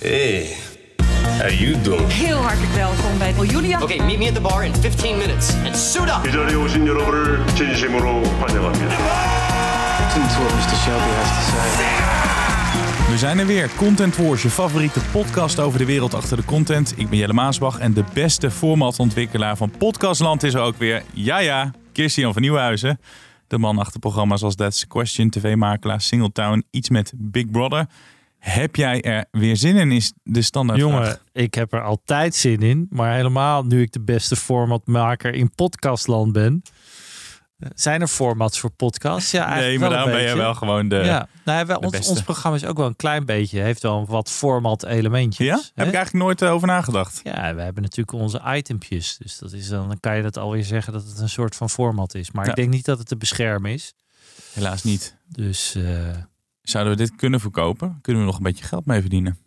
Hey, 0.00 0.56
how 1.38 1.48
you 1.50 1.80
doing? 1.82 2.12
Heel 2.12 2.36
hartelijk 2.36 2.72
welkom 2.72 3.18
bij 3.18 3.32
Julia. 3.46 3.82
Okay, 3.82 3.98
meet 3.98 4.18
me 4.18 4.26
at 4.28 4.34
the 4.34 4.40
bar 4.40 4.64
in 4.64 4.74
15 4.74 5.16
minutes 5.16 5.54
and 5.64 5.76
suit 5.76 6.08
up. 6.08 6.26
이 6.28 6.32
자리에 6.32 6.54
오신 6.54 6.86
여러분을 6.86 7.46
진심으로 7.54 8.24
환영합니다. 8.24 8.96
Listen 10.00 10.22
to 10.28 10.40
what 10.42 10.52
Mr. 10.54 10.76
Shelby 10.84 11.10
has 11.14 11.28
to 11.28 11.42
say. 11.50 13.10
We 13.10 13.18
zijn 13.18 13.38
er 13.38 13.46
weer. 13.46 13.70
Content 13.76 14.16
Wars, 14.16 14.42
je 14.42 14.50
favoriete 14.50 15.00
podcast 15.12 15.58
over 15.58 15.78
de 15.78 15.84
wereld 15.84 16.14
achter 16.14 16.36
de 16.36 16.44
content. 16.44 16.92
Ik 16.96 17.08
ben 17.08 17.18
Jelle 17.18 17.32
Maasbach 17.32 17.78
en 17.78 17.92
de 17.92 18.04
beste 18.12 18.50
formatontwikkelaar 18.50 19.56
van 19.56 19.70
Podcastland 19.78 20.42
is 20.42 20.54
er 20.54 20.60
ook 20.60 20.76
weer. 20.76 21.02
Ja, 21.12 21.38
ja, 21.38 21.70
Kirstian 21.92 22.32
van 22.32 22.42
Nieuwhuizen. 22.42 23.00
De 23.46 23.58
man 23.58 23.78
achter 23.78 24.00
programma's 24.00 24.42
als 24.42 24.54
That's 24.54 24.80
the 24.80 24.86
Question, 24.86 25.30
TV-makelaar, 25.30 26.00
Singletown, 26.00 26.64
iets 26.70 26.88
met 26.88 27.12
Big 27.16 27.50
Brother. 27.50 27.86
Heb 28.44 28.76
jij 28.76 29.02
er 29.02 29.24
weer 29.30 29.56
zin 29.56 29.76
in, 29.76 29.92
is 29.92 30.12
de 30.22 30.42
standaard 30.42 30.78
Jongen, 30.78 31.18
ik 31.32 31.54
heb 31.54 31.72
er 31.72 31.82
altijd 31.82 32.34
zin 32.34 32.62
in. 32.62 32.86
Maar 32.90 33.14
helemaal 33.14 33.64
nu 33.64 33.82
ik 33.82 33.92
de 33.92 34.00
beste 34.00 34.36
formatmaker 34.36 35.34
in 35.34 35.54
podcastland 35.54 36.32
ben. 36.32 36.62
Zijn 37.74 38.00
er 38.00 38.06
formats 38.06 38.58
voor 38.58 38.70
podcasts? 38.70 39.30
Ja, 39.30 39.46
eigenlijk 39.46 39.68
Nee, 39.68 39.78
maar 39.78 39.88
een 39.88 39.94
daarom 39.94 40.12
ben 40.12 40.30
je 40.30 40.36
wel 40.36 40.54
gewoon 40.54 40.88
de... 40.88 40.96
ja, 40.96 41.28
nou, 41.44 41.66
de 41.66 41.78
ons, 41.80 41.90
beste. 41.90 42.10
ons 42.10 42.22
programma 42.22 42.56
is 42.56 42.64
ook 42.64 42.76
wel 42.76 42.86
een 42.86 42.96
klein 42.96 43.24
beetje. 43.24 43.60
Heeft 43.60 43.82
wel 43.82 44.06
wat 44.06 44.30
format 44.30 44.84
elementjes. 44.84 45.46
Ja? 45.46 45.54
hè? 45.54 45.60
Heb 45.74 45.86
ik 45.88 45.94
eigenlijk 45.94 46.24
nooit 46.24 46.42
eh, 46.42 46.52
over 46.52 46.66
nagedacht. 46.66 47.20
Ja, 47.22 47.54
we 47.54 47.62
hebben 47.62 47.82
natuurlijk 47.82 48.18
onze 48.18 48.42
itempjes. 48.54 49.16
Dus 49.16 49.38
dat 49.38 49.52
is 49.52 49.68
dan, 49.68 49.88
dan 49.88 50.00
kan 50.00 50.16
je 50.16 50.22
dat 50.22 50.36
alweer 50.36 50.64
zeggen 50.64 50.92
dat 50.92 51.06
het 51.06 51.18
een 51.18 51.28
soort 51.28 51.56
van 51.56 51.70
format 51.70 52.14
is. 52.14 52.30
Maar 52.30 52.44
Ja. 52.44 52.50
ik 52.50 52.56
denk 52.56 52.70
niet 52.70 52.84
dat 52.84 52.98
het 52.98 53.08
te 53.08 53.16
beschermen 53.16 53.72
is. 53.72 53.94
Helaas 54.52 54.82
niet. 54.82 55.16
Dus 55.28 55.74
eh, 55.74 56.08
Zouden 56.64 56.92
we 56.96 56.98
dit 57.02 57.14
kunnen 57.16 57.40
verkopen? 57.40 57.98
Kunnen 58.02 58.22
we 58.22 58.28
nog 58.28 58.36
een 58.36 58.42
beetje 58.42 58.64
geld 58.64 58.86
mee 58.86 59.00
verdienen? 59.00 59.38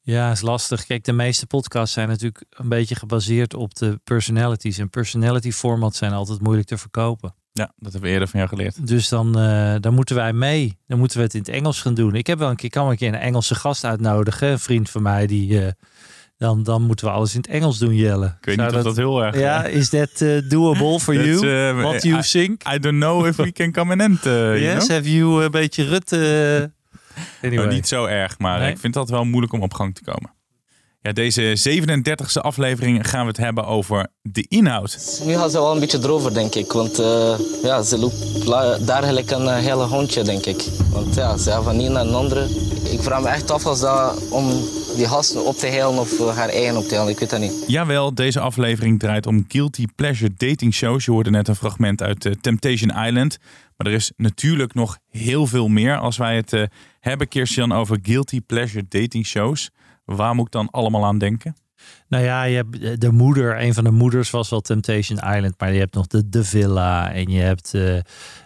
ja, 0.00 0.30
is 0.30 0.40
lastig. 0.40 0.86
Kijk, 0.86 1.04
de 1.04 1.12
meeste 1.12 1.46
podcasts 1.46 1.94
zijn 1.94 2.08
natuurlijk 2.08 2.44
een 2.50 2.68
beetje 2.68 2.94
gebaseerd 2.94 3.54
op 3.54 3.74
de 3.74 4.00
personalities. 4.04 4.78
En 4.78 4.90
personality 4.90 5.50
formats 5.52 5.98
zijn 5.98 6.12
altijd 6.12 6.40
moeilijk 6.40 6.66
te 6.68 6.78
verkopen. 6.78 7.34
Ja, 7.52 7.72
dat 7.76 7.92
hebben 7.92 8.00
we 8.00 8.08
eerder 8.08 8.28
van 8.28 8.38
jou 8.40 8.52
geleerd. 8.52 8.86
Dus 8.86 9.08
dan, 9.08 9.38
eh, 9.38 9.74
dan 9.80 9.94
moeten 9.94 10.16
wij 10.16 10.32
mee. 10.32 10.78
Dan 10.86 10.98
moeten 10.98 11.16
we 11.18 11.22
het 11.24 11.34
in 11.34 11.40
het 11.40 11.48
Engels 11.48 11.80
gaan 11.80 11.94
doen. 11.94 12.14
Ik 12.14 12.26
heb 12.26 12.38
wel 12.38 12.50
een 12.50 12.56
keer, 12.56 12.70
kan 12.70 12.82
wel 12.82 12.92
een 12.92 12.98
keer 12.98 13.08
een 13.08 13.14
Engelse 13.20 13.54
gast 13.54 13.84
uitnodigen. 13.84 14.48
Een 14.50 14.58
vriend 14.58 14.90
van 14.90 15.02
mij 15.02 15.26
die. 15.26 15.64
eh, 15.66 15.72
dan, 16.44 16.62
dan 16.62 16.82
moeten 16.82 17.06
we 17.06 17.12
alles 17.12 17.34
in 17.34 17.40
het 17.40 17.50
Engels 17.50 17.78
doen, 17.78 17.94
Jelle. 17.94 18.26
Ik 18.26 18.44
weet 18.46 18.56
niet 18.56 18.74
of 18.74 18.82
dat 18.82 18.96
heel 18.96 19.24
erg... 19.24 19.38
Ja, 19.38 19.64
eh, 19.64 19.74
is 19.74 19.88
that 19.88 20.20
eh, 20.20 20.48
doable 20.48 21.00
for 21.00 21.14
you? 21.26 21.48
eh, 21.48 21.82
What 21.82 22.02
you 22.02 22.18
I- 22.18 22.22
think? 22.22 22.62
I 22.74 22.78
don't 22.78 23.00
know 23.00 23.26
if 23.26 23.36
we 23.36 23.52
can 23.52 23.72
come 23.72 23.92
and 23.92 24.00
end, 24.00 24.22
you 24.24 24.58
yes, 24.58 24.84
know? 24.86 24.96
have 24.96 25.12
you 25.16 25.44
een 25.44 25.50
beetje 25.50 25.84
Rutte? 25.84 26.16
Anyway. 27.42 27.64
Nou, 27.64 27.74
niet 27.76 27.88
zo 27.88 28.04
erg, 28.04 28.38
maar 28.38 28.58
Nee? 28.58 28.70
ik 28.70 28.78
vind 28.78 28.94
dat 28.94 29.08
wel 29.10 29.24
moeilijk 29.24 29.52
om 29.52 29.62
op 29.62 29.74
gang 29.74 29.94
te 29.94 30.02
komen. 30.04 30.32
Ja, 31.04 31.12
deze 31.12 31.56
37e 31.80 32.40
aflevering 32.40 33.08
gaan 33.08 33.20
we 33.20 33.26
het 33.26 33.36
hebben 33.36 33.66
over 33.66 34.08
de 34.22 34.46
inhoud. 34.48 35.20
Nu 35.24 35.32
gaat 35.34 35.50
ze 35.50 35.58
wel 35.58 35.72
een 35.72 35.80
beetje 35.80 35.98
erover, 35.98 36.34
denk 36.34 36.54
ik. 36.54 36.72
Want 36.72 36.98
eh, 36.98 37.38
ja, 37.62 37.82
ze 37.82 37.98
loopt 37.98 38.14
gelijk 38.44 39.30
een 39.30 39.48
eh, 39.48 39.56
hele 39.56 39.84
hondje, 39.84 40.22
denk 40.22 40.46
ik. 40.46 40.64
Want 40.92 41.14
ja, 41.14 41.36
ze 41.36 41.60
van 41.62 41.78
een 41.78 41.92
naar 41.92 42.06
een 42.06 42.14
andere. 42.14 42.44
Ik 42.90 43.00
vraag 43.00 43.22
me 43.22 43.28
echt 43.28 43.50
af 43.50 43.66
als 43.66 43.80
dat 43.80 44.28
om 44.30 44.50
die 44.96 45.06
gasten 45.06 45.44
op 45.44 45.56
te 45.56 45.66
helen 45.66 45.98
of 45.98 46.20
eh, 46.20 46.36
haar 46.36 46.48
eigen 46.48 46.76
op 46.76 46.84
te 46.84 46.94
helen. 46.94 47.08
Ik 47.08 47.18
weet 47.18 47.30
dat 47.30 47.40
niet. 47.40 47.64
Jawel, 47.66 48.14
deze 48.14 48.40
aflevering 48.40 48.98
draait 48.98 49.26
om 49.26 49.44
guilty 49.48 49.84
pleasure 49.94 50.32
dating 50.36 50.74
shows. 50.74 51.04
Je 51.04 51.10
hoorde 51.10 51.30
net 51.30 51.48
een 51.48 51.56
fragment 51.56 52.02
uit 52.02 52.36
Temptation 52.40 52.90
Island. 53.06 53.38
Maar 53.76 53.86
er 53.86 53.92
is 53.92 54.12
natuurlijk 54.16 54.74
nog 54.74 54.98
heel 55.08 55.46
veel 55.46 55.68
meer 55.68 55.96
als 55.98 56.16
wij 56.16 56.36
het 56.36 56.68
hebben, 57.00 57.28
Kirstian, 57.28 57.72
over 57.72 57.98
guilty 58.02 58.40
pleasure 58.40 58.84
dating 58.88 59.26
shows. 59.26 59.70
Waar 60.04 60.34
moet 60.34 60.46
ik 60.46 60.52
dan 60.52 60.70
allemaal 60.70 61.04
aan 61.04 61.18
denken? 61.18 61.54
Nou 62.08 62.24
ja, 62.24 62.42
je 62.42 62.56
hebt 62.56 62.80
eh, 62.80 62.92
de 62.98 63.10
moeder, 63.10 63.60
een 63.60 63.74
van 63.74 63.84
de 63.84 63.90
moeders 63.90 64.30
was 64.30 64.50
wel 64.50 64.60
Temptation 64.60 65.18
Island, 65.18 65.54
maar 65.58 65.72
je 65.72 65.78
hebt 65.78 65.94
nog 65.94 66.06
de, 66.06 66.28
de 66.28 66.44
Villa 66.44 67.12
en 67.12 67.30
je 67.30 67.40
hebt 67.40 67.74
eh, 67.74 67.98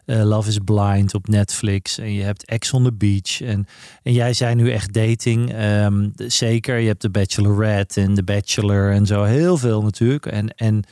Love 0.05 0.49
is 0.49 0.59
Blind 0.65 1.15
op 1.15 1.29
Netflix 1.29 1.99
en 1.99 2.13
je 2.13 2.23
hebt 2.23 2.45
Ex 2.45 2.73
on 2.73 2.85
the 2.85 2.93
Beach 2.93 3.41
en, 3.43 3.67
en 4.03 4.13
jij 4.13 4.33
zei 4.33 4.55
nu 4.55 4.71
echt 4.71 4.93
dating, 4.93 5.53
Ehm, 5.53 6.09
zeker. 6.17 6.79
Je 6.79 6.87
hebt 6.87 7.03
de 7.03 7.11
Bachelorette 7.11 8.01
en 8.01 8.15
de 8.15 8.23
Bachelor 8.23 8.93
en 8.93 9.07
zo, 9.07 9.23
heel 9.23 9.57
veel 9.57 9.83
natuurlijk 9.83 10.27
en 10.27 10.55
en 10.55 10.85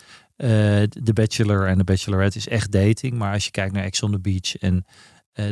de 0.89 1.13
Bachelor 1.13 1.67
en 1.67 1.79
de 1.79 1.85
Bachelorette 1.85 2.39
is 2.39 2.49
echt 2.49 2.73
dating, 2.73 3.15
maar 3.15 3.33
als 3.33 3.45
je 3.45 3.51
kijkt 3.51 3.73
naar 3.73 3.85
Ex 3.85 4.03
on 4.03 4.13
the 4.13 4.21
Beach 4.21 4.57
en 4.57 4.85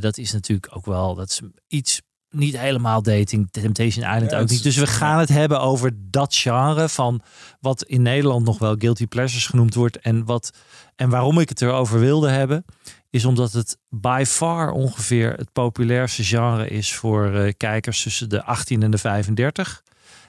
dat 0.00 0.18
is 0.18 0.32
natuurlijk 0.32 0.76
ook 0.76 0.84
wel, 0.84 1.14
dat 1.14 1.30
is 1.30 1.40
iets 1.68 2.02
niet 2.34 2.58
helemaal 2.58 3.02
dating. 3.02 3.48
Temptation 3.50 4.04
Island 4.04 4.30
Ja, 4.30 4.38
ook 4.38 4.48
niet. 4.48 4.62
Dus 4.62 4.76
we 4.76 4.86
gaan 4.86 5.18
het 5.18 5.28
hebben 5.28 5.60
over 5.60 5.90
dat 6.10 6.34
genre 6.34 6.88
van 6.88 7.22
wat 7.60 7.82
in 7.82 8.02
Nederland 8.02 8.44
nog 8.44 8.58
wel 8.58 8.74
guilty 8.78 9.06
pleasures 9.06 9.46
genoemd 9.46 9.74
wordt. 9.74 9.98
En, 9.98 10.24
wat, 10.24 10.50
en 10.96 11.10
waarom 11.10 11.38
ik 11.38 11.48
het 11.48 11.62
erover 11.62 12.00
wilde 12.00 12.28
hebben, 12.28 12.64
is 13.10 13.24
omdat 13.24 13.52
het 13.52 13.78
by 13.88 14.24
far 14.26 14.70
ongeveer 14.70 15.32
het 15.32 15.52
populairste 15.52 16.24
genre 16.24 16.68
is 16.68 16.94
voor 16.94 17.34
eh, 17.34 17.52
kijkers 17.56 18.02
tussen 18.02 18.28
de 18.28 18.44
18 18.44 18.82
en 18.82 18.90
de 18.90 18.98
35. 18.98 19.82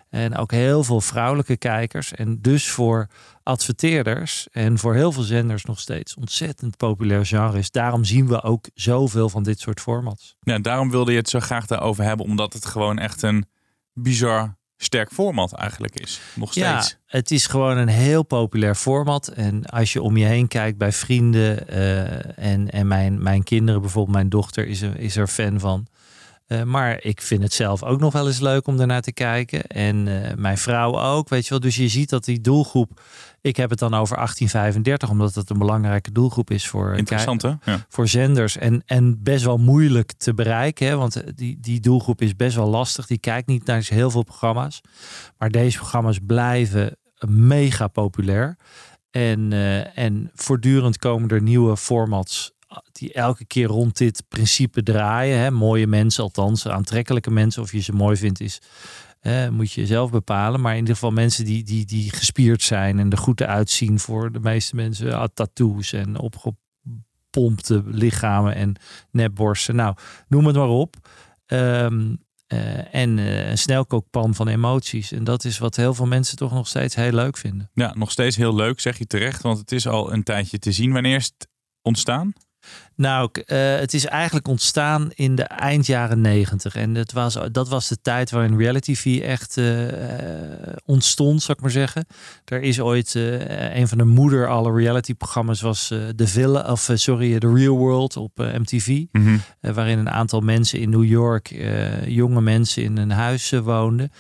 En 0.09 0.37
ook 0.37 0.51
heel 0.51 0.83
veel 0.83 1.01
vrouwelijke 1.01 1.57
kijkers. 1.57 2.13
En 2.13 2.41
dus 2.41 2.69
voor 2.69 3.07
adverteerders 3.43 4.47
en 4.51 4.77
voor 4.77 4.95
heel 4.95 5.11
veel 5.11 5.23
zenders 5.23 5.65
nog 5.65 5.79
steeds 5.79 6.15
ontzettend 6.15 6.77
populair 6.77 7.25
genre 7.25 7.57
is. 7.57 7.71
Daarom 7.71 8.03
zien 8.03 8.27
we 8.27 8.41
ook 8.41 8.69
zoveel 8.73 9.29
van 9.29 9.43
dit 9.43 9.59
soort 9.59 9.79
formats. 9.79 10.35
Ja, 10.39 10.59
daarom 10.59 10.89
wilde 10.89 11.11
je 11.11 11.17
het 11.17 11.29
zo 11.29 11.39
graag 11.39 11.65
daarover 11.65 12.03
hebben, 12.03 12.25
omdat 12.25 12.53
het 12.53 12.65
gewoon 12.65 12.97
echt 12.99 13.21
een 13.21 13.45
bizar 13.93 14.57
sterk 14.77 15.11
format 15.11 15.53
eigenlijk 15.53 15.99
is. 15.99 16.21
Nog 16.33 16.51
steeds. 16.51 16.89
Ja, 16.89 16.97
het 17.05 17.31
is 17.31 17.47
gewoon 17.47 17.77
een 17.77 17.87
heel 17.87 18.23
populair 18.23 18.75
format. 18.75 19.27
En 19.27 19.65
als 19.65 19.93
je 19.93 20.01
om 20.01 20.17
je 20.17 20.25
heen 20.25 20.47
kijkt 20.47 20.77
bij 20.77 20.91
vrienden 20.91 21.67
eh, 21.67 22.51
en, 22.51 22.71
en 22.71 22.87
mijn, 22.87 23.23
mijn 23.23 23.43
kinderen, 23.43 23.81
bijvoorbeeld 23.81 24.15
mijn 24.15 24.29
dochter, 24.29 24.67
is 24.67 24.81
er, 24.81 24.99
is 24.99 25.15
er 25.15 25.27
fan 25.27 25.59
van. 25.59 25.87
Eh, 26.45 26.63
maar 26.63 27.03
ik 27.03 27.21
vind 27.21 27.43
het 27.43 27.53
zelf 27.53 27.83
ook 27.83 27.99
nog 27.99 28.13
wel 28.13 28.27
eens 28.27 28.39
leuk 28.39 28.67
om 28.67 28.77
daarnaar 28.77 29.01
te 29.01 29.13
kijken. 29.13 29.63
En 29.67 30.07
eh, 30.07 30.35
mijn 30.35 30.57
vrouw 30.57 30.99
ook, 30.99 31.29
weet 31.29 31.43
je 31.43 31.49
wel. 31.49 31.59
Dus 31.59 31.75
je 31.75 31.87
ziet 31.87 32.09
dat 32.09 32.25
die 32.25 32.41
doelgroep... 32.41 33.01
Ik 33.41 33.57
heb 33.57 33.69
het 33.69 33.79
dan 33.79 33.93
over 33.93 34.15
1835, 34.15 35.09
omdat 35.09 35.35
het 35.35 35.49
een 35.49 35.57
belangrijke 35.57 36.11
doelgroep 36.11 36.51
is 36.51 36.67
voor, 36.67 36.91
eh, 36.91 36.97
Interessant 36.97 37.41
hè? 37.41 37.53
Ja. 37.63 37.85
voor 37.89 38.07
zenders. 38.07 38.57
En, 38.57 38.83
en 38.85 39.23
best 39.23 39.43
wel 39.43 39.57
moeilijk 39.57 40.13
te 40.17 40.33
bereiken. 40.33 40.87
Hè? 40.87 40.95
Want 40.95 41.37
die, 41.37 41.57
die 41.59 41.79
doelgroep 41.79 42.21
is 42.21 42.35
best 42.35 42.55
wel 42.55 42.69
lastig. 42.69 43.07
Die 43.07 43.19
kijkt 43.19 43.47
niet 43.47 43.65
naar 43.65 43.85
heel 43.87 44.11
veel 44.11 44.23
programma's. 44.23 44.81
Maar 45.37 45.49
deze 45.49 45.77
programma's 45.77 46.19
blijven 46.25 46.97
mega 47.27 47.87
populair. 47.87 48.57
En, 49.11 49.51
en 49.95 50.31
voortdurend 50.33 50.97
komen 50.97 51.29
er 51.29 51.41
nieuwe 51.41 51.77
formats 51.77 52.54
die 52.91 53.13
elke 53.13 53.45
keer 53.45 53.67
rond 53.67 53.97
dit 53.97 54.23
principe 54.27 54.83
draaien. 54.83 55.39
Hè? 55.39 55.51
Mooie 55.51 55.87
mensen, 55.87 56.23
althans 56.23 56.67
aantrekkelijke 56.67 57.31
mensen. 57.31 57.61
Of 57.61 57.71
je 57.71 57.79
ze 57.79 57.91
mooi 57.91 58.17
vindt 58.17 58.39
is, 58.39 58.61
moet 59.51 59.71
je 59.71 59.85
zelf 59.85 60.11
bepalen. 60.11 60.61
Maar 60.61 60.73
in 60.73 60.79
ieder 60.79 60.93
geval 60.93 61.11
mensen 61.11 61.45
die, 61.45 61.63
die, 61.63 61.85
die 61.85 62.11
gespierd 62.11 62.61
zijn 62.61 62.99
en 62.99 63.11
er 63.11 63.17
goed 63.17 63.41
uitzien 63.41 63.99
voor 63.99 64.31
de 64.31 64.39
meeste 64.39 64.75
mensen. 64.75 65.17
Ah, 65.17 65.27
tattoos 65.33 65.93
en 65.93 66.19
opgepompte 66.19 67.83
lichamen 67.85 68.55
en 68.55 68.75
nepborsten. 69.11 69.75
Nou, 69.75 69.95
noem 70.27 70.45
het 70.45 70.55
maar 70.55 70.67
op. 70.67 70.95
Ehm, 71.45 72.15
eh, 72.47 72.95
en 72.95 73.19
eh, 73.19 73.49
een 73.49 73.57
snelkookpan 73.57 74.35
van 74.35 74.47
emoties. 74.47 75.11
En 75.11 75.23
dat 75.23 75.43
is 75.43 75.57
wat 75.57 75.75
heel 75.75 75.93
veel 75.93 76.05
mensen 76.05 76.37
toch 76.37 76.51
nog 76.51 76.67
steeds 76.67 76.95
heel 76.95 77.11
leuk 77.11 77.37
vinden. 77.37 77.69
ja, 77.73 77.93
nog 77.95 78.11
steeds 78.11 78.35
heel 78.35 78.55
leuk, 78.55 78.79
zeg 78.79 78.97
je 78.97 79.05
terecht, 79.05 79.41
want 79.41 79.57
het 79.57 79.71
is 79.71 79.87
al 79.87 80.13
een 80.13 80.23
tijdje 80.23 80.59
te 80.59 80.71
zien. 80.71 80.93
Wanneer 80.93 81.15
is 81.15 81.25
het 81.25 81.47
ontstaan? 81.81 82.33
Nou, 82.95 83.29
eh, 83.45 83.75
het 83.75 83.93
is 83.93 84.05
eigenlijk 84.05 84.47
ontstaan 84.47 85.09
in 85.13 85.35
de 85.35 85.43
eind 85.43 85.85
jaren 85.85 86.21
negentig. 86.21 86.75
En 86.75 86.95
het 86.95 87.13
was, 87.13 87.37
dat 87.51 87.69
was 87.69 87.87
de 87.87 88.01
tijd 88.01 88.31
waarin 88.31 88.57
reality 88.57 88.93
TV 88.93 89.19
echt 89.21 89.57
eh, 89.57 89.87
eh, 89.89 90.75
ontstond, 90.85 91.41
zou 91.41 91.57
ik 91.57 91.63
maar 91.63 91.71
zeggen. 91.71 92.05
Er 92.45 92.61
is 92.61 92.79
ooit 92.79 93.13
een 93.73 93.87
van 93.87 93.97
de 93.97 94.03
moeder 94.03 94.47
alle 94.47 94.73
reality 94.73 95.13
programma's 95.13 95.61
was 95.61 95.87
de 96.15 96.27
Villa, 96.27 96.71
of 96.71 96.89
sorry, 96.93 97.39
The 97.39 97.53
Real 97.53 97.77
World 97.77 98.17
op 98.17 98.37
MTV. 98.37 99.03
Mhm. 99.11 99.37
Waarin 99.59 99.97
een 99.97 100.09
aantal 100.09 100.39
mensen 100.39 100.79
in 100.79 100.89
New 100.89 101.03
York, 101.05 101.55
jonge 102.05 102.41
mensen 102.41 102.83
in 102.83 102.97
een 102.97 103.11
huis 103.11 103.49
woonden. 103.49 104.11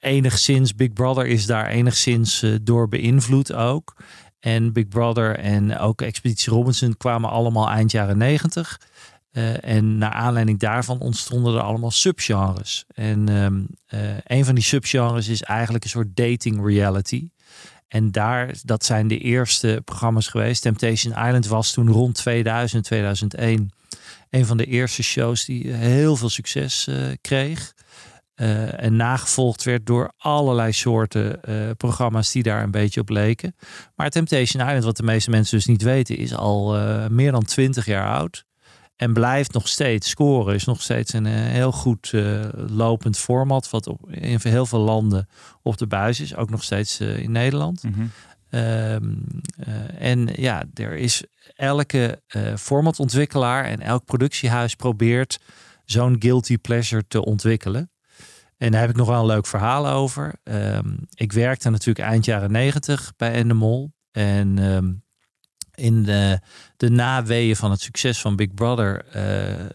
Enigszins, 0.00 0.74
Big 0.74 0.92
Brother 0.92 1.26
is 1.26 1.46
daar 1.46 1.66
enigszins 1.66 2.44
door 2.62 2.88
beïnvloed 2.88 3.52
ook. 3.52 3.94
En 4.42 4.72
Big 4.72 4.88
Brother 4.88 5.38
en 5.38 5.78
ook 5.78 6.02
Expeditie 6.02 6.52
Robinson 6.52 6.96
kwamen 6.96 7.30
allemaal 7.30 7.68
eind 7.68 7.90
jaren 7.90 8.18
negentig. 8.18 8.80
Eh, 9.32 9.64
en 9.64 9.98
naar 9.98 10.10
aanleiding 10.10 10.58
daarvan 10.58 10.98
ontstonden 10.98 11.54
er 11.54 11.60
allemaal 11.60 11.90
subgenres. 11.90 12.84
En 12.94 13.28
ehm, 13.28 13.62
eh, 13.86 14.16
een 14.24 14.44
van 14.44 14.54
die 14.54 14.64
subgenres 14.64 15.28
is 15.28 15.42
eigenlijk 15.42 15.84
een 15.84 15.90
soort 15.90 16.16
dating 16.16 16.66
reality. 16.66 17.28
En 17.88 18.10
daar, 18.10 18.54
dat 18.62 18.84
zijn 18.84 19.08
de 19.08 19.18
eerste 19.18 19.82
programma's 19.84 20.28
geweest. 20.28 20.62
Temptation 20.62 21.12
Island 21.12 21.46
was 21.46 21.72
toen 21.72 21.88
rond 21.90 22.14
2000, 22.14 22.84
2001 22.84 23.70
een 24.30 24.46
van 24.46 24.56
de 24.56 24.66
eerste 24.66 25.02
shows 25.02 25.44
die 25.44 25.72
heel 25.72 26.16
veel 26.16 26.30
succes 26.30 26.86
eh, 26.86 26.96
kreeg. 27.20 27.74
Eh, 28.42 28.82
en 28.82 28.96
nagevolgd 28.96 29.62
werd 29.62 29.86
door 29.86 30.12
allerlei 30.16 30.72
soorten 30.72 31.42
eh, 31.42 31.70
programma's 31.76 32.32
die 32.32 32.42
daar 32.42 32.62
een 32.62 32.70
beetje 32.70 33.00
op 33.00 33.08
leken. 33.08 33.54
Maar 33.94 34.10
Temptation 34.10 34.66
Island, 34.66 34.84
wat 34.84 34.96
de 34.96 35.02
meeste 35.02 35.30
mensen 35.30 35.56
dus 35.56 35.66
niet 35.66 35.82
weten, 35.82 36.16
is 36.16 36.34
al 36.34 36.76
eh, 36.76 37.06
meer 37.06 37.32
dan 37.32 37.44
20 37.44 37.86
jaar 37.86 38.16
oud. 38.16 38.44
En 38.96 39.12
blijft 39.12 39.52
nog 39.52 39.68
steeds 39.68 40.08
scoren. 40.08 40.54
Is 40.54 40.64
nog 40.64 40.82
steeds 40.82 41.12
een 41.12 41.26
heel 41.26 41.72
goed 41.72 42.12
lopend 42.68 43.18
format. 43.18 43.70
Wat 43.70 43.86
op, 43.86 44.10
in 44.10 44.38
heel 44.42 44.66
veel 44.66 44.78
landen 44.80 45.28
op 45.62 45.78
de 45.78 45.86
buis 45.86 46.20
is. 46.20 46.36
Ook 46.36 46.50
nog 46.50 46.62
steeds 46.64 47.00
in 47.00 47.32
Nederland. 47.32 47.82
Mhm. 47.82 48.06
Ehm, 48.50 49.14
en 49.98 50.28
ja, 50.32 50.64
er 50.74 50.96
is 50.96 51.24
elke 51.54 52.22
formatontwikkelaar 52.58 53.64
en 53.64 53.80
elk 53.80 54.04
productiehuis 54.04 54.74
probeert 54.74 55.38
zo'n 55.84 56.16
guilty 56.18 56.58
pleasure 56.58 57.04
te 57.08 57.24
ontwikkelen. 57.24 57.91
En 58.62 58.70
daar 58.70 58.80
heb 58.80 58.90
ik 58.90 58.96
nog 58.96 59.08
wel 59.08 59.20
een 59.20 59.26
leuk 59.26 59.46
verhaal 59.46 59.88
over. 59.88 60.34
Ehm, 60.44 60.96
ik 61.14 61.32
werkte 61.32 61.70
natuurlijk 61.70 62.06
eind 62.06 62.24
jaren 62.24 62.52
negentig 62.52 63.12
bij 63.16 63.32
Endemol. 63.32 63.92
En 64.10 64.58
ehm, 64.58 64.92
in 65.74 66.02
de, 66.02 66.40
de 66.76 66.90
naweeën 66.90 67.56
van 67.56 67.70
het 67.70 67.80
succes 67.80 68.20
van 68.20 68.36
Big 68.36 68.54
Brother 68.54 69.04
uh, 69.16 69.66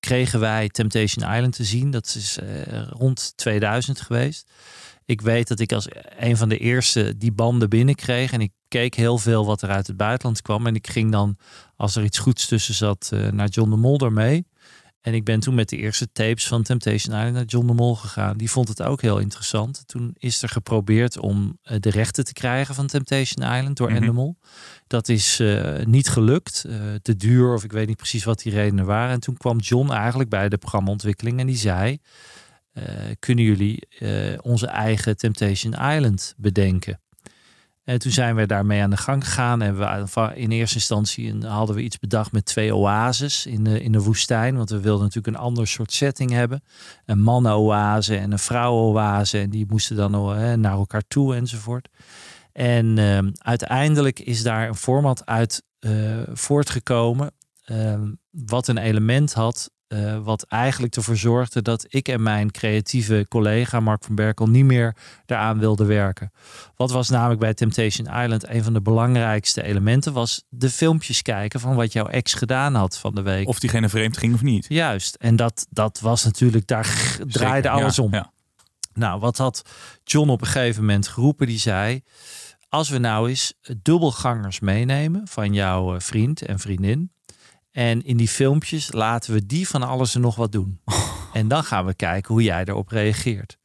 kregen 0.00 0.40
wij 0.40 0.68
Temptation 0.68 1.34
Island 1.34 1.56
te 1.56 1.64
zien. 1.64 1.90
Dat 1.90 2.14
is 2.16 2.38
uh, 2.42 2.82
rond 2.88 3.32
2000 3.36 4.00
geweest. 4.00 4.50
Ik 5.04 5.20
weet 5.20 5.48
dat 5.48 5.60
ik 5.60 5.72
als 5.72 5.88
een 6.18 6.36
van 6.36 6.48
de 6.48 6.58
eerste 6.58 7.16
die 7.16 7.32
banden 7.32 7.68
binnenkreeg. 7.68 8.32
En 8.32 8.40
ik 8.40 8.52
keek 8.68 8.94
heel 8.94 9.18
veel 9.18 9.46
wat 9.46 9.62
er 9.62 9.70
uit 9.70 9.86
het 9.86 9.96
buitenland 9.96 10.42
kwam. 10.42 10.66
En 10.66 10.74
ik 10.74 10.90
ging 10.90 11.12
dan, 11.12 11.36
als 11.76 11.96
er 11.96 12.04
iets 12.04 12.18
goeds 12.18 12.46
tussen 12.46 12.74
zat, 12.74 13.10
uh, 13.14 13.28
naar 13.28 13.48
John 13.48 13.70
de 13.70 13.76
Mulder 13.76 14.12
mee. 14.12 14.46
En 15.04 15.14
ik 15.14 15.24
ben 15.24 15.40
toen 15.40 15.54
met 15.54 15.68
de 15.68 15.76
eerste 15.76 16.12
tapes 16.12 16.46
van 16.46 16.62
Temptation 16.62 17.16
Island 17.16 17.34
naar 17.34 17.44
John 17.44 17.66
de 17.66 17.72
Mol 17.72 17.94
gegaan. 17.94 18.36
Die 18.36 18.50
vond 18.50 18.68
het 18.68 18.82
ook 18.82 19.02
heel 19.02 19.18
interessant. 19.18 19.82
Toen 19.86 20.14
is 20.18 20.42
er 20.42 20.48
geprobeerd 20.48 21.18
om 21.18 21.58
eh, 21.62 21.76
de 21.80 21.90
rechten 21.90 22.24
te 22.24 22.32
krijgen 22.32 22.74
van 22.74 22.86
Temptation 22.86 23.54
Island 23.56 23.76
door 23.76 23.90
mm. 23.90 24.36
Dat 24.86 25.08
is 25.08 25.40
uh, 25.40 25.84
niet 25.84 26.08
gelukt. 26.08 26.64
Uh, 26.66 26.94
te 27.02 27.16
duur 27.16 27.54
of 27.54 27.64
ik 27.64 27.72
weet 27.72 27.86
niet 27.86 27.96
precies 27.96 28.24
wat 28.24 28.42
die 28.42 28.52
redenen 28.52 28.84
waren. 28.84 29.12
En 29.12 29.20
toen 29.20 29.36
kwam 29.36 29.58
John 29.58 29.90
eigenlijk 29.90 30.30
bij 30.30 30.48
de 30.48 30.58
programmaontwikkeling 30.58 31.40
en 31.40 31.46
die 31.46 31.56
zei... 31.56 31.98
kunnen 33.18 33.44
jullie 33.44 33.88
onze 34.42 34.66
eigen 34.66 35.16
Temptation 35.16 35.72
Island 35.72 36.34
bedenken? 36.36 37.00
En 37.84 37.98
toen 37.98 38.12
zijn 38.12 38.36
we 38.36 38.46
daarmee 38.46 38.82
aan 38.82 38.90
de 38.90 38.96
gang 38.96 39.24
gegaan. 39.24 39.62
En 39.62 39.76
we, 39.76 40.30
in 40.34 40.50
eerste 40.50 40.74
instantie 40.74 41.46
hadden 41.46 41.76
we 41.76 41.82
iets 41.82 41.98
bedacht 41.98 42.32
met 42.32 42.44
twee 42.44 42.74
oases 42.74 43.46
in 43.46 43.64
de, 43.64 43.82
in 43.82 43.92
de 43.92 44.02
woestijn. 44.02 44.56
Want 44.56 44.70
we 44.70 44.80
wilden 44.80 45.02
natuurlijk 45.02 45.36
een 45.36 45.42
ander 45.42 45.66
soort 45.66 45.92
setting 45.92 46.30
hebben. 46.30 46.62
Een 47.04 47.20
mannen-oase 47.20 48.16
en 48.16 48.32
een 48.32 48.38
vrouwen-oase. 48.38 49.38
En 49.38 49.50
die 49.50 49.66
moesten 49.68 49.96
dan 49.96 50.28
hè, 50.36 50.56
naar 50.56 50.72
elkaar 50.72 51.02
toe 51.08 51.34
enzovoort. 51.34 51.88
En 52.52 52.96
uh, 52.96 53.18
uiteindelijk 53.38 54.20
is 54.20 54.42
daar 54.42 54.68
een 54.68 54.74
format 54.74 55.26
uit 55.26 55.62
uh, 55.80 56.22
voortgekomen. 56.32 57.30
Uh, 57.66 58.00
wat 58.30 58.68
een 58.68 58.78
element 58.78 59.32
had 59.32 59.70
uh, 59.88 60.18
wat 60.18 60.42
eigenlijk 60.42 60.96
ervoor 60.96 61.16
zorgde 61.16 61.62
dat 61.62 61.86
ik 61.88 62.08
en 62.08 62.22
mijn 62.22 62.50
creatieve 62.50 63.26
collega 63.28 63.80
Mark 63.80 64.04
van 64.04 64.14
Berkel 64.14 64.46
niet 64.46 64.64
meer 64.64 64.96
daaraan 65.26 65.58
wilden 65.58 65.86
werken. 65.86 66.32
Wat 66.76 66.90
was 66.90 67.08
namelijk 67.08 67.40
bij 67.40 67.54
Temptation 67.54 68.22
Island 68.22 68.48
een 68.48 68.64
van 68.64 68.72
de 68.72 68.82
belangrijkste 68.82 69.62
elementen, 69.62 70.12
was 70.12 70.44
de 70.48 70.70
filmpjes 70.70 71.22
kijken 71.22 71.60
van 71.60 71.74
wat 71.74 71.92
jouw 71.92 72.06
ex 72.06 72.34
gedaan 72.34 72.74
had 72.74 72.98
van 72.98 73.14
de 73.14 73.22
week. 73.22 73.48
Of 73.48 73.58
diegene 73.58 73.88
vreemd 73.88 74.16
ging 74.16 74.34
of 74.34 74.42
niet. 74.42 74.66
Juist. 74.68 75.14
En 75.14 75.36
dat, 75.36 75.66
dat 75.70 76.00
was 76.00 76.24
natuurlijk, 76.24 76.66
daar 76.66 77.18
draaide 77.26 77.68
alles 77.68 77.98
om. 77.98 78.12
Ja. 78.12 78.32
Nou, 78.94 79.20
wat 79.20 79.36
had 79.36 79.62
John 80.04 80.28
op 80.28 80.40
een 80.40 80.46
gegeven 80.46 80.80
moment 80.80 81.08
geroepen? 81.08 81.46
Die 81.46 81.58
zei, 81.58 82.02
als 82.68 82.88
we 82.88 82.98
nou 82.98 83.28
eens 83.28 83.54
dubbelgangers 83.82 84.60
meenemen 84.60 85.28
van 85.28 85.52
jouw 85.52 85.94
eh, 85.94 86.00
vriend 86.00 86.42
en 86.42 86.58
vriendin 86.58 87.13
en 87.74 88.04
in 88.04 88.16
die 88.16 88.28
filmpjes 88.28 88.92
laten 88.92 89.32
we 89.32 89.46
die 89.46 89.68
van 89.68 89.82
alles 89.82 90.14
en 90.14 90.20
nog 90.20 90.36
wat 90.36 90.52
doen. 90.52 90.80
En 91.32 91.48
dan 91.48 91.64
gaan 91.64 91.86
we 91.86 91.94
kijken 91.94 92.34
hoe 92.34 92.42
jij 92.42 92.64
erop 92.64 92.88
reageert. 92.88 93.58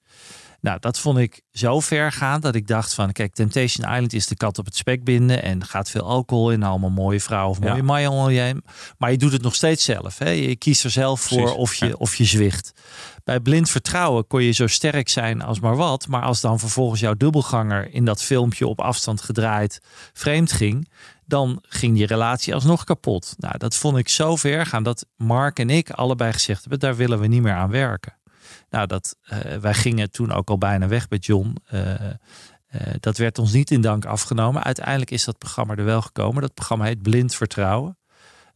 Nou, 0.62 0.80
dat 0.80 1.00
vond 1.00 1.18
ik 1.18 1.42
zo 1.52 1.80
ver 1.80 2.12
gaan 2.12 2.42
dat 2.42 2.56
ik 2.56 2.68
dacht 2.68 2.94
van... 2.94 3.12
kijk, 3.12 3.34
Temptation 3.34 3.92
Island 3.92 4.14
is 4.14 4.28
de 4.28 4.36
kat 4.36 4.58
op 4.58 4.66
het 4.66 4.76
spek 4.76 5.04
binden... 5.04 5.44
en 5.44 5.66
gaat 5.66 5.90
veel 5.90 6.02
alcohol 6.02 6.52
in, 6.52 6.64
allemaal 6.64 6.90
mooie 6.90 7.20
vrouwen 7.20 7.50
of 7.50 7.60
mooie 7.60 7.76
ja. 7.76 7.84
mannen 7.84 8.64
Maar 8.98 9.12
je 9.12 9.18
doet 9.18 9.32
het 9.32 9.42
nog 9.42 9.56
steeds 9.56 9.84
zelf. 9.84 10.18
Hè? 10.18 10.30
Je 10.30 10.56
kiest 10.56 10.84
er 10.84 10.92
zelf 10.92 11.22
voor 11.22 11.54
of 11.54 11.76
je, 11.76 11.98
of 11.98 12.16
je 12.16 12.26
zwicht. 12.26 12.74
Bij 13.24 13.40
blind 13.40 13.70
vertrouwen 13.70 14.28
kon 14.28 14.44
je 14.44 14.52
zo 14.52 14.68
sterk 14.68 15.10
zijn 15.10 15.42
als 15.42 15.60
maar 15.60 15.76
wat... 15.76 16.08
maar 16.08 16.24
als 16.24 16.42
dan 16.42 16.60
vervolgens 16.60 17.00
jouw 17.00 17.16
dubbelganger 17.16 17.94
in 17.94 18.06
dat 18.06 18.24
filmpje 18.24 18.68
op 18.68 18.82
afstand 18.82 19.22
gedraaid 19.22 19.80
vreemd 20.14 20.52
ging 20.52 20.88
dan 21.30 21.60
ging 21.62 21.96
die 21.96 22.06
relatie 22.06 22.54
alsnog 22.54 22.84
kapot. 22.84 23.36
Nou, 23.38 23.58
dat 23.58 23.76
vond 23.76 23.98
ik 23.98 24.10
zo 24.10 24.36
ver 24.36 24.66
gaan 24.66 24.84
dat 24.84 25.06
Mark 25.16 25.60
en 25.60 25.70
ik 25.70 25.90
allebei 25.90 26.34
gezegd 26.34 26.62
hebben, 26.62 26.80
daar 26.80 26.96
willen 26.96 27.20
we 27.20 27.28
niet 27.28 27.42
meer 27.42 27.54
aan 27.54 27.70
werken. 27.70 28.18
Nou, 28.70 28.88
dat, 28.88 29.16
uh, 29.34 29.56
wij 29.56 29.74
gingen 29.74 30.12
toen 30.12 30.31
ook 30.31 30.50
al 30.50 30.58
bijna 30.58 30.88
weg 30.88 31.08
bij 31.08 31.18
John. 31.18 31.56
Uh, 31.74 31.81
uh, 31.81 32.12
dat 33.00 33.18
werd 33.18 33.38
ons 33.38 33.52
niet 33.52 33.72
in 33.72 33.81
dank 33.81 34.06
afgenomen. 34.06 34.64
Uiteindelijk 34.64 35.12
is 35.12 35.24
dat 35.24 35.38
programma 35.38 35.76
er 35.76 35.84
wel 35.84 36.02
gekomen. 36.02 36.42
Dat 36.42 36.54
programma 36.54 36.86
heet 36.86 37.02
Blind 37.02 37.36
Vertrouwen. 37.36 37.98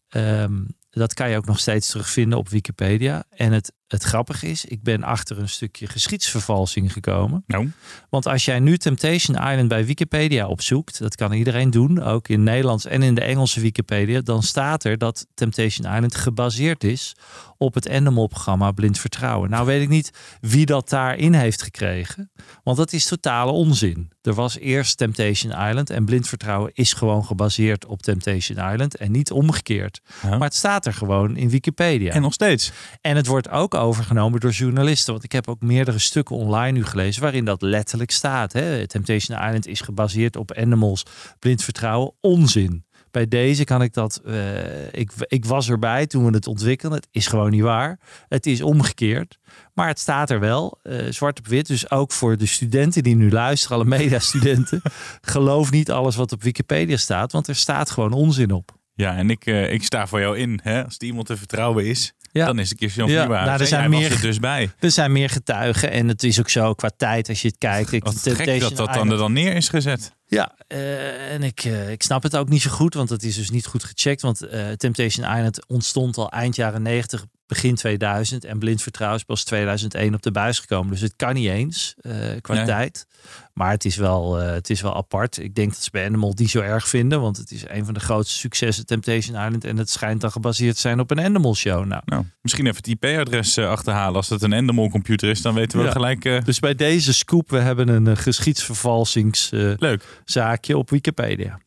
Um, 0.10 0.68
dat 0.90 1.14
kan 1.14 1.30
je 1.30 1.38
ook 1.38 1.46
nog 1.46 1.60
steeds 1.60 1.90
terugvinden 1.90 2.38
op 2.38 2.50
Wikipedia. 2.50 3.24
En 3.30 3.52
het, 3.52 3.74
het 3.94 4.04
grappige 4.04 4.48
is, 4.48 4.66
ik 4.66 4.84
ben 4.84 5.04
achter 5.04 5.40
een 5.40 5.50
stukje 5.50 5.88
geschiedsvervalsing 5.88 6.94
gekomen. 6.94 7.44
Nou. 7.48 7.72
Want 8.10 8.26
als 8.26 8.46
jij 8.46 8.60
nu 8.60 8.78
Temptation 8.78 9.38
Island 9.38 9.68
bij 9.68 9.86
Wikipedia 9.86 10.48
opzoekt, 10.48 11.00
dat 11.00 11.16
kan 11.16 11.32
iedereen 11.32 11.70
doen, 11.70 12.02
ook 12.02 12.28
in 12.28 12.44
Nederlands 12.44 12.86
en 12.86 13.04
in 13.04 13.16
de 13.16 13.24
Engelse 13.24 13.60
Wikipedia, 13.60 14.22
dan 14.22 14.44
staat 14.44 14.84
er 14.84 14.98
dat 14.98 15.28
Temptation 15.34 15.94
Island 15.94 16.16
gebaseerd 16.16 16.84
is 16.84 17.16
op 17.58 17.74
het 17.74 17.86
Endemol-programma 17.86 18.72
Blind 18.72 19.00
Vertrouwen. 19.00 19.50
Nou 19.50 19.66
weet 19.66 19.82
ik 19.82 19.90
niet 19.90 20.12
wie 20.42 20.66
dat 20.66 20.90
daarin 20.90 21.34
heeft 21.34 21.62
gekregen, 21.62 22.32
want 22.64 22.78
dat 22.78 22.94
is 22.94 23.06
totale 23.06 23.52
onzin. 23.52 24.12
Er 24.22 24.34
was 24.34 24.58
eerst 24.58 24.98
Temptation 24.98 25.68
Island 25.68 25.90
en 25.90 26.06
Blind 26.06 26.28
Vertrouwen 26.28 26.72
is 26.74 26.94
gewoon 26.94 27.26
gebaseerd 27.26 27.86
op 27.86 28.02
Temptation 28.02 28.72
Island 28.72 28.96
en 28.96 29.12
niet 29.12 29.32
omgekeerd. 29.32 30.02
Maar 30.22 30.40
het 30.40 30.56
staat 30.56 30.86
er 30.86 30.94
gewoon 30.94 31.36
in 31.36 31.50
Wikipedia. 31.50 32.14
En 32.14 32.22
nog 32.22 32.34
steeds. 32.34 32.72
En 33.02 33.16
het 33.16 33.28
wordt 33.28 33.50
ook 33.50 33.74
overgenomen 33.84 34.40
door 34.40 34.52
journalisten, 34.52 35.12
want 35.12 35.26
ik 35.26 35.32
heb 35.32 35.48
ook 35.48 35.62
meerdere 35.62 36.00
stukken 36.00 36.36
online 36.36 36.72
nu 36.78 36.86
gelezen 36.86 37.22
waarin 37.22 37.46
dat 37.46 37.62
letterlijk 37.62 38.12
staat. 38.12 38.54
Hè? 38.54 38.88
Temptation 38.88 39.38
Island 39.38 39.68
is 39.68 39.82
gebaseerd 39.82 40.36
op 40.36 40.54
Animals, 40.54 41.06
Blind 41.40 41.64
Vertrouwen, 41.64 42.14
onzin 42.22 42.86
bij 43.14 43.28
deze 43.28 43.64
kan 43.64 43.82
ik 43.82 43.94
dat. 43.94 44.22
Uh, 44.26 44.94
ik, 44.94 45.12
ik 45.28 45.46
was 45.46 45.70
erbij 45.70 46.08
toen 46.08 46.26
we 46.26 46.32
het 46.32 46.48
ontwikkelden. 46.48 46.98
Het 46.98 47.08
is 47.12 47.28
gewoon 47.28 47.52
niet 47.52 47.62
waar. 47.62 48.00
Het 48.28 48.46
is 48.46 48.62
omgekeerd. 48.62 49.40
Maar 49.74 49.88
het 49.88 50.00
staat 50.00 50.30
er 50.30 50.40
wel, 50.40 50.80
uh, 50.84 51.12
zwart 51.12 51.40
op 51.40 51.48
wit. 51.48 51.68
Dus 51.68 51.92
ook 51.92 52.12
voor 52.12 52.38
de 52.38 52.46
studenten 52.46 53.04
die 53.04 53.16
nu 53.16 53.32
luisteren, 53.32 53.78
alle 53.78 53.86
mediastudenten. 53.86 54.82
geloof 55.22 55.72
niet 55.72 55.92
alles 55.92 56.16
wat 56.16 56.32
op 56.32 56.44
Wikipedia 56.44 56.98
staat, 56.98 57.32
want 57.32 57.48
er 57.48 57.56
staat 57.56 57.90
gewoon 57.90 58.14
onzin 58.14 58.52
op. 58.52 58.78
Ja, 58.94 59.16
en 59.16 59.30
ik, 59.30 59.46
uh, 59.46 59.72
ik 59.72 59.84
sta 59.84 60.08
voor 60.08 60.20
jou 60.20 60.38
in. 60.38 60.60
Hè? 60.64 60.84
Als 60.84 60.98
die 60.98 61.08
iemand 61.08 61.28
te 61.28 61.38
vertrouwen 61.38 61.86
is, 61.86 62.14
ja. 62.34 62.46
dan 62.46 62.60
is 62.60 62.70
het 62.70 62.78
keer 62.78 63.10
ja. 63.10 63.28
Nou, 63.28 63.60
er 63.60 63.68
zijn 63.68 63.90
meer, 63.90 64.12
er 64.12 64.22
dus 64.22 64.40
bij. 64.40 64.72
Er 64.80 64.92
zijn 64.92 65.12
meer 65.12 65.30
getuigen 65.30 65.92
en 65.92 66.08
het 66.08 66.24
is 66.24 66.40
ook 66.40 66.50
zo 66.50 66.74
qua 66.74 66.92
tijd 66.98 67.30
als 67.30 67.42
je 67.42 67.48
het 67.48 67.58
kijkt. 67.58 67.92
Ik, 67.92 68.04
Wat 68.04 68.20
gek 68.24 68.60
dat 68.60 68.76
dat 68.76 68.94
dan 68.94 69.12
er 69.12 69.18
dan 69.18 69.34
neer 69.34 69.56
is 69.56 69.70
gezet. 69.70 70.16
Ja, 70.34 70.56
uh, 70.68 71.34
en 71.34 71.44
ik, 71.44 71.64
uh, 71.64 71.92
ik 71.92 72.04
snap 72.04 72.24
het 72.24 72.36
ook 72.36 72.50
niet 72.50 72.62
zo 72.62 72.70
goed, 72.70 72.94
want 72.94 73.10
het 73.10 73.24
is 73.24 73.36
dus 73.36 73.50
niet 73.50 73.66
goed 73.66 73.84
gecheckt. 73.84 74.22
Want 74.22 74.44
uh, 74.44 74.72
Temptation 74.72 75.36
Island 75.36 75.68
ontstond 75.68 76.18
al 76.18 76.30
eind 76.30 76.56
jaren 76.56 76.82
90 76.82 77.26
begin 77.48 77.76
2000 77.76 78.46
en 78.46 78.60
Blind 78.60 78.82
Vertrouwen 78.82 79.20
is 79.20 79.26
pas 79.26 79.44
2001 79.44 80.14
op 80.14 80.22
de 80.22 80.32
buis 80.32 80.60
gekomen. 80.60 80.92
Dus 80.92 81.02
het 81.02 81.14
kan 81.16 81.34
niet 81.34 81.48
eens 81.48 81.96
qua 82.42 82.54
nee. 82.54 82.66
tijd. 82.66 83.06
Maar 83.54 83.72
het 83.72 83.86
is, 83.86 83.96
wel, 83.96 84.36
het 84.36 84.70
is 84.70 84.82
wel 84.82 84.96
apart. 84.96 85.38
Ik 85.38 85.56
denk 85.56 85.70
dat 85.74 85.84
ze 85.84 85.90
bij 85.92 86.06
Animal 86.06 86.36
die 86.36 86.48
zo 86.48 86.60
erg 86.60 86.88
vinden, 86.88 87.22
want 87.22 87.38
het 87.38 87.52
is 87.52 87.64
een 87.68 87.86
van 87.86 87.94
de 87.94 88.00
grootste 88.00 88.38
successen 88.38 88.86
Temptation 88.86 89.46
Island 89.46 89.64
en 89.64 89.78
het 89.78 89.90
schijnt 89.90 90.22
dan 90.22 90.32
gebaseerd 90.32 90.76
te 90.76 90.82
zijn 90.82 91.00
op 91.00 91.12
een 91.12 91.22
Animal 91.22 91.56
show. 91.56 91.86
Nou, 91.86 92.02
nou 92.06 92.26
misschien 92.42 92.66
even 92.66 92.78
het 92.78 92.88
IP-adres 92.88 93.58
achterhalen. 93.58 94.16
Als 94.16 94.30
het 94.30 94.42
een 94.42 94.54
Animal 94.54 94.90
computer 94.90 95.30
is, 95.30 95.42
dan 95.42 95.54
weten 95.54 95.80
we 95.80 95.86
ja. 95.86 95.92
gelijk. 95.92 96.46
Dus 96.46 96.60
bij 96.60 96.76
deze 96.76 97.14
scoop, 97.14 97.50
we 97.50 97.60
hebben 97.60 97.88
een 97.88 98.18
geschiedsvervalsings 98.18 99.50
Leuk. 99.52 100.22
Zaakje 100.26 100.78
op 100.78 100.90
Wikipedia. 100.90 101.60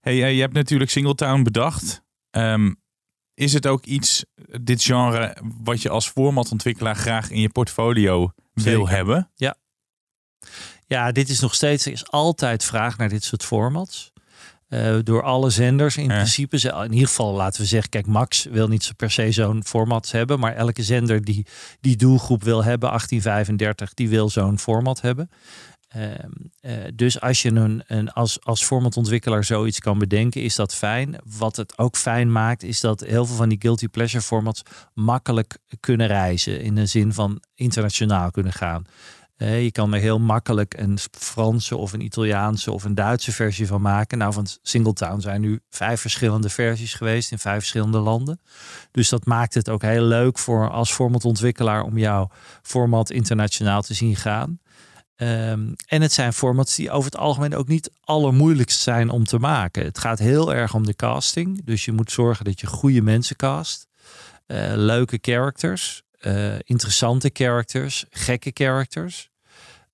Hey, 0.00 0.34
je 0.34 0.40
hebt 0.40 0.52
natuurlijk 0.54 0.90
Singletown 0.90 1.42
bedacht. 1.42 2.02
Um, 2.30 2.76
is 3.34 3.52
het 3.52 3.66
ook 3.66 3.84
iets, 3.84 4.24
dit 4.62 4.82
genre, 4.82 5.36
wat 5.62 5.82
je 5.82 5.88
als 5.88 6.08
formatontwikkelaar 6.08 6.96
graag 6.96 7.30
in 7.30 7.40
je 7.40 7.48
portfolio 7.48 8.30
Zeker. 8.54 8.72
wil 8.78 8.88
hebben? 8.88 9.30
Ja. 9.34 9.54
Ja, 10.86 11.12
dit 11.12 11.28
is 11.28 11.40
nog 11.40 11.54
steeds, 11.54 11.86
er 11.86 11.92
is 11.92 12.10
altijd 12.10 12.64
vraag 12.64 12.98
naar 12.98 13.08
dit 13.08 13.24
soort 13.24 13.44
formats. 13.44 14.12
Eh, 14.68 14.96
door 15.02 15.22
alle 15.22 15.50
zenders 15.50 15.96
in 15.96 16.06
principe. 16.06 16.58
Ze- 16.58 16.82
In 16.84 16.92
ieder 16.92 17.08
geval 17.08 17.32
laten 17.34 17.60
we 17.60 17.66
zeggen, 17.66 17.90
kijk, 17.90 18.06
Max 18.06 18.44
wil 18.44 18.68
niet 18.68 18.84
zo 18.84 18.92
per 18.96 19.10
se 19.10 19.32
zo'n 19.32 19.64
format 19.64 20.10
hebben. 20.10 20.38
Maar 20.38 20.54
elke 20.54 20.82
zender 20.82 21.24
die 21.24 21.46
die 21.80 21.96
doelgroep 21.96 22.42
wil 22.42 22.64
hebben, 22.64 22.88
1835, 22.88 23.94
die 23.94 24.08
wil 24.08 24.28
zo'n 24.30 24.58
format 24.58 25.00
hebben. 25.00 25.30
Ehm, 25.96 26.30
eh, 26.60 26.72
dus 26.94 27.20
als 27.20 27.42
je 27.42 27.50
een, 27.50 27.82
een, 27.86 28.12
als, 28.12 28.44
als 28.44 28.64
formatontwikkelaar 28.64 29.44
zoiets 29.44 29.78
kan 29.78 29.98
bedenken, 29.98 30.42
is 30.42 30.54
dat 30.54 30.74
fijn. 30.74 31.16
Wat 31.38 31.56
het 31.56 31.78
ook 31.78 31.96
fijn 31.96 32.32
maakt, 32.32 32.62
is 32.62 32.80
dat 32.80 33.00
heel 33.00 33.26
veel 33.26 33.36
van 33.36 33.48
die 33.48 33.60
guilty 33.60 33.88
pleasure 33.88 34.22
formats 34.22 34.62
makkelijk 34.94 35.58
kunnen 35.80 36.06
reizen. 36.06 36.60
In 36.60 36.74
de 36.74 36.86
zin 36.86 37.12
van 37.12 37.42
internationaal 37.54 38.30
kunnen 38.30 38.52
gaan. 38.52 38.84
Eh, 39.36 39.62
je 39.62 39.72
kan 39.72 39.94
er 39.94 40.00
heel 40.00 40.18
makkelijk 40.18 40.78
een 40.78 40.98
Franse 41.10 41.76
of 41.76 41.92
een 41.92 42.04
Italiaanse 42.04 42.72
of 42.72 42.84
een 42.84 42.94
Duitse 42.94 43.32
versie 43.32 43.66
van 43.66 43.82
maken. 43.82 44.18
Nou, 44.18 44.32
van 44.32 44.46
Singletown 44.62 45.20
zijn 45.20 45.40
nu 45.40 45.60
vijf 45.70 46.00
verschillende 46.00 46.48
versies 46.48 46.94
geweest 46.94 47.32
in 47.32 47.38
vijf 47.38 47.58
verschillende 47.58 47.98
landen. 47.98 48.40
Dus 48.90 49.08
dat 49.08 49.26
maakt 49.26 49.54
het 49.54 49.68
ook 49.68 49.82
heel 49.82 50.04
leuk 50.04 50.38
voor 50.38 50.70
als 50.70 50.92
formatontwikkelaar 50.92 51.82
om 51.82 51.98
jouw 51.98 52.30
format 52.62 53.10
internationaal 53.10 53.82
te 53.82 53.94
zien 53.94 54.16
gaan. 54.16 54.60
Ehm, 55.16 55.72
en 55.86 56.02
het 56.02 56.12
zijn 56.12 56.32
formats 56.32 56.76
die 56.76 56.90
over 56.90 57.10
het 57.10 57.20
algemeen 57.20 57.54
ook 57.54 57.68
niet 57.68 57.90
allermoeilijkst 58.00 58.80
zijn 58.80 59.10
om 59.10 59.24
te 59.24 59.38
maken. 59.38 59.84
Het 59.84 59.98
gaat 59.98 60.18
heel 60.18 60.54
erg 60.54 60.74
om 60.74 60.86
de 60.86 60.94
casting. 60.94 61.64
Dus 61.64 61.84
je 61.84 61.92
moet 61.92 62.10
zorgen 62.10 62.44
dat 62.44 62.60
je 62.60 62.66
goede 62.66 63.02
mensen 63.02 63.36
cast. 63.36 63.86
Eh, 64.46 64.72
leuke 64.74 65.18
characters. 65.20 66.04
eh, 66.16 66.58
interessante 66.58 67.30
characters. 67.32 68.04
Gekke 68.10 68.50
characters. 68.54 69.30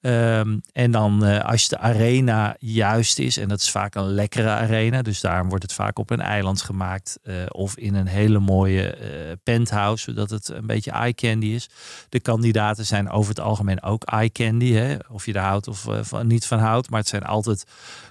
Ehm, 0.03 0.59
en 0.73 0.91
dan 0.91 1.25
eh, 1.25 1.45
als 1.45 1.69
de 1.69 1.79
arena 1.79 2.57
juist 2.59 3.19
is, 3.19 3.37
en 3.37 3.49
dat 3.49 3.61
is 3.61 3.71
vaak 3.71 3.95
een 3.95 4.15
lekkere 4.15 4.49
arena, 4.49 5.03
dus 5.03 5.21
daarom 5.21 5.49
wordt 5.49 5.63
het 5.63 5.73
vaak 5.73 5.99
op 5.99 6.11
een 6.11 6.21
eiland 6.21 6.63
gemaakt 6.63 7.19
eh, 7.23 7.35
of 7.49 7.77
in 7.77 7.95
een 7.95 8.07
hele 8.07 8.39
mooie 8.39 8.91
eh, 8.91 9.09
penthouse, 9.43 10.05
zodat 10.05 10.31
het 10.31 10.49
een 10.49 10.67
beetje 10.67 10.91
eye 10.91 11.15
candy 11.15 11.47
is. 11.47 11.69
De 12.09 12.21
kandidaten 12.21 12.87
zijn 12.87 13.11
over 13.11 13.29
het 13.29 13.41
algemeen 13.41 13.83
ook 13.83 14.05
eye 14.05 14.33
candy, 14.33 14.73
hè? 14.73 14.97
of 15.09 15.27
je 15.27 15.33
er 15.33 15.41
houdt 15.41 15.69
of 15.69 15.87
van, 16.01 16.27
niet 16.27 16.47
van 16.47 16.59
houdt, 16.59 16.91
maar 16.91 17.01
het 17.01 17.09
zijn 17.09 17.25
altijd 17.25 17.65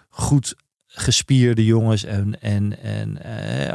goed 0.09 0.55
gespierde 0.87 1.65
jongens 1.65 2.03
en, 2.03 2.41
en, 2.41 2.83
en 2.83 3.17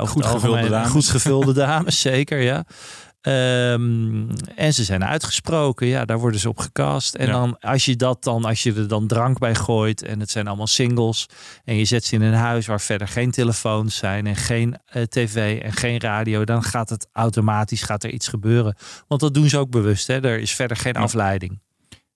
Goed 0.07 0.27
gevulde 0.27 0.69
dames. 0.69 0.91
goed 0.91 1.09
gevulde 1.09 1.53
dames, 1.53 2.01
zeker, 2.11 2.41
ja. 2.41 2.65
Ehm, 3.27 4.29
en 4.55 4.75
ze 4.75 4.85
zijn 4.85 5.05
uitgesproken, 5.05 5.87
ja, 5.87 6.05
daar 6.05 6.19
worden 6.19 6.41
ze 6.41 6.49
op 6.49 6.59
gecast. 6.59 7.15
En 7.15 7.27
Ja. 7.27 7.33
dan 7.33 7.59
als 7.61 7.85
je 7.85 7.97
dat 7.97 8.25
dan, 8.25 8.45
als 8.45 8.63
je 8.63 8.75
er 8.75 8.89
dan 8.89 9.07
drank 9.07 9.39
bij 9.39 9.55
gooit 9.55 10.03
en 10.03 10.21
het 10.21 10.31
zijn 10.31 10.47
allemaal 10.47 10.67
singles 10.67 11.27
en 11.65 11.77
je 11.77 11.85
zet 11.85 12.05
ze 12.05 12.15
in 12.15 12.23
een 12.23 12.35
huis 12.35 12.67
waar 12.67 12.81
verder 12.81 13.09
geen 13.09 13.31
telefoons 13.31 13.97
zijn 13.97 14.27
en 14.27 14.37
geen 14.37 14.77
eh, 14.87 15.03
tv 15.03 15.63
en 15.63 15.73
geen 15.73 16.01
radio, 16.01 16.45
dan 16.45 16.63
gaat 16.63 16.89
het 16.89 17.09
automatisch 17.13 17.83
gaat 17.83 18.05
er 18.05 18.11
iets 18.11 18.29
gebeuren. 18.29 18.77
Want 19.09 19.21
dat 19.21 19.35
doen 19.35 19.49
ze 19.49 19.59
ook 19.59 19.71
bewust. 19.71 20.07
Hè? 20.07 20.21
Er 20.25 20.39
is 20.39 20.55
verder 20.55 20.77
geen 20.77 20.95
Ja. 20.95 21.01
afleiding. 21.01 21.61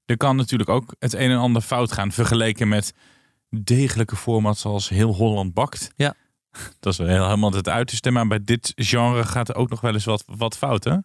Er 0.07 0.17
kan 0.17 0.37
natuurlijk 0.37 0.71
ook 0.71 0.95
het 0.99 1.13
een 1.15 1.31
en 1.31 1.39
ander 1.39 1.63
fout 1.63 1.93
gaan 1.93 2.13
vergeleken 2.13 2.69
met 2.69 2.93
degelijke 3.49 4.17
formats 4.17 4.61
zoals 4.61 4.89
Heel 4.89 5.15
Holland 5.15 5.55
Bakt. 5.55 5.91
Ja. 5.97 6.15
Dat 6.81 6.93
is 6.93 6.99
helemaal 6.99 7.53
het 7.53 7.69
uiterste. 7.69 8.11
Maar 8.11 8.27
bij 8.27 8.45
dit 8.45 8.73
genre 8.77 9.25
gaat 9.25 9.49
er 9.49 9.55
ook 9.55 9.71
nog 9.71 9.81
wel 9.81 9.93
eens 9.93 10.05
wat, 10.05 10.25
wat 10.27 10.57
fout, 10.57 10.85
hè? 10.85 10.97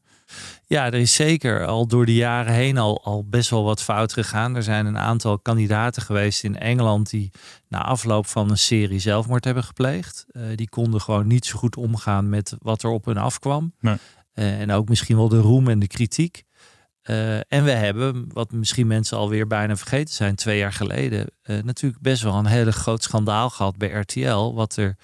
Ja, 0.65 0.85
er 0.85 0.93
is 0.93 1.13
zeker 1.13 1.65
al 1.65 1.87
door 1.87 2.05
de 2.05 2.15
jaren 2.15 2.53
heen 2.53 2.77
al, 2.77 3.03
al 3.03 3.25
best 3.29 3.49
wel 3.49 3.63
wat 3.63 3.81
fout 3.81 4.13
gegaan. 4.13 4.55
Er 4.55 4.63
zijn 4.63 4.85
een 4.85 4.97
aantal 4.97 5.39
kandidaten 5.39 6.01
geweest 6.01 6.43
in 6.43 6.57
Engeland 6.57 7.09
die 7.09 7.31
na 7.67 7.83
afloop 7.83 8.27
van 8.27 8.49
een 8.49 8.57
serie 8.57 8.99
zelfmoord 8.99 9.43
hebben 9.43 9.63
gepleegd. 9.63 10.25
Eh, 10.27 10.41
die 10.55 10.69
konden 10.69 11.01
gewoon 11.01 11.27
niet 11.27 11.45
zo 11.45 11.57
goed 11.57 11.75
omgaan 11.75 12.29
met 12.29 12.55
wat 12.59 12.83
er 12.83 12.89
op 12.89 13.05
hun 13.05 13.17
afkwam. 13.17 13.73
Nee. 13.79 13.97
Eh, 14.33 14.59
en 14.59 14.71
ook 14.71 14.89
misschien 14.89 15.15
wel 15.15 15.29
de 15.29 15.39
roem 15.39 15.67
en 15.67 15.79
de 15.79 15.87
kritiek. 15.87 16.43
Eh, 17.01 17.35
en 17.35 17.63
we 17.63 17.71
hebben, 17.71 18.25
wat 18.33 18.51
misschien 18.51 18.87
mensen 18.87 19.17
alweer 19.17 19.47
bijna 19.47 19.75
vergeten 19.75 20.13
zijn, 20.13 20.35
twee 20.35 20.57
jaar 20.57 20.73
geleden, 20.73 21.29
natuurlijk 21.63 22.01
best 22.01 22.21
wel 22.21 22.33
een 22.33 22.45
hele 22.45 22.71
groot 22.71 23.03
schandaal 23.03 23.49
gehad 23.49 23.77
bij 23.77 23.89
RTL. 23.89 24.53
Wat 24.53 24.75
er, 24.75 24.95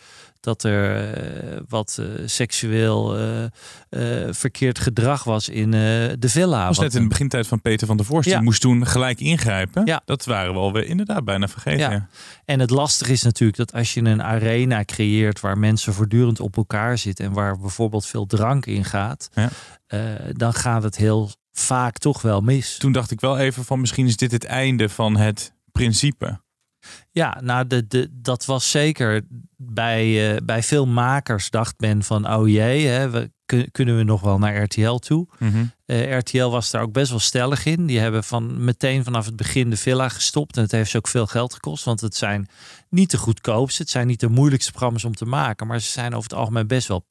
dat 0.41 0.63
er 0.63 1.13
eh, 1.13 1.59
wat 1.67 1.97
eh, 1.99 2.05
seksueel 2.25 3.17
eh, 3.17 4.29
verkeerd 4.29 4.79
gedrag 4.79 5.23
was 5.23 5.49
in 5.49 5.71
de 5.71 6.17
villa. 6.19 6.57
Dat 6.57 6.67
was 6.67 6.79
net 6.79 6.95
in 6.95 7.01
de 7.01 7.07
begintijd 7.07 7.47
van 7.47 7.61
Peter 7.61 7.87
van 7.87 7.97
der 7.97 8.05
Voorst. 8.05 8.29
Ja. 8.29 8.35
Die 8.35 8.43
moest 8.43 8.61
toen 8.61 8.87
gelijk 8.87 9.19
ingrijpen. 9.19 9.85
Ja. 9.85 10.01
Dat 10.05 10.25
waren 10.25 10.53
we 10.53 10.59
alweer 10.59 10.85
inderdaad 10.85 11.25
bijna 11.25 11.47
vergeten. 11.47 11.91
Ja. 11.91 12.07
En 12.45 12.59
het 12.59 12.69
lastige 12.69 13.11
is 13.11 13.21
natuurlijk 13.23 13.57
dat 13.57 13.73
als 13.73 13.93
je 13.93 14.01
een 14.01 14.23
arena 14.23 14.83
creëert 14.85 15.39
waar 15.39 15.57
mensen 15.57 15.93
voortdurend 15.93 16.39
op 16.39 16.57
elkaar 16.57 16.97
zitten 16.97 17.25
en 17.25 17.31
waar 17.31 17.59
bijvoorbeeld 17.59 18.05
veel 18.05 18.25
drank 18.25 18.65
in 18.65 18.85
gaat, 18.85 19.29
Ja. 19.33 19.49
dan 20.33 20.53
gaat 20.53 20.83
het 20.83 20.97
heel 20.97 21.31
vaak 21.51 21.97
toch 21.97 22.21
wel 22.21 22.41
mis. 22.41 22.77
Toen 22.77 22.91
dacht 22.91 23.11
ik 23.11 23.19
wel 23.19 23.37
even 23.37 23.65
van 23.65 23.79
misschien 23.79 24.05
is 24.05 24.17
dit 24.17 24.31
het 24.31 24.45
einde 24.45 24.89
van 24.89 25.17
het 25.17 25.53
principe. 25.71 26.39
Ja, 27.11 27.37
nou, 27.43 27.67
de, 27.67 27.87
de, 27.87 28.09
dat 28.11 28.45
was 28.45 28.71
zeker 28.71 29.21
bij, 29.57 30.31
eh, 30.35 30.37
bij 30.45 30.63
veel 30.63 30.87
makers 30.87 31.49
dacht 31.49 31.79
men 31.79 32.03
van, 32.03 32.33
oh 32.33 32.47
jee, 32.47 32.85
hè, 32.87 33.09
we, 33.09 33.31
kun- 33.45 33.71
kunnen 33.71 33.97
we 33.97 34.03
nog 34.03 34.21
wel 34.21 34.37
naar 34.37 34.61
RTL 34.63 34.95
toe? 34.95 35.27
Eh, 35.85 36.17
RTL 36.17 36.45
was 36.49 36.71
daar 36.71 36.81
ook 36.81 36.93
best 36.93 37.09
wel 37.09 37.19
stellig 37.19 37.65
in. 37.65 37.85
Die 37.85 37.99
hebben 37.99 38.23
van 38.23 38.63
meteen 38.63 39.03
vanaf 39.03 39.25
het 39.25 39.35
begin 39.35 39.69
de 39.69 39.77
villa 39.77 40.09
gestopt. 40.09 40.57
En 40.57 40.63
het 40.63 40.71
heeft 40.71 40.89
ze 40.91 40.97
ook 40.97 41.07
veel 41.07 41.27
geld 41.27 41.53
gekost. 41.53 41.83
Want 41.83 42.01
het 42.01 42.15
zijn 42.15 42.47
niet 42.89 43.11
de 43.11 43.17
goedkoopste. 43.17 43.81
Het 43.81 43.91
zijn 43.91 44.07
niet 44.07 44.19
de 44.19 44.29
moeilijkste 44.29 44.71
programma's 44.71 45.03
om 45.03 45.15
te 45.15 45.25
maken. 45.25 45.67
Maar 45.67 45.79
ze 45.79 45.91
zijn 45.91 46.13
over 46.15 46.29
het 46.29 46.39
algemeen 46.39 46.67
best 46.67 46.87
wel 46.87 47.05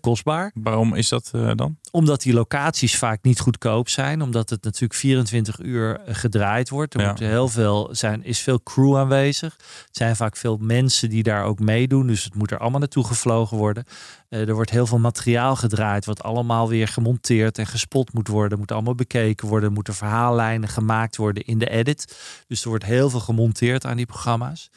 kostbaar. 0.00 0.50
Waarom 0.54 0.94
is 0.94 1.08
dat 1.08 1.30
eh, 1.34 1.50
dan? 1.54 1.76
Omdat 1.90 2.22
die 2.22 2.32
locaties 2.32 2.96
vaak 2.98 3.22
niet 3.22 3.40
goedkoop 3.40 3.88
zijn. 3.88 4.22
Omdat 4.22 4.50
het 4.50 4.64
natuurlijk 4.64 4.94
24 4.94 5.58
uur 5.60 6.00
eh, 6.00 6.14
gedraaid 6.14 6.68
wordt. 6.68 6.94
Er 6.94 7.00
Ja. 7.00 7.08
moet 7.08 7.18
heel 7.18 7.48
veel 7.48 7.88
zijn, 7.92 8.24
is 8.24 8.38
veel 8.38 8.62
crew 8.62 8.96
aanwezig. 8.96 9.56
Het 9.86 9.96
zijn 9.96 10.16
vaak 10.16 10.36
veel 10.36 10.56
mensen 10.60 11.08
die 11.10 11.22
daar 11.22 11.44
ook 11.44 11.58
meedoen. 11.58 12.06
Dus 12.06 12.24
het 12.24 12.34
moet 12.34 12.50
er 12.50 12.58
allemaal 12.58 12.80
naartoe 12.80 13.04
gevlogen 13.04 13.56
worden. 13.56 13.84
Eh, 14.28 14.48
er 14.48 14.54
wordt 14.54 14.70
heel 14.70 14.86
veel 14.86 14.98
materiaal 14.98 15.56
gedraaid. 15.56 16.04
Wat 16.04 16.22
allemaal 16.22 16.68
weer 16.68 16.88
gemonteerd 16.88 17.58
en 17.58 17.66
gespot 17.66 18.12
moet 18.12 18.28
worden. 18.28 18.58
Moet 18.58 18.72
allemaal 18.72 18.94
bekeken 18.94 19.48
worden. 19.48 19.68
Er 19.68 19.74
moeten 19.74 19.94
verhaallijnen 19.94 20.68
gemaakt 20.68 21.16
worden 21.16 21.44
in 21.44 21.58
de 21.58 21.70
edit. 21.70 22.16
Dus 22.46 22.62
er 22.62 22.68
wordt 22.68 22.84
heel 22.84 23.10
veel 23.10 23.20
gemonteerd 23.20 23.86
aan 23.86 23.96
die 23.96 24.06
programma's. 24.06 24.70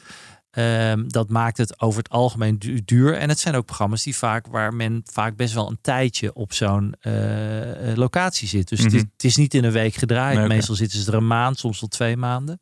Ehm, 0.56 1.08
dat 1.08 1.28
maakt 1.28 1.58
het 1.58 1.80
over 1.80 1.98
het 2.02 2.10
algemeen 2.10 2.58
du- 2.58 2.84
duur. 2.84 3.14
En 3.16 3.28
het 3.28 3.38
zijn 3.38 3.54
ook 3.54 3.64
programma's 3.66 4.02
die 4.02 4.16
vaak, 4.16 4.46
waar 4.46 4.74
men 4.74 5.02
vaak 5.12 5.36
best 5.36 5.54
wel 5.54 5.68
een 5.70 5.78
tijdje 5.80 6.34
op 6.34 6.52
zo'n 6.52 6.94
eh, 7.00 7.90
eh, 7.90 7.96
locatie 7.96 8.48
zit. 8.48 8.68
Dus 8.68 8.78
het, 8.82 8.92
is, 8.92 9.00
Mhm. 9.00 9.10
het 9.12 9.24
is 9.24 9.36
niet 9.36 9.54
in 9.54 9.64
een 9.64 9.72
week 9.72 9.94
gedraaid. 9.94 10.38
Nee. 10.38 10.46
Meestal 10.48 10.74
zitten 10.74 10.98
ze 11.00 11.10
er 11.10 11.16
een 11.16 11.26
maand, 11.26 11.58
soms 11.58 11.80
wel 11.80 11.88
twee 11.88 12.16
maanden. 12.16 12.60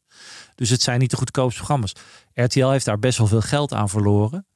Dus 0.54 0.70
het 0.70 0.82
zijn 0.82 0.98
niet 1.00 1.10
de 1.10 1.16
goedkoopste 1.16 1.58
programma's. 1.58 1.92
RTL 2.34 2.68
heeft 2.68 2.84
daar 2.84 2.98
best 2.98 3.18
wel 3.18 3.26
veel 3.26 3.40
geld 3.40 3.72
aan 3.72 3.88
verloren. 3.88 4.46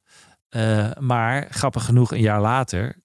Eh, 0.49 0.87
maar 0.99 1.47
grappig 1.49 1.85
genoeg, 1.85 2.11
een 2.11 2.21
jaar 2.21 2.41
later 2.41 2.95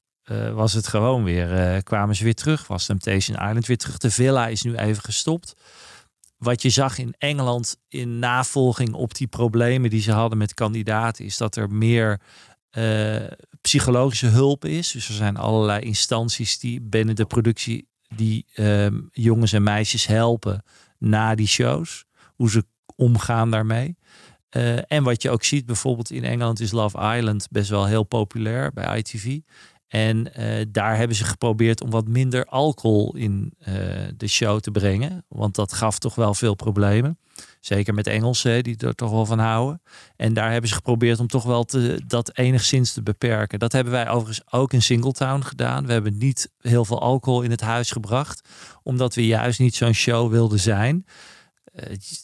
was 0.55 0.73
het 0.73 0.87
gewoon 0.89 1.25
weer, 1.25 1.83
kwamen 1.83 2.17
ze 2.17 2.25
weer 2.25 2.35
terug. 2.35 2.67
Was 2.67 2.87
Temptation 2.87 3.37
Island 3.37 3.67
weer 3.67 3.77
terug. 3.79 3.99
De 3.99 4.11
villa 4.11 4.47
is 4.47 4.63
nu 4.63 4.75
even 4.77 5.03
gestopt. 5.03 5.55
Wat 6.45 6.63
je 6.63 6.71
zag 6.71 6.99
in 6.99 7.15
Engeland 7.19 7.77
in 7.89 8.19
navolging 8.19 8.93
op 8.93 9.15
die 9.15 9.27
problemen 9.27 9.91
die 9.91 10.01
ze 10.01 10.13
hadden 10.13 10.39
met 10.39 10.55
kandidaten, 10.55 11.25
is 11.25 11.37
dat 11.37 11.57
er 11.57 11.71
meer 11.71 12.21
eh, 12.71 13.17
psychologische 13.61 14.27
hulp 14.27 14.65
is. 14.65 14.91
Dus 14.91 15.09
er 15.09 15.15
zijn 15.15 15.37
allerlei 15.37 15.81
instanties 15.81 16.59
die 16.59 16.81
binnen 16.81 17.15
de 17.15 17.25
productie 17.25 17.89
die 18.09 18.47
ehm, 18.55 19.01
jongens 19.11 19.53
en 19.53 19.63
meisjes 19.63 20.07
helpen 20.07 20.63
na 20.99 21.35
die 21.35 21.47
shows. 21.47 22.05
Hoe 22.35 22.51
ze 22.51 22.65
omgaan 22.97 23.51
daarmee. 23.51 23.97
Eh, 24.49 24.93
en 24.93 25.03
wat 25.03 25.23
je 25.23 25.31
ook 25.31 25.45
ziet, 25.45 25.67
bijvoorbeeld 25.67 26.11
in 26.11 26.25
Engeland 26.25 26.61
is 26.61 26.71
Love 26.71 27.17
Island 27.17 27.47
best 27.51 27.71
wel 27.71 27.87
heel 27.87 28.05
populair 28.05 28.73
bij 28.73 28.99
ITV. 28.99 29.39
En 29.95 30.35
eh, 30.35 30.65
daar 30.69 30.97
hebben 30.97 31.17
ze 31.17 31.25
geprobeerd 31.25 31.81
om 31.81 31.91
wat 31.91 32.09
minder 32.09 32.45
alcohol 32.45 33.17
in 33.17 33.55
eh, 33.59 33.75
de 34.17 34.27
show 34.27 34.61
te 34.61 34.71
brengen. 34.71 35.25
Want 35.29 35.55
dat 35.55 35.73
gaf 35.73 35.99
toch 35.99 36.15
wel 36.15 36.35
veel 36.35 36.55
problemen. 36.55 37.19
Zeker 37.61 37.95
met 37.95 38.07
Engelsen, 38.07 38.63
die 38.63 38.77
er 38.77 38.95
toch 38.95 39.11
wel 39.11 39.27
van 39.27 39.39
houden. 39.39 39.83
En 40.17 40.35
daar 40.35 40.51
hebben 40.51 40.69
ze 40.69 40.75
geprobeerd 40.75 41.21
om 41.21 41.27
toch 41.27 41.45
wel 41.45 41.65
te, 41.65 42.01
dat 42.07 42.37
enigszins 42.39 42.93
te 42.93 43.03
beperken. 43.03 43.59
Dat 43.59 43.73
hebben 43.73 43.93
wij 43.93 44.09
overigens 44.09 44.53
ook 44.53 44.73
in 44.73 44.83
Singletown 44.83 45.41
gedaan. 45.43 45.87
We 45.87 45.93
hebben 45.93 46.19
niet 46.19 46.53
heel 46.61 46.85
veel 46.85 47.01
alcohol 47.01 47.43
in 47.43 47.51
het 47.51 47.61
huis 47.61 47.91
gebracht. 47.91 48.49
Omdat 48.83 49.15
we 49.15 49.27
juist 49.27 49.59
niet 49.59 49.75
zo'n 49.75 49.93
show 49.93 50.31
wilden 50.31 50.61
zijn. 50.61 51.05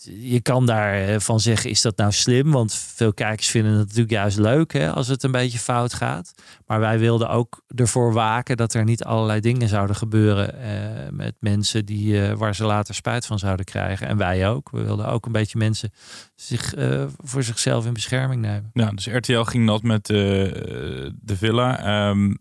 Je 0.04 0.40
kan 0.40 0.66
daarvan 0.66 1.40
zeggen, 1.40 1.70
is 1.70 1.80
dat 1.80 1.96
nou 1.96 2.12
slim? 2.12 2.50
Want 2.50 2.74
veel 2.74 3.12
kijkers 3.12 3.48
vinden 3.48 3.72
het 3.72 3.80
natuurlijk 3.80 4.10
juist 4.10 4.38
leuk 4.38 4.72
hè, 4.72 4.92
als 4.92 5.08
het 5.08 5.22
een 5.22 5.30
beetje 5.30 5.58
fout 5.58 5.94
gaat. 5.94 6.34
Maar 6.66 6.80
wij 6.80 6.98
wilden 6.98 7.28
ook 7.28 7.62
ervoor 7.74 8.12
waken 8.12 8.56
dat 8.56 8.74
er 8.74 8.84
niet 8.84 9.04
allerlei 9.04 9.40
dingen 9.40 9.68
zouden 9.68 9.96
gebeuren 9.96 10.62
eh, 10.62 11.10
met 11.10 11.34
mensen 11.38 11.84
die, 11.84 12.26
eh, 12.26 12.32
waar 12.32 12.54
ze 12.54 12.64
later 12.64 12.94
spijt 12.94 13.26
van 13.26 13.38
zouden 13.38 13.64
krijgen. 13.64 14.06
En 14.06 14.16
wij 14.16 14.48
ook. 14.48 14.70
We 14.70 14.82
wilden 14.82 15.08
ook 15.08 15.26
een 15.26 15.32
beetje 15.32 15.58
mensen 15.58 15.92
zich, 16.34 16.74
eh, 16.74 17.04
voor 17.18 17.42
zichzelf 17.42 17.86
in 17.86 17.92
bescherming 17.92 18.40
nemen. 18.40 18.70
Ja, 18.72 18.90
dus 18.90 19.06
RTL 19.06 19.42
ging 19.42 19.66
dat 19.66 19.82
met 19.82 20.10
eh, 20.10 20.16
de 20.16 21.36
villa. 21.36 21.78
Ehm, 21.82 22.34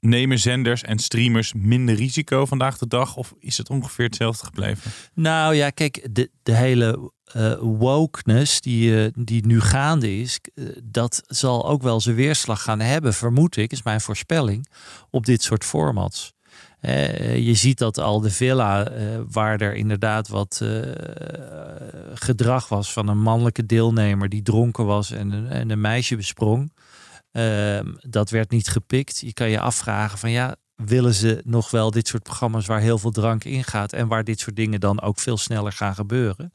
nemen 0.00 0.38
zenders 0.38 0.82
en 0.82 0.98
streamers 0.98 1.52
minder 1.56 1.94
risico 1.94 2.46
vandaag 2.46 2.78
de 2.78 2.86
dag? 2.86 3.16
Of 3.16 3.34
is 3.38 3.58
het 3.58 3.70
ongeveer 3.70 4.04
hetzelfde 4.04 4.44
gebleven? 4.44 4.90
Nou 5.14 5.54
ja, 5.54 5.70
kijk, 5.70 6.08
de, 6.10 6.30
de 6.42 6.54
hele 6.54 7.12
eh, 7.32 7.52
wokeness 7.58 8.60
die, 8.60 9.04
eh, 9.04 9.12
die 9.14 9.46
nu 9.46 9.60
gaande 9.60 10.18
is, 10.18 10.40
eh, 10.54 10.64
dat 10.84 11.22
zal 11.26 11.68
ook 11.68 11.82
wel 11.82 12.00
zijn 12.00 12.16
weerslag 12.16 12.62
gaan 12.62 12.80
hebben, 12.80 13.14
vermoed 13.14 13.56
ik, 13.56 13.72
is 13.72 13.82
mijn 13.82 14.00
voorspelling, 14.00 14.66
op 15.10 15.26
dit 15.26 15.42
soort 15.42 15.64
formats. 15.64 16.32
Je 17.34 17.54
ziet 17.54 17.78
dat 17.78 17.98
al 17.98 18.20
de 18.20 18.30
villa, 18.30 18.92
waar 19.30 19.60
er 19.60 19.74
inderdaad 19.74 20.28
wat 20.28 20.62
gedrag 22.14 22.68
was 22.68 22.92
van 22.92 23.08
een 23.08 23.18
mannelijke 23.18 23.66
deelnemer 23.66 24.28
die 24.28 24.42
dronken 24.42 24.86
was 24.86 25.10
en 25.10 25.48
en 25.50 25.70
een 25.70 25.80
meisje 25.80 26.16
besprong. 26.16 26.72
Ehm, 27.32 27.92
dat 27.98 28.30
werd 28.30 28.50
niet 28.50 28.68
gepikt. 28.68 29.18
Je 29.18 29.32
kan 29.32 29.50
je 29.50 29.60
afvragen 29.60 30.18
van 30.18 30.30
ja, 30.30 30.56
willen 30.74 31.14
ze 31.14 31.40
nog 31.44 31.70
wel 31.70 31.90
dit 31.90 32.08
soort 32.08 32.22
programma's 32.22 32.66
waar 32.66 32.80
heel 32.80 32.98
veel 32.98 33.10
drank 33.10 33.44
in 33.44 33.64
gaat 33.64 33.92
en 33.92 34.08
waar 34.08 34.24
dit 34.24 34.40
soort 34.40 34.56
dingen 34.56 34.80
dan 34.80 35.00
ook 35.00 35.18
veel 35.18 35.36
sneller 35.36 35.72
gaan 35.72 35.94
gebeuren? 35.94 36.52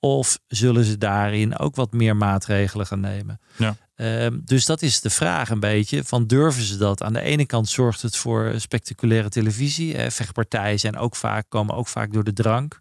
Of 0.00 0.38
zullen 0.46 0.84
ze 0.84 0.98
daarin 0.98 1.58
ook 1.58 1.76
wat 1.76 1.92
meer 1.92 2.16
maatregelen 2.16 2.86
gaan 2.86 3.00
nemen? 3.00 3.40
Ja. 3.56 3.76
Ehm, 3.94 4.38
dus 4.44 4.66
dat 4.66 4.82
is 4.82 5.00
de 5.00 5.10
vraag 5.10 5.50
een 5.50 5.60
beetje. 5.60 6.04
Van 6.04 6.26
durven 6.26 6.62
ze 6.62 6.76
dat? 6.76 7.02
Aan 7.02 7.12
de 7.12 7.20
ene 7.20 7.46
kant 7.46 7.68
zorgt 7.68 8.02
het 8.02 8.16
voor 8.16 8.52
spectaculaire 8.56 9.28
televisie. 9.28 9.96
Eh, 9.96 10.10
vechtpartijen 10.10 10.78
zijn 10.78 10.96
ook 10.96 11.16
vaak, 11.16 11.46
komen 11.48 11.74
ook 11.74 11.88
vaak 11.88 12.12
door 12.12 12.24
de 12.24 12.32
drank. 12.32 12.80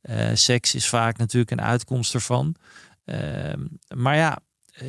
Eh, 0.00 0.30
seks 0.34 0.74
is 0.74 0.88
vaak 0.88 1.18
natuurlijk 1.18 1.50
een 1.50 1.60
uitkomst 1.60 2.14
ervan. 2.14 2.54
Ehm, 3.04 3.66
maar 3.94 4.16
ja, 4.16 4.38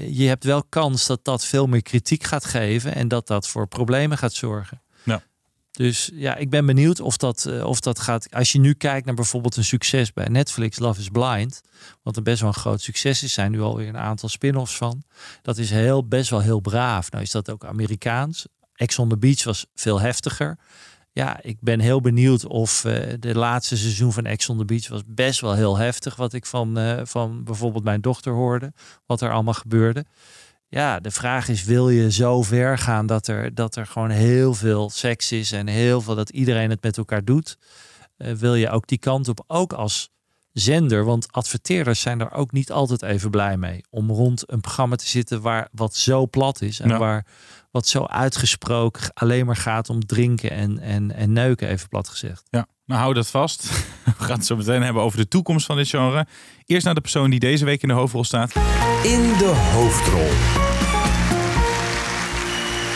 je 0.10 0.28
hebt 0.28 0.44
wel 0.44 0.64
kans 0.64 1.08
dat 1.08 1.26
dat 1.26 1.46
veel 1.46 1.68
meer 1.68 1.82
kritiek 1.82 2.24
gaat 2.24 2.46
geven 2.46 2.96
en 2.96 3.08
dat 3.08 3.28
dat 3.28 3.48
voor 3.48 3.68
problemen 3.68 4.18
gaat 4.18 4.34
zorgen. 4.34 4.82
Ja. 5.04 5.24
Dus 5.72 6.10
ja, 6.14 6.36
ik 6.36 6.50
ben 6.50 6.66
benieuwd 6.66 7.00
of 7.00 7.18
dat, 7.18 7.46
eh, 7.46 7.64
of 7.64 7.80
dat 7.80 8.00
gaat. 8.00 8.34
Als 8.34 8.52
je 8.52 8.60
nu 8.60 8.74
kijkt 8.74 9.06
naar 9.06 9.16
bijvoorbeeld 9.16 9.56
een 9.56 9.64
succes 9.64 10.14
bij 10.14 10.28
Netflix, 10.28 10.80
Love 10.80 11.00
is 11.00 11.10
Blind, 11.10 11.62
wat 12.04 12.18
een 12.18 12.24
best 12.24 12.40
wel 12.40 12.50
een 12.50 12.56
groot 12.56 12.82
succes 12.82 13.24
is, 13.24 13.34
zijn 13.34 13.52
nu 13.52 13.62
alweer 13.62 13.88
een 13.88 13.98
aantal 13.98 14.30
spin-offs 14.30 14.78
van. 14.78 15.04
Dat 15.42 15.58
is 15.58 15.70
heel, 15.70 16.08
best 16.08 16.30
wel 16.30 16.40
heel 16.40 16.60
braaf. 16.60 17.12
Nou 17.12 17.24
is 17.24 17.32
dat 17.32 17.52
ook 17.52 17.66
Amerikaans. 17.66 18.46
Ex 18.74 19.00
on 19.00 19.10
the 19.10 19.18
Beach 19.18 19.44
was 19.44 19.66
veel 19.76 20.00
heftiger. 20.00 20.58
Ja, 21.18 21.40
ik 21.42 21.58
ben 21.60 21.80
heel 21.80 22.02
benieuwd 22.02 22.46
of 22.46 22.86
eh, 22.86 23.14
de 23.20 23.36
laatste 23.36 23.78
seizoen 23.78 24.14
van 24.14 24.26
Ex 24.26 24.50
on 24.50 24.58
the 24.58 24.66
Beach 24.66 24.88
was 24.88 25.02
best 25.06 25.42
wel 25.42 25.54
heel 25.54 25.78
heftig. 25.78 26.16
Wat 26.16 26.34
ik 26.34 26.46
van, 26.46 26.78
eh, 26.78 27.02
van 27.04 27.44
bijvoorbeeld 27.44 27.84
mijn 27.84 28.02
dochter 28.02 28.34
hoorde. 28.34 28.74
Wat 29.06 29.22
er 29.22 29.32
allemaal 29.32 29.54
gebeurde. 29.54 30.06
Ja, 30.68 31.00
de 31.00 31.12
vraag 31.12 31.48
is, 31.48 31.64
wil 31.64 31.90
je 31.90 32.12
zo 32.12 32.42
ver 32.42 32.78
gaan 32.78 33.06
dat 33.06 33.28
er, 33.28 33.54
dat 33.54 33.76
er 33.76 33.86
gewoon 33.86 34.10
heel 34.10 34.54
veel 34.54 34.90
seks 34.90 35.32
is 35.32 35.52
en 35.52 35.68
heel 35.68 36.02
veel 36.02 36.16
dat 36.16 36.30
iedereen 36.30 36.70
het 36.70 36.84
met 36.84 36.98
elkaar 36.98 37.24
doet? 37.24 37.58
Eh, 38.18 38.32
wil 38.34 38.56
je 38.56 38.70
ook 38.70 38.88
die 38.88 39.00
kant 39.00 39.28
op, 39.28 39.44
ook 39.48 39.74
als 39.74 40.10
zender? 40.60 41.06
Want 41.06 41.32
adverteerders 41.32 42.02
zijn 42.02 42.20
er 42.20 42.32
ook 42.32 42.52
niet 42.52 42.72
altijd 42.72 43.02
even 43.02 43.30
blij 43.30 43.58
mee. 43.58 43.84
Om 43.90 44.12
rond 44.12 44.44
een 44.52 44.62
programma 44.62 44.96
te 44.96 45.08
zitten 45.08 45.42
waar 45.42 45.68
wat 45.72 45.96
zo 45.96 46.28
plat 46.28 46.62
is 46.62 46.80
en 46.80 46.90
Ja. 46.90 46.98
waar 46.98 47.26
wat 47.72 47.88
zo 47.88 48.04
uitgesproken 48.06 49.14
alleen 49.14 49.46
maar 49.46 49.56
gaat 49.56 49.90
om 49.90 50.06
drinken 50.06 50.52
en, 50.52 50.80
en, 50.80 51.16
en 51.16 51.34
neuken, 51.34 51.68
even 51.70 51.88
plat 51.90 52.10
gezegd. 52.10 52.44
Ja, 52.50 52.68
nou 52.86 53.02
hou 53.02 53.14
dat 53.14 53.28
vast. 53.30 53.70
We 54.18 54.24
gaan 54.24 54.38
het 54.38 54.46
zo 54.46 54.56
meteen 54.56 54.82
hebben 54.84 55.02
over 55.04 55.18
de 55.18 55.28
toekomst 55.28 55.66
van 55.66 55.76
dit 55.76 55.88
genre. 55.90 56.28
Eerst 56.66 56.86
naar 56.86 56.96
de 56.96 57.02
persoon 57.02 57.30
die 57.30 57.40
deze 57.40 57.66
week 57.66 57.82
in 57.82 57.88
de 57.88 57.94
hoofdrol 57.94 58.24
staat. 58.24 58.56
In 59.04 59.22
de 59.38 59.70
hoofdrol. 59.74 60.30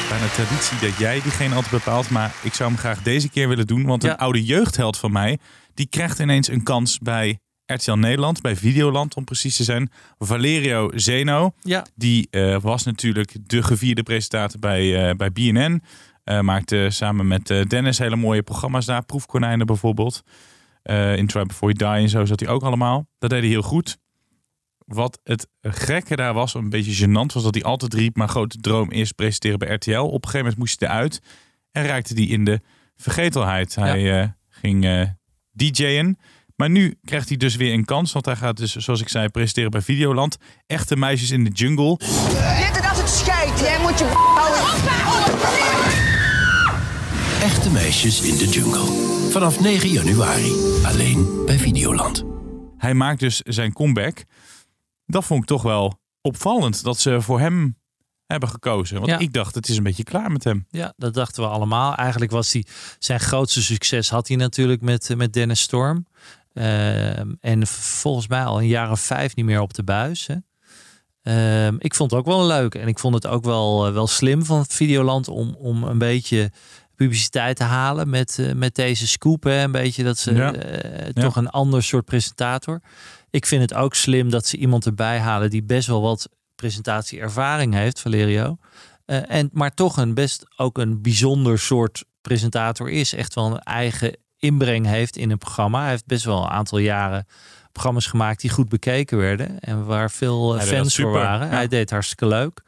Bijna 0.10 0.28
traditie 0.28 0.80
dat 0.90 0.98
jij 0.98 1.22
diegene 1.22 1.56
altijd 1.56 1.72
bepaalt. 1.74 2.10
Maar 2.10 2.34
ik 2.44 2.54
zou 2.54 2.70
hem 2.70 2.80
graag 2.80 3.02
deze 3.02 3.30
keer 3.30 3.48
willen 3.48 3.68
doen. 3.68 3.86
Want 3.86 4.04
Ja. 4.04 4.10
een 4.12 4.18
oude 4.18 4.44
jeugdheld 4.44 4.98
van 4.98 5.12
mij... 5.12 5.40
die 5.74 5.88
krijgt 5.88 6.20
ineens 6.20 6.48
een 6.48 6.64
kans 6.64 6.98
bij 7.00 7.40
RTL 7.74 7.92
Nederland. 7.92 8.42
Bij 8.42 8.56
Videoland 8.56 9.16
om 9.16 9.24
precies 9.24 9.56
te 9.56 9.64
zijn. 9.64 9.92
Valerio 10.20 10.90
Zeno. 10.96 11.54
Ja, 11.62 11.86
Die 11.96 12.28
eh, 12.30 12.62
was 12.62 12.84
natuurlijk 12.84 13.36
de 13.44 13.64
gevierde 13.64 14.04
presentator 14.04 14.60
bij, 14.60 15.10
eh, 15.10 15.16
bij 15.16 15.32
BNN. 15.32 15.84
Eh, 16.24 16.40
maakte 16.40 16.88
samen 16.90 17.28
met 17.28 17.48
Dennis 17.68 17.98
hele 17.98 18.16
mooie 18.16 18.44
programma's 18.44 18.86
daar. 18.86 19.06
Proefkonijnen 19.06 19.66
bijvoorbeeld. 19.66 20.22
In 21.16 21.28
Try 21.28 21.44
Before 21.46 21.74
You 21.74 21.94
Die 21.94 22.04
en 22.04 22.10
zo 22.10 22.26
zat 22.26 22.40
hij 22.40 22.50
ook 22.50 22.64
allemaal. 22.64 23.08
Dat 23.20 23.30
deed 23.30 23.40
hij 23.40 23.50
heel 23.50 23.62
goed. 23.62 23.98
Wat 24.86 25.20
het 25.24 25.48
gekke 25.62 26.16
daar 26.16 26.34
was, 26.34 26.54
een 26.54 26.70
beetje 26.70 27.06
gênant, 27.06 27.34
was 27.34 27.44
dat 27.44 27.54
hij 27.54 27.64
altijd 27.64 27.94
riep... 27.94 28.16
mijn 28.16 28.30
grote 28.30 28.58
droom 28.58 28.92
is 28.92 29.12
presenteren 29.12 29.60
bij 29.60 29.74
RTL. 29.74 29.92
Op 29.92 30.14
een 30.14 30.30
gegeven 30.30 30.40
moment 30.40 30.58
moest 30.58 30.80
hij 30.80 30.90
eruit. 30.90 31.22
En 31.72 31.86
raakte 31.86 32.14
hij 32.14 32.24
in 32.24 32.46
de 32.46 32.60
vergetelheid. 32.96 33.76
Hij 33.76 34.22
eh, 34.22 34.28
ging 34.50 35.10
DJ'en. 35.52 36.18
Maar 36.62 36.70
nu 36.70 36.98
krijgt 37.04 37.28
hij 37.28 37.38
dus 37.38 37.56
weer 37.56 37.74
een 37.74 37.86
kans. 37.86 38.12
Want 38.12 38.26
hij 38.26 38.36
gaat 38.36 38.58
dus, 38.58 38.76
zoals 38.76 39.02
ik 39.02 39.10
zei, 39.10 39.30
presenteren 39.30 39.72
bij 39.72 39.82
Videoland. 39.82 40.38
Echte 40.68 40.96
meisjes 40.96 41.32
in 41.32 41.44
de 41.44 41.50
jungle. 41.50 41.98
Dit 41.98 42.90
als 42.90 42.98
het 42.98 43.10
scheidt, 43.10 43.60
jij 43.60 43.80
moet 43.82 44.00
je 44.00 44.06
houden. 44.06 44.62
Echte 47.42 47.72
meisjes 47.72 48.22
in 48.22 48.38
de 48.38 48.48
jungle. 48.48 48.86
Vanaf 49.32 49.60
9 49.60 49.90
januari. 49.90 50.52
Alleen 50.86 51.44
bij 51.46 51.58
Videoland. 51.60 52.24
Hij 52.78 52.94
maakt 52.94 53.20
dus 53.20 53.40
zijn 53.40 53.74
comeback. 53.74 54.24
Dat 55.06 55.26
vond 55.26 55.42
ik 55.42 55.48
toch 55.48 55.62
wel 55.62 56.00
opvallend 56.22 56.84
dat 56.84 57.00
ze 57.00 57.22
voor 57.22 57.40
hem 57.40 57.76
hebben 58.26 58.50
gekozen. 58.50 58.96
Want 58.96 59.08
Ja. 59.08 59.18
ik 59.18 59.34
dacht, 59.34 59.56
het 59.56 59.70
is 59.70 59.78
een 59.78 59.84
beetje 59.84 60.04
klaar 60.04 60.32
met 60.32 60.44
hem. 60.44 60.66
Ja, 60.70 60.94
dat 60.98 61.14
dachten 61.14 61.44
we 61.44 61.50
allemaal. 61.50 61.96
Eigenlijk 61.96 62.32
was 62.32 62.54
hij 62.54 62.66
zijn 63.00 63.20
grootste 63.20 63.62
succes 63.64 64.10
had 64.10 64.28
hij 64.28 64.38
natuurlijk 64.38 64.82
met, 64.82 65.14
met 65.18 65.34
Dennis 65.34 65.62
Storm. 65.62 66.06
Ehm, 66.54 67.34
en 67.40 67.68
volgens 67.68 68.28
mij 68.28 68.44
al 68.44 68.60
een 68.62 68.68
jaar 68.68 68.92
of 68.92 69.00
vijf 69.00 69.36
niet 69.36 69.46
meer 69.46 69.62
op 69.62 69.74
de 69.74 69.84
buis. 69.84 70.28
Hè. 70.28 70.36
Ehm, 71.22 71.76
ik 71.80 71.96
vond 71.96 72.12
het 72.12 72.20
ook 72.20 72.26
wel 72.26 72.46
leuk. 72.46 72.76
En 72.76 72.88
ik 72.88 73.00
vond 73.00 73.14
het 73.14 73.28
ook 73.28 73.44
wel, 73.44 73.88
eh, 73.88 73.94
wel 73.94 74.08
slim 74.08 74.46
van 74.46 74.66
Videoland 74.70 75.28
om, 75.28 75.56
om 75.60 75.84
een 75.84 75.98
beetje 75.98 76.52
publiciteit 76.96 77.56
te 77.56 77.64
halen 77.64 78.10
met, 78.10 78.40
eh, 78.40 78.52
met 78.54 78.76
deze 78.76 79.08
scoop. 79.08 79.44
Hè. 79.44 79.64
Een 79.64 79.72
beetje 79.72 80.04
dat 80.04 80.18
ze 80.18 80.34
Ja. 80.34 80.54
eh, 80.54 81.10
Ja. 81.14 81.22
toch 81.22 81.36
een 81.36 81.50
ander 81.50 81.84
soort 81.84 82.06
presentator. 82.06 82.82
Ik 83.30 83.46
vind 83.46 83.62
het 83.62 83.74
ook 83.74 83.96
slim 83.96 84.30
dat 84.30 84.46
ze 84.46 84.58
iemand 84.58 84.86
erbij 84.86 85.20
halen 85.20 85.50
die 85.50 85.64
best 85.64 85.88
wel 85.88 86.02
wat 86.02 86.30
presentatieervaring 86.56 87.74
heeft, 87.74 88.00
Valerio. 88.00 88.58
En, 89.06 89.50
maar 89.54 89.74
toch 89.74 89.98
een 89.98 90.14
best 90.14 90.46
ook 90.58 90.78
een 90.78 91.02
bijzonder 91.02 91.60
soort 91.60 92.04
presentator 92.22 92.90
is. 92.90 93.14
Echt 93.14 93.34
wel 93.34 93.46
een 93.46 93.60
eigen 93.60 94.18
inbreng 94.42 94.86
heeft 94.86 95.18
in 95.18 95.32
een 95.32 95.38
programma. 95.38 95.82
Hij 95.82 95.90
heeft 95.90 96.06
best 96.06 96.26
wel 96.26 96.44
een 96.44 96.50
aantal 96.50 96.78
jaren 96.78 97.26
programma's 97.72 98.06
gemaakt 98.08 98.42
die 98.42 98.50
goed 98.50 98.70
bekeken 98.70 99.18
werden. 99.18 99.60
En 99.60 99.86
waar 99.86 100.12
veel 100.12 100.54
eh, 100.54 100.60
Hij 100.60 100.68
fans 100.68 100.96
voor 100.96 101.12
waren. 101.12 101.48
ja. 101.48 101.54
Hij 101.54 101.68
deed 101.68 101.90
hartstikke 101.90 102.26
leuk. 102.28 102.62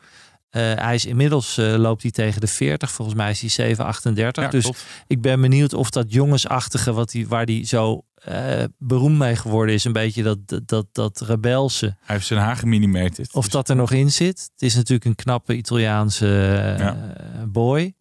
Eh, 0.49 0.61
hij 0.75 0.95
is 0.95 1.05
inmiddels 1.05 1.57
eh, 1.57 1.73
loopt 1.75 2.01
hij 2.01 2.11
tegen 2.11 2.41
de 2.41 2.47
40. 2.47 2.91
Volgens 2.91 3.17
mij 3.17 3.29
is 3.31 3.39
hij 3.41 3.49
738. 3.49 4.43
Ja, 4.43 4.49
dus 4.49 4.69
ik 5.07 5.21
ben 5.21 5.41
benieuwd 5.41 5.73
of 5.73 5.89
dat 5.89 6.13
jongensachtige, 6.13 6.93
wat 6.93 7.11
die, 7.11 7.27
waar 7.27 7.45
hij 7.45 7.65
zo 7.65 8.01
eh, 8.15 8.63
beroemd 8.77 9.17
mee 9.17 9.35
geworden 9.35 9.75
is, 9.75 9.83
een 9.83 9.93
beetje 9.93 10.23
dat, 10.23 10.37
dat, 10.65 10.85
dat, 10.91 11.21
rebelse. 11.21 11.85
Hij 11.85 12.15
heeft 12.15 12.27
zijn 12.27 12.39
haar 12.39 12.55
geminimeerd. 12.55 13.33
Of 13.33 13.47
dat 13.47 13.69
er 13.69 13.75
nog 13.75 13.91
in 13.91 14.11
zit. 14.11 14.49
Het 14.53 14.61
is 14.61 14.75
natuurlijk 14.75 15.05
een 15.05 15.15
knappe 15.15 15.55
Italiaanse 15.55 16.27
Ja. 16.79 16.97
boy. 17.47 17.93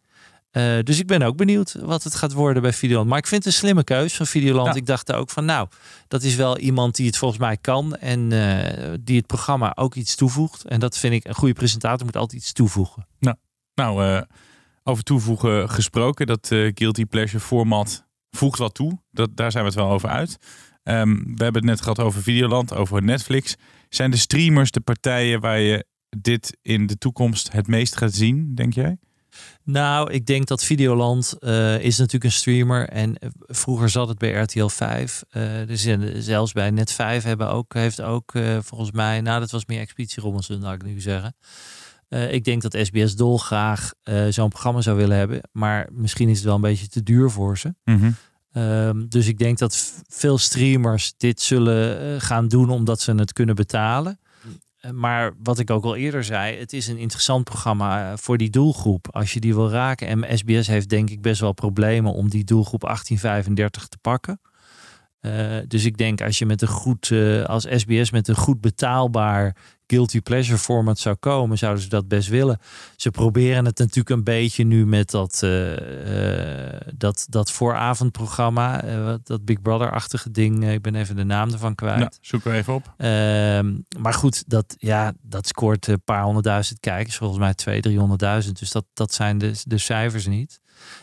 Eh, 0.53 0.79
dus 0.83 0.99
ik 0.99 1.07
ben 1.07 1.21
ook 1.21 1.37
benieuwd 1.37 1.75
wat 1.79 2.03
het 2.03 2.15
gaat 2.15 2.33
worden 2.33 2.61
bij 2.61 2.73
Videoland. 2.73 3.09
Maar 3.09 3.17
ik 3.17 3.27
vind 3.27 3.43
het 3.43 3.53
een 3.53 3.59
slimme 3.59 3.83
keus 3.83 4.15
van 4.15 4.25
Videoland. 4.25 4.67
Ja. 4.67 4.73
Ik 4.73 4.85
dacht 4.85 5.13
ook 5.13 5.29
van 5.29 5.45
nou, 5.45 5.67
dat 6.07 6.23
is 6.23 6.35
wel 6.35 6.57
iemand 6.57 6.95
die 6.95 7.05
het 7.05 7.17
volgens 7.17 7.39
mij 7.39 7.57
kan. 7.57 7.95
En 7.95 8.31
eh, 8.31 8.93
die 9.01 9.17
het 9.17 9.27
programma 9.27 9.71
ook 9.75 9.95
iets 9.95 10.15
toevoegt. 10.15 10.65
En 10.65 10.79
dat 10.79 10.97
vind 10.97 11.13
ik, 11.13 11.25
een 11.25 11.33
goede 11.35 11.53
presentator 11.53 12.05
moet 12.05 12.17
altijd 12.17 12.41
iets 12.41 12.53
toevoegen. 12.53 13.07
Nou, 13.75 14.05
eh, 14.05 14.21
over 14.83 15.03
toevoegen 15.03 15.69
gesproken. 15.69 16.27
Dat 16.27 16.47
Guilty 16.47 17.05
Pleasure 17.05 17.43
format 17.43 18.05
voegt 18.29 18.59
wat 18.59 18.73
toe. 18.73 18.99
Dat, 19.11 19.37
daar 19.37 19.51
zijn 19.51 19.63
we 19.63 19.69
het 19.69 19.79
wel 19.79 19.89
over 19.89 20.09
uit. 20.09 20.37
Ehm, 20.83 21.13
we 21.13 21.43
hebben 21.43 21.61
het 21.61 21.71
net 21.71 21.81
gehad 21.81 21.99
over 21.99 22.21
Videoland, 22.21 22.73
over 22.73 23.03
Netflix. 23.03 23.55
Zijn 23.89 24.11
de 24.11 24.17
streamers 24.17 24.71
de 24.71 24.81
partijen 24.81 25.39
waar 25.39 25.59
je 25.59 25.85
dit 26.17 26.57
in 26.61 26.87
de 26.87 26.97
toekomst 26.97 27.51
het 27.51 27.67
meest 27.67 27.97
gaat 27.97 28.13
zien, 28.13 28.55
denk 28.55 28.73
jij? 28.73 28.97
Nou, 29.63 30.11
ik 30.11 30.25
denk 30.25 30.47
dat 30.47 30.63
Videoland 30.63 31.33
eh, 31.39 31.79
is 31.79 31.97
natuurlijk 31.97 32.23
een 32.23 32.31
streamer. 32.31 32.89
En 32.89 33.17
eh, 33.17 33.29
vroeger 33.37 33.89
zat 33.89 34.07
het 34.07 34.17
bij 34.17 34.31
RTL 34.31 34.67
5. 34.67 35.23
Eh, 35.29 35.43
dus 35.67 35.87
zelfs 36.25 36.51
bij 36.51 36.71
Net 36.71 36.91
5 36.91 37.23
hebben 37.23 37.49
ook, 37.49 37.73
heeft 37.73 38.01
ook 38.01 38.31
volgens 38.59 38.91
mij... 38.91 39.21
Nou, 39.21 39.39
dat 39.39 39.51
was 39.51 39.65
meer 39.65 39.79
Expeditie 39.79 40.23
Robinson, 40.23 40.61
zou 40.61 40.73
ik 40.73 40.83
nu 40.83 40.99
zeggen. 41.01 41.35
Ik 42.19 42.43
denk 42.43 42.61
dat 42.61 42.77
SBS 42.81 43.15
Dol 43.15 43.37
graag 43.37 43.93
eh, 44.03 44.27
zo'n 44.29 44.49
programma 44.49 44.81
zou 44.81 44.97
willen 44.97 45.17
hebben. 45.17 45.41
Maar 45.51 45.89
misschien 45.91 46.29
is 46.29 46.35
het 46.35 46.45
wel 46.45 46.55
een 46.55 46.61
beetje 46.61 46.87
te 46.87 47.03
duur 47.03 47.29
voor 47.29 47.57
ze. 47.57 47.75
Mhm. 47.83 48.11
Ehm, 48.51 49.07
dus 49.07 49.27
ik 49.27 49.37
denk 49.37 49.57
dat 49.57 50.03
veel 50.07 50.37
streamers 50.37 51.13
dit 51.17 51.41
zullen 51.41 52.21
gaan 52.21 52.47
doen 52.47 52.69
omdat 52.69 53.01
ze 53.01 53.13
het 53.15 53.33
kunnen 53.33 53.55
betalen. 53.55 54.19
Eh, 54.83 54.91
Maar 54.91 55.31
wat 55.43 55.59
ik 55.59 55.69
ook 55.69 55.83
al 55.83 55.95
eerder 55.95 56.23
zei, 56.23 56.57
het 56.59 56.73
is 56.73 56.87
een 56.87 56.97
interessant 56.97 57.43
programma 57.43 58.11
eh, 58.11 58.17
voor 58.17 58.37
die 58.37 58.49
doelgroep. 58.49 59.07
Als 59.11 59.33
je 59.33 59.39
die 59.39 59.55
wil 59.55 59.69
raken. 59.69 60.07
En 60.07 60.37
SBS 60.37 60.67
heeft 60.67 60.89
denk 60.89 61.09
ik 61.09 61.21
best 61.21 61.41
wel 61.41 61.53
problemen 61.53 62.13
om 62.13 62.29
die 62.29 62.43
doelgroep 62.43 62.81
1835 62.81 63.87
te 63.87 63.97
pakken. 63.97 64.41
Eh, 65.19 65.57
dus 65.67 65.85
ik 65.85 65.97
denk 65.97 66.21
als 66.21 66.39
je 66.39 66.45
met 66.45 66.61
een 66.61 66.67
goed, 66.67 67.11
als 67.45 67.65
SBS 67.69 68.11
met 68.11 68.27
een 68.27 68.35
goed 68.35 68.61
betaalbaar 68.61 69.55
guilty 69.93 70.21
pleasure 70.21 70.57
format 70.57 70.99
zou 70.99 71.15
komen, 71.15 71.57
zouden 71.57 71.83
ze 71.83 71.89
dat 71.89 72.07
best 72.07 72.29
willen. 72.29 72.59
Ze 72.95 73.11
proberen 73.11 73.65
het 73.65 73.77
natuurlijk 73.77 74.09
een 74.09 74.23
beetje 74.23 74.63
nu 74.63 74.85
met 74.85 75.11
dat, 75.11 75.39
eh, 75.43 76.75
eh, 76.75 76.81
dat, 76.95 77.25
dat 77.29 77.51
vooravondprogramma, 77.51 78.83
eh, 78.83 79.13
dat 79.23 79.45
Big 79.45 79.61
Brother-achtige 79.61 80.31
ding. 80.31 80.71
Ik 80.71 80.81
ben 80.81 80.95
even 80.95 81.15
de 81.15 81.23
naam 81.23 81.51
ervan 81.51 81.75
kwijt. 81.75 81.99
Nou, 81.99 82.11
zoeken 82.21 82.51
we 82.51 82.57
even 82.57 82.73
op. 82.73 82.93
Ehm, 82.97 83.75
maar 83.97 84.13
goed, 84.13 84.43
dat, 84.47 84.75
ja, 84.77 85.13
dat 85.21 85.47
scoort 85.47 85.87
een 85.87 86.03
paar 86.03 86.23
honderdduizend 86.23 86.79
kijkers. 86.79 87.17
Volgens 87.17 87.39
mij 87.39 87.53
200.000, 87.53 88.45
300.000. 88.45 88.59
Dus 88.59 88.71
dat, 88.71 88.85
dat 88.93 89.13
zijn 89.13 89.37
de, 89.37 89.51
de 89.63 89.77
cijfers 89.77 90.27
niet. 90.27 90.59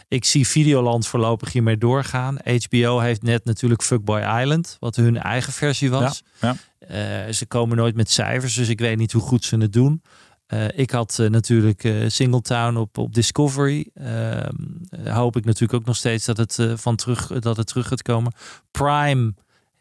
Ik 0.08 0.24
zie 0.24 0.46
Videoland 0.48 1.06
voorlopig 1.06 1.52
hiermee 1.52 1.78
doorgaan. 1.78 2.38
HBO 2.68 2.98
heeft 2.98 3.22
net 3.22 3.44
natuurlijk 3.44 3.82
Fuckboy 3.82 4.20
Island, 4.20 4.76
wat 4.80 4.96
hun 4.96 5.18
eigen 5.18 5.52
versie 5.52 5.90
was. 5.90 6.22
Ja, 6.40 6.56
Eh, 6.78 7.32
ze 7.32 7.46
komen 7.46 7.76
nooit 7.76 7.94
met 7.94 8.10
cijfers, 8.10 8.54
dus 8.54 8.68
ik 8.68 8.80
weet 8.80 8.96
niet 8.96 9.12
hoe 9.12 9.22
goed 9.22 9.44
ze 9.44 9.56
het 9.56 9.72
doen. 9.72 10.02
Eh, 10.50 10.68
ik 10.74 10.90
had 10.90 11.18
eh, 11.18 11.28
natuurlijk 11.28 11.92
Singletown 12.06 12.76
op, 12.76 12.98
op 12.98 13.14
Discovery. 13.14 13.90
Ehm, 13.94 14.54
eh, 14.90 15.14
hoop 15.14 15.36
ik 15.36 15.44
natuurlijk 15.44 15.80
ook 15.80 15.86
nog 15.86 15.96
steeds 15.96 16.24
dat 16.24 16.36
het, 16.36 16.58
van 16.74 16.96
terug, 16.96 17.26
dat 17.26 17.56
het 17.56 17.66
terug 17.66 17.88
gaat 17.88 18.02
komen. 18.02 18.32
Prime 18.70 19.34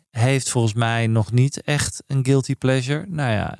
heeft 0.09 0.49
volgens 0.49 0.73
mij 0.73 1.07
nog 1.07 1.31
niet 1.31 1.61
echt 1.61 2.03
een 2.07 2.25
guilty 2.25 2.55
pleasure. 2.55 3.05
Nou 3.07 3.31
ja, 3.31 3.55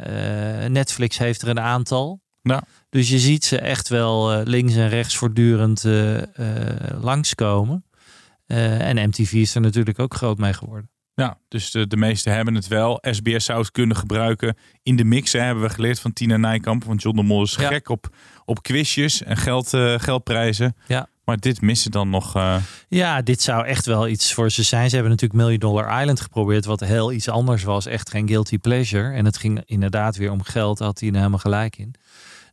Netflix 0.68 1.18
heeft 1.18 1.42
er 1.42 1.48
een 1.48 1.60
aantal. 1.60 2.22
Ja. 2.42 2.64
Dus 2.90 3.10
je 3.10 3.20
ziet 3.20 3.46
ze 3.46 3.60
echt 3.60 3.90
wel 3.90 4.32
eh, 4.34 4.46
links 4.46 4.76
en 4.76 4.90
rechts 4.90 5.18
voortdurend 5.18 5.86
eh 5.86 6.18
eh, 6.18 7.02
langskomen. 7.02 7.84
En 8.48 9.08
MTV 9.10 9.34
is 9.34 9.56
er 9.56 9.62
natuurlijk 9.62 10.00
ook 10.00 10.14
groot 10.14 10.38
mee 10.38 10.54
geworden. 10.54 10.90
Ja, 11.14 11.38
dus 11.48 11.72
de, 11.72 11.88
de 11.88 11.98
meesten 11.98 12.34
hebben 12.34 12.56
het 12.56 12.68
wel. 12.68 13.00
SBS 13.02 13.46
zou 13.46 13.60
het 13.60 13.72
kunnen 13.72 13.98
gebruiken. 13.98 14.58
In 14.84 14.96
de 14.96 15.04
mix 15.04 15.34
hè, 15.34 15.40
hebben 15.40 15.64
we 15.64 15.70
geleerd 15.70 16.00
van 16.00 16.14
Tina 16.14 16.38
Nijkamp. 16.38 16.84
Want 16.84 17.02
John 17.02 17.16
de 17.16 17.24
Mol 17.24 17.44
is 17.44 17.56
Ja. 17.56 17.68
gek 17.68 17.90
op, 17.90 18.16
op 18.46 18.64
quizjes 18.64 19.24
en 19.24 19.38
geld, 19.38 19.70
geldprijzen. 19.98 20.76
Ja. 20.88 21.08
Maar 21.26 21.38
dit 21.38 21.62
missen 21.62 21.92
dan 21.92 22.10
nog... 22.10 22.34
Ja, 22.88 23.22
dit 23.22 23.42
zou 23.42 23.66
echt 23.66 23.86
wel 23.86 24.08
iets 24.08 24.34
voor 24.34 24.52
ze 24.52 24.64
zijn. 24.64 24.90
Ze 24.90 24.96
hebben 24.96 25.12
natuurlijk 25.12 25.42
Million 25.42 25.60
Dollar 25.60 26.00
Island 26.00 26.22
geprobeerd, 26.22 26.66
wat 26.66 26.80
heel 26.80 27.12
iets 27.12 27.30
anders 27.30 27.64
was. 27.64 27.86
Echt 27.86 28.10
geen 28.10 28.28
guilty 28.28 28.58
pleasure. 28.58 29.14
En 29.14 29.26
het 29.26 29.38
ging 29.38 29.62
inderdaad 29.66 30.16
weer 30.16 30.32
om 30.32 30.44
geld, 30.44 30.80
had 30.80 31.00
hij 31.00 31.10
er 31.10 31.16
helemaal 31.16 31.40
gelijk 31.40 31.78
in. 31.78 31.96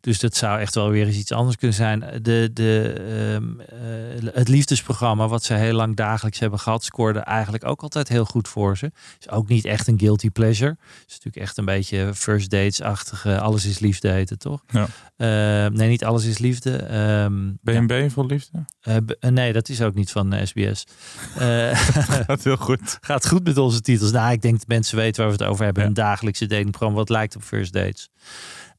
Dus 0.00 0.18
dat 0.20 0.36
zou 0.36 0.60
echt 0.60 0.74
wel 0.74 0.90
weer 0.90 1.06
eens 1.06 1.16
iets 1.16 1.32
anders 1.32 1.56
kunnen 1.56 1.76
zijn. 1.76 2.04
De, 2.22 2.50
de, 2.52 2.92
ehm, 2.92 3.60
eh, 3.60 4.34
het 4.34 4.48
liefdesprogramma, 4.48 5.28
wat 5.28 5.44
ze 5.44 5.54
heel 5.54 5.72
lang 5.74 5.96
dagelijks 5.96 6.38
hebben 6.38 6.58
gehad, 6.58 6.84
scoorde 6.84 7.18
eigenlijk 7.18 7.64
ook 7.64 7.82
altijd 7.82 8.08
heel 8.08 8.24
goed 8.24 8.48
voor 8.48 8.76
ze. 8.76 8.90
Is 9.20 9.30
ook 9.30 9.48
niet 9.48 9.64
echt 9.64 9.86
een 9.86 9.98
guilty 9.98 10.30
pleasure. 10.30 10.76
Is 11.06 11.12
natuurlijk 11.12 11.36
echt 11.36 11.56
een 11.56 11.64
beetje 11.64 12.14
first 12.14 12.50
dates-achtige. 12.50 13.40
Alles 13.40 13.64
is 13.64 13.78
liefde 13.78 14.08
heet 14.10 14.30
het 14.30 14.40
toch? 14.40 14.62
Ja. 14.66 14.86
Eh, 15.16 15.70
nee, 15.70 15.88
niet 15.88 16.04
alles 16.04 16.24
is 16.24 16.38
liefde. 16.38 16.76
Ehm, 16.76 17.50
BNB 17.62 18.10
voor 18.10 18.26
liefde? 18.26 18.64
eh, 18.80 18.96
eh, 18.96 19.30
nee, 19.30 19.52
dat 19.52 19.68
is 19.68 19.82
ook 19.82 19.94
niet 19.94 20.10
van 20.10 20.32
eh, 20.32 20.46
SBS. 20.46 20.84
Eh, 21.36 21.70
Gaat 22.26 22.44
heel 22.44 22.56
goed. 22.56 22.98
gaat 23.00 23.28
goed 23.28 23.44
met 23.44 23.56
onze 23.58 23.80
titels. 23.80 24.10
Nou, 24.12 24.32
ik 24.32 24.42
denk 24.42 24.58
dat 24.58 24.66
mensen 24.68 24.96
weten 24.96 25.22
waar 25.22 25.36
we 25.36 25.42
het 25.42 25.50
over 25.52 25.64
hebben. 25.64 25.82
Ja. 25.82 25.88
Een 25.88 25.94
dagelijkse 25.94 26.46
datingprogramma 26.46 26.96
wat 26.96 27.08
lijkt 27.08 27.36
op 27.36 27.42
First 27.42 27.72
Dates. 27.72 28.08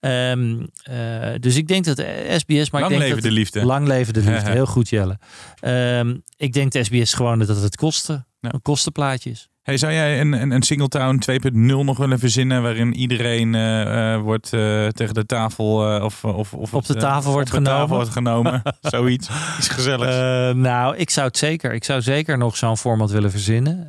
Ehm, 0.08 0.66
eh, 0.84 1.40
dus 1.40 1.56
ik 1.56 1.68
denk 1.68 1.86
dat 1.86 2.04
SBS... 2.38 2.70
Maar 2.70 2.82
Lang 2.82 2.94
ik 2.94 3.00
denk 3.00 3.02
leven 3.02 3.16
dat 3.16 3.22
de 3.22 3.32
liefde. 3.32 3.66
Lang 3.66 3.88
leven 3.88 4.14
de 4.14 4.20
liefde. 4.20 4.52
Heel 4.60 4.66
goed, 4.66 4.90
Jelle. 4.90 5.18
Ehm, 5.60 6.16
ik 6.38 6.54
denk 6.54 6.72
de 6.72 6.84
SBS 6.84 7.14
gewoon 7.14 7.40
dat 7.40 7.62
het 7.62 7.76
kosten. 7.76 8.28
Ja. 8.40 8.54
Een 8.54 8.62
kostenplaatje 8.62 9.30
is. 9.30 9.50
Hey, 9.62 9.78
zou 9.78 9.94
jij 9.94 10.22
een, 10.22 10.34
een, 10.34 10.52
een 10.52 10.62
Singletown 10.62 11.22
2.0 11.32 11.52
nog 11.52 11.98
willen 11.98 12.20
verzinnen... 12.20 12.62
waarin 12.62 12.96
iedereen 12.96 13.56
eh, 13.56 14.14
eh, 14.14 14.22
wordt 14.22 14.50
tegen 14.90 15.14
de 15.14 15.26
tafel... 15.26 16.02
of, 16.04 16.24
of, 16.24 16.54
of 16.54 16.74
Op 16.74 16.86
de 16.86 16.96
tafel 16.96 17.32
wordt 17.32 17.54
op 17.54 17.58
de 17.58 17.64
tafel 17.64 17.86
genomen. 17.86 17.96
wordt 17.96 18.10
genomen. 18.10 18.62
Zoiets. 18.82 19.30
Iets 19.58 19.70
gezelligs. 19.70 20.16
Nou, 20.56 20.96
ik 20.96 21.10
zou 21.10 21.28
het 21.28 21.38
zeker. 21.38 21.74
Ik 21.74 21.84
zou 21.84 22.02
zeker 22.02 22.38
nog 22.38 22.58
zo'n 22.58 22.78
format 22.78 23.12
willen 23.12 23.32
verzinnen. 23.32 23.88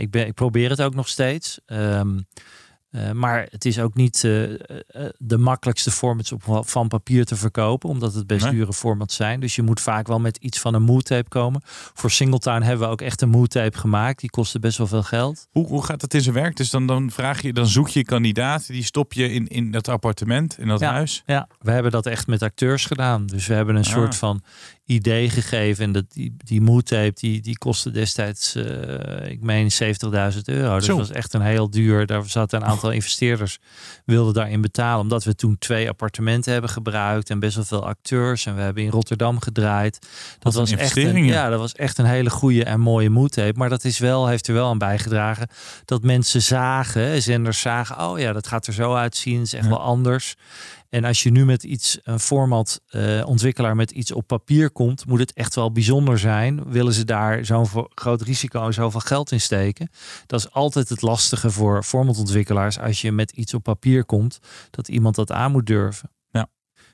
Ik, 0.00 0.10
ben, 0.10 0.26
ik 0.26 0.34
probeer 0.34 0.70
het 0.70 0.82
ook 0.82 0.94
nog 0.94 1.08
steeds. 1.08 1.60
Ehm, 1.66 2.18
eh, 2.90 3.10
maar 3.10 3.46
het 3.50 3.64
is 3.64 3.78
ook 3.80 3.94
niet 3.94 4.24
eh, 4.24 4.52
eh, 4.52 4.58
de 5.18 5.38
makkelijkste 5.38 5.90
formats 5.90 6.32
van 6.60 6.88
papier 6.88 7.24
te 7.24 7.36
verkopen, 7.36 7.88
omdat 7.88 8.14
het 8.14 8.26
best 8.26 8.44
Nee. 8.44 8.52
dure 8.54 8.72
formats 8.72 9.16
zijn. 9.16 9.40
Dus 9.40 9.56
je 9.56 9.62
moet 9.62 9.80
vaak 9.80 10.06
wel 10.06 10.20
met 10.20 10.36
iets 10.36 10.58
van 10.60 10.74
een 10.74 10.82
mood 10.82 11.04
tape 11.04 11.28
komen. 11.28 11.60
Voor 11.94 12.10
Singletown 12.10 12.62
hebben 12.62 12.86
we 12.86 12.92
ook 12.92 13.00
echt 13.00 13.20
een 13.22 13.28
mood 13.28 13.50
tape 13.50 13.78
gemaakt. 13.78 14.20
Die 14.20 14.30
kostte 14.30 14.58
best 14.58 14.78
wel 14.78 14.86
veel 14.86 15.02
geld. 15.02 15.46
Hoe, 15.50 15.66
hoe 15.66 15.84
gaat 15.84 16.00
dat 16.00 16.14
in 16.14 16.20
zijn 16.20 16.34
werk? 16.34 16.56
Dus 16.56 16.70
dan, 16.70 16.86
dan 16.86 17.10
vraag 17.10 17.42
je, 17.42 17.52
dan 17.52 17.66
zoek 17.66 17.88
je 17.88 18.04
kandidaat, 18.04 18.66
die 18.66 18.84
stop 18.84 19.12
je 19.12 19.32
in, 19.32 19.46
in 19.46 19.70
dat 19.70 19.88
appartement, 19.88 20.58
in 20.58 20.68
dat 20.68 20.80
Ja. 20.80 20.92
huis. 20.92 21.22
Ja, 21.26 21.48
we 21.60 21.70
hebben 21.70 21.92
dat 21.92 22.06
echt 22.06 22.26
met 22.26 22.42
acteurs 22.42 22.84
gedaan. 22.86 23.26
Dus 23.26 23.46
we 23.46 23.54
hebben 23.54 23.74
een 23.76 23.84
Ah. 23.84 23.90
soort 23.90 24.16
van 24.16 24.42
idee 24.86 25.30
gegeven. 25.30 25.84
En 25.84 25.92
dat, 25.92 26.04
die, 26.12 26.34
die 26.44 26.60
mood 26.60 26.86
tape, 26.86 27.12
die, 27.14 27.40
die 27.40 27.58
kostte 27.58 27.90
destijds, 27.90 28.54
eh, 28.54 29.30
ik 29.30 29.40
meen 29.40 29.70
70.000 29.72 29.78
euro. 30.44 30.76
Dus 30.76 30.86
dat 30.86 30.96
was 30.96 31.10
echt 31.10 31.34
een 31.34 31.40
heel 31.40 31.70
duur. 31.70 32.06
Daar 32.06 32.28
zaten 32.28 32.60
een 32.62 32.68
aantal 32.68 32.90
investeerders, 32.90 33.58
wilden 34.04 34.34
daarin 34.34 34.60
betalen. 34.60 35.00
Omdat 35.00 35.24
we 35.24 35.34
toen 35.34 35.58
twee 35.58 35.88
appartementen 35.88 36.52
hebben 36.52 36.70
gebruikt. 36.70 37.30
En 37.30 37.38
best 37.38 37.54
wel 37.56 37.64
veel 37.64 37.86
acteurs. 37.86 38.46
En 38.46 38.54
we 38.54 38.60
hebben 38.60 38.82
in 38.82 38.90
Rotterdam 38.90 39.40
gedraaid. 39.40 39.98
Dat 40.38 40.54
was 40.54 40.70
echt 40.70 40.96
een, 40.96 41.24
ja. 41.24 41.48
dat 41.48 41.58
was 41.60 41.72
echt 41.72 41.98
een 41.98 42.04
hele 42.04 42.30
goede 42.30 42.64
en 42.64 42.80
mooie 42.80 43.10
mood 43.10 43.32
tape. 43.32 43.58
Maar 43.58 43.68
dat 43.68 43.84
is 43.84 43.98
wel, 43.98 44.26
heeft 44.26 44.48
er 44.48 44.54
wel 44.54 44.68
aan 44.68 44.78
bijgedragen 44.78 45.48
dat 45.84 46.02
mensen 46.02 46.42
zagen, 46.42 47.22
zenders 47.22 47.60
zagen, 47.60 48.08
oh 48.08 48.18
ja, 48.18 48.32
dat 48.32 48.46
gaat 48.46 48.66
er 48.66 48.72
zo 48.72 48.94
uitzien. 48.94 49.40
Is 49.40 49.52
echt 49.54 49.64
Ja. 49.64 49.70
wel 49.70 49.80
anders. 49.80 50.36
En 50.88 51.04
als 51.04 51.22
je 51.22 51.30
nu 51.30 51.44
met 51.44 51.62
iets, 51.62 51.98
een 52.02 52.20
format 52.20 52.80
eh, 52.86 53.22
ontwikkelaar 53.26 53.76
met 53.76 53.90
iets 53.90 54.12
op 54.12 54.26
papier 54.26 54.70
komt, 54.70 55.06
moet 55.06 55.18
het 55.18 55.32
echt 55.32 55.54
wel 55.54 55.72
bijzonder 55.72 56.18
zijn. 56.18 56.70
Willen 56.70 56.92
ze 56.92 57.04
daar 57.04 57.44
zo'n 57.44 57.66
groot 57.94 58.22
risico 58.22 58.66
en 58.66 58.74
zoveel 58.74 59.00
geld 59.00 59.32
in 59.32 59.40
steken? 59.40 59.90
Dat 60.26 60.40
is 60.40 60.52
altijd 60.52 60.88
het 60.88 61.02
lastige 61.02 61.50
voor 61.50 61.82
formatontwikkelaars 61.82 62.78
als 62.78 63.00
je 63.00 63.12
met 63.12 63.30
iets 63.30 63.54
op 63.54 63.62
papier 63.62 64.04
komt, 64.04 64.38
dat 64.70 64.88
iemand 64.88 65.14
dat 65.14 65.32
aan 65.32 65.52
moet 65.52 65.66
durven. 65.66 66.10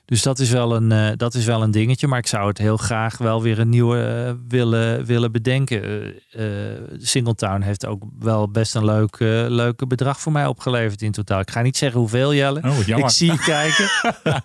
Dus 0.05 0.21
dat 0.21 0.39
is, 0.39 0.49
wel 0.49 0.75
een, 0.75 0.91
eh, 0.91 1.11
dat 1.17 1.33
is 1.33 1.45
wel 1.45 1.63
een 1.63 1.71
dingetje, 1.71 2.07
maar 2.07 2.19
ik 2.19 2.27
zou 2.27 2.47
het 2.47 2.57
heel 2.57 2.77
graag 2.77 3.17
wel 3.17 3.41
weer 3.41 3.59
een 3.59 3.69
nieuwe 3.69 4.25
eh, 4.27 4.33
willen, 4.47 5.05
willen 5.05 5.31
bedenken. 5.31 5.83
Eh, 6.31 6.71
eh, 6.73 6.81
Singletown 6.97 7.61
heeft 7.61 7.85
ook 7.85 8.03
wel 8.19 8.49
best 8.49 8.75
een 8.75 8.85
leuk, 8.85 9.19
leuke 9.49 9.87
bedrag 9.87 10.19
voor 10.19 10.31
mij 10.31 10.45
opgeleverd 10.45 11.01
in 11.01 11.11
totaal. 11.11 11.39
Ik 11.39 11.51
ga 11.51 11.61
niet 11.61 11.77
zeggen 11.77 11.99
hoeveel, 11.99 12.33
Jelle. 12.33 12.61
Oh. 12.63 12.87
Ik 12.87 13.09
zie 13.09 13.31
je 13.31 13.37
kijken. 13.37 13.89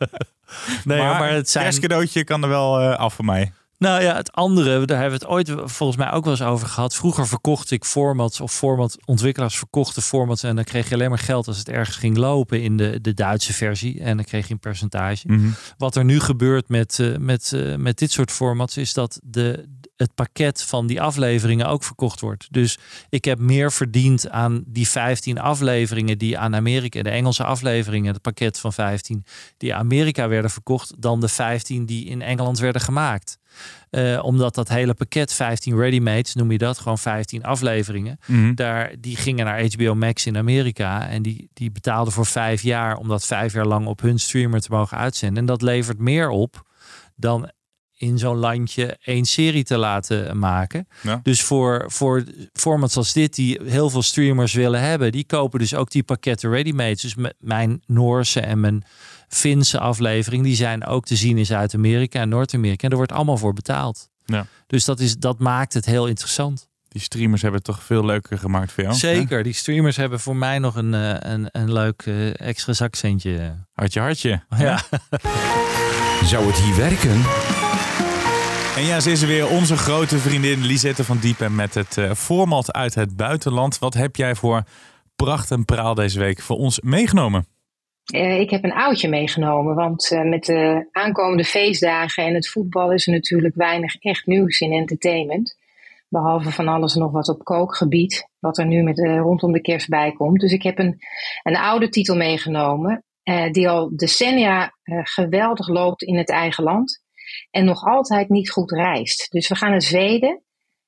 nee, 0.84 0.98
maar, 0.98 1.18
maar, 1.18 1.32
het 1.32 1.50
zijn. 1.50 1.64
kerstcadeautje 1.64 2.24
kan 2.24 2.42
er 2.42 2.48
wel 2.48 2.80
af 2.82 3.14
voor 3.14 3.24
mij. 3.24 3.52
Nou 3.78 4.02
ja, 4.02 4.16
het 4.16 4.32
andere, 4.32 4.86
daar 4.86 5.00
hebben 5.00 5.18
we 5.18 5.24
het 5.24 5.34
ooit 5.34 5.70
volgens 5.70 5.98
mij 5.98 6.10
ook 6.10 6.24
wel 6.24 6.32
eens 6.32 6.42
over 6.42 6.68
gehad. 6.68 6.94
Vroeger 6.94 7.26
verkocht 7.26 7.70
ik 7.70 7.84
formats 7.84 8.40
of 8.40 8.52
formatontwikkelaars 8.52 9.58
verkochten 9.58 10.02
formats 10.02 10.42
en 10.42 10.56
dan 10.56 10.64
kreeg 10.64 10.88
je 10.88 10.94
alleen 10.94 11.08
maar 11.08 11.18
geld 11.18 11.46
als 11.46 11.58
het 11.58 11.68
ergens 11.68 11.96
ging 11.96 12.16
lopen 12.16 12.62
in 12.62 12.76
de, 12.76 13.00
de 13.00 13.14
Duitse 13.14 13.52
versie 13.52 14.00
en 14.00 14.16
dan 14.16 14.24
kreeg 14.24 14.46
je 14.46 14.52
een 14.52 14.60
percentage. 14.60 15.26
Mhm. 15.26 15.48
Wat 15.76 15.96
er 15.96 16.04
nu 16.04 16.20
gebeurt 16.20 16.68
met, 16.68 16.98
eh, 16.98 17.16
met, 17.16 17.52
eh, 17.52 17.76
met 17.76 17.98
dit 17.98 18.12
soort 18.12 18.30
formats 18.30 18.76
is 18.76 18.92
dat 18.92 19.20
de, 19.22 19.68
het 19.98 20.14
pakket 20.14 20.62
van 20.62 20.86
die 20.86 21.02
afleveringen 21.02 21.66
ook 21.66 21.84
verkocht 21.84 22.20
wordt. 22.20 22.46
Dus 22.50 22.78
ik 23.08 23.24
heb 23.24 23.38
meer 23.38 23.72
verdiend 23.72 24.30
aan 24.30 24.62
die 24.66 24.88
15 24.88 25.38
afleveringen 25.38 26.18
die 26.18 26.38
aan 26.38 26.54
Amerika, 26.54 27.02
de 27.02 27.10
Engelse 27.10 27.44
afleveringen, 27.44 28.12
het 28.12 28.22
pakket 28.22 28.58
van 28.58 28.72
15, 28.72 29.24
die 29.56 29.74
Amerika 29.74 30.28
werden 30.28 30.50
verkocht, 30.50 30.94
dan 30.98 31.20
de 31.20 31.28
15 31.28 31.86
die 31.86 32.04
in 32.04 32.22
Engeland 32.22 32.58
werden 32.58 32.82
gemaakt. 32.82 33.38
Eh, 33.90 34.20
omdat 34.22 34.54
dat 34.54 34.68
hele 34.68 34.94
pakket, 34.94 35.32
15 35.32 35.76
ready-mates, 35.76 36.34
noem 36.34 36.50
je 36.50 36.58
dat, 36.58 36.78
gewoon 36.78 36.98
15 36.98 37.44
afleveringen. 37.44 38.18
Mhm. 38.26 38.54
Daar, 38.54 38.94
die 38.98 39.16
gingen 39.16 39.44
naar 39.44 39.64
HBO 39.74 39.94
Max 39.94 40.26
in 40.26 40.36
Amerika. 40.36 41.08
En 41.08 41.22
die, 41.22 41.50
die 41.52 41.70
betaalden 41.70 42.12
voor 42.12 42.26
vijf 42.26 42.62
jaar 42.62 42.96
om 42.96 43.08
dat 43.08 43.26
vijf 43.26 43.52
jaar 43.52 43.66
lang 43.66 43.86
op 43.86 44.00
hun 44.00 44.18
streamer 44.18 44.60
te 44.60 44.70
mogen 44.70 44.98
uitzenden. 44.98 45.38
En 45.38 45.46
dat 45.46 45.62
levert 45.62 45.98
meer 45.98 46.28
op 46.28 46.66
dan 47.16 47.50
in 47.98 48.18
zo'n 48.18 48.36
landje 48.36 48.96
één 49.02 49.24
serie 49.24 49.64
te 49.64 49.76
laten 49.76 50.38
maken. 50.38 50.88
Ja. 51.02 51.20
Dus 51.22 51.42
voor, 51.42 51.84
voor 51.86 52.24
formats 52.52 52.96
als 52.96 53.12
dit, 53.12 53.34
die 53.34 53.60
heel 53.64 53.90
veel 53.90 54.02
streamers 54.02 54.52
willen 54.52 54.80
hebben, 54.80 55.12
die 55.12 55.26
kopen 55.26 55.58
dus 55.58 55.74
ook 55.74 55.90
die 55.90 56.02
pakketten 56.02 56.50
ready-made. 56.50 56.96
Dus 57.00 57.14
mijn 57.38 57.82
Noorse 57.86 58.40
en 58.40 58.60
mijn 58.60 58.84
Finse 59.28 59.78
aflevering, 59.78 60.42
die 60.44 60.56
zijn 60.56 60.84
ook 60.84 61.04
te 61.04 61.16
zien 61.16 61.38
in 61.38 61.46
Zuid-Amerika 61.46 62.20
en 62.20 62.28
Noord-Amerika. 62.28 62.84
En 62.84 62.90
er 62.90 62.96
wordt 62.96 63.12
allemaal 63.12 63.36
voor 63.36 63.52
betaald. 63.52 64.08
Ja. 64.24 64.46
Dus 64.66 64.84
dat, 64.84 65.00
is, 65.00 65.16
dat 65.16 65.38
maakt 65.38 65.74
het 65.74 65.84
heel 65.84 66.06
interessant. 66.06 66.68
Die 66.88 67.02
streamers 67.02 67.42
hebben 67.42 67.60
het 67.60 67.68
toch 67.74 67.82
veel 67.82 68.04
leuker 68.04 68.38
gemaakt 68.38 68.72
voor 68.72 68.82
jou. 68.82 68.94
hè? 68.94 69.00
Zeker, 69.00 69.42
die 69.42 69.52
streamers 69.52 69.96
hebben 69.96 70.20
voor 70.20 70.36
mij 70.36 70.58
nog 70.58 70.76
een, 70.76 70.94
eh, 70.94 71.32
een, 71.32 71.48
een 71.52 71.72
leuk 71.72 72.02
eh, 72.06 72.40
extra 72.40 72.72
zakcentje. 72.72 73.54
Hartje, 73.72 74.00
hartje. 74.00 74.42
Ja. 74.58 74.82
Zou 76.24 76.46
het 76.46 76.56
hier 76.56 76.76
werken? 76.76 77.57
En 78.78 78.84
ja, 78.84 79.00
ze 79.00 79.10
is 79.10 79.22
er 79.22 79.28
weer 79.28 79.48
onze 79.48 79.76
grote 79.76 80.18
vriendin 80.18 80.60
Lisette 80.64 81.04
van 81.04 81.18
Diepen 81.18 81.54
met 81.54 81.74
het 81.74 81.96
eh, 81.96 82.12
format 82.12 82.72
uit 82.72 82.94
het 82.94 83.16
buitenland. 83.16 83.78
Wat 83.78 83.94
heb 83.94 84.16
jij 84.16 84.34
voor 84.34 84.62
pracht 85.16 85.50
en 85.50 85.64
praal 85.64 85.94
deze 85.94 86.18
week 86.18 86.40
voor 86.40 86.56
ons 86.56 86.80
meegenomen? 86.80 87.46
Eh, 88.04 88.40
ik 88.40 88.50
heb 88.50 88.64
een 88.64 88.72
oudje 88.72 89.08
meegenomen, 89.08 89.74
want 89.74 90.10
eh, 90.10 90.22
met 90.22 90.44
de 90.44 90.88
aankomende 90.92 91.44
feestdagen 91.44 92.24
en 92.24 92.34
het 92.34 92.48
voetbal 92.48 92.92
is 92.92 93.06
er 93.06 93.12
natuurlijk 93.12 93.54
weinig 93.54 93.96
echt 93.96 94.26
nieuws 94.26 94.60
in 94.60 94.72
entertainment. 94.72 95.56
Behalve 96.08 96.50
van 96.50 96.68
alles 96.68 96.94
nog 96.94 97.12
wat 97.12 97.28
op 97.28 97.44
kookgebied, 97.44 98.28
wat 98.38 98.58
er 98.58 98.66
nu 98.66 98.82
met, 98.82 98.98
rondom 98.98 99.52
de 99.52 99.60
kerst 99.60 99.88
bij 99.88 100.12
komt. 100.12 100.40
Dus 100.40 100.52
ik 100.52 100.62
heb 100.62 100.78
een, 100.78 100.98
een 101.42 101.56
oude 101.56 101.88
titel 101.88 102.16
meegenomen, 102.16 103.04
die 103.50 103.68
al 103.68 103.96
decennia 103.96 104.72
geweldig 104.84 105.68
loopt 105.68 106.02
in 106.02 106.16
het 106.16 106.30
eigen 106.30 106.64
land 106.64 107.06
en 107.50 107.64
nog 107.64 107.84
altijd 107.84 108.28
niet 108.28 108.50
goed 108.50 108.70
reist. 108.70 109.30
Dus 109.30 109.48
we 109.48 109.56
gaan 109.56 109.70
naar 109.70 109.82
Zweden. 109.82 110.42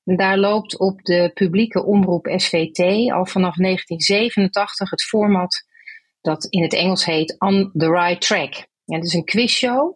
En 0.05 0.17
daar 0.17 0.39
loopt 0.39 0.79
op 0.79 1.03
de 1.03 1.31
publieke 1.35 1.85
omroep 1.85 2.33
SVT 2.37 2.79
al 3.13 3.27
vanaf 3.27 3.57
1987 3.57 4.91
het 4.91 5.03
format 5.03 5.65
dat 6.21 6.45
in 6.45 6.63
het 6.63 6.75
Engels 6.75 7.05
heet 7.05 7.37
On 7.39 7.71
the 7.73 7.91
Right 7.91 8.21
Track. 8.21 8.55
Ja, 8.85 8.97
het 8.97 9.05
is 9.05 9.15
een 9.15 9.25
quizshow, 9.25 9.95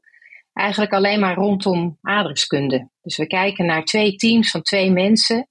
eigenlijk 0.52 0.92
alleen 0.92 1.20
maar 1.20 1.34
rondom 1.34 1.98
aardrijkskunde. 2.00 2.90
Dus 3.02 3.16
we 3.16 3.26
kijken 3.26 3.66
naar 3.66 3.84
twee 3.84 4.16
teams 4.16 4.50
van 4.50 4.62
twee 4.62 4.90
mensen. 4.90 5.48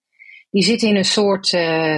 Die 0.50 0.64
zitten 0.64 0.90
in 0.90 0.96
een 0.96 1.06
soort 1.06 1.54
eh 1.54 1.98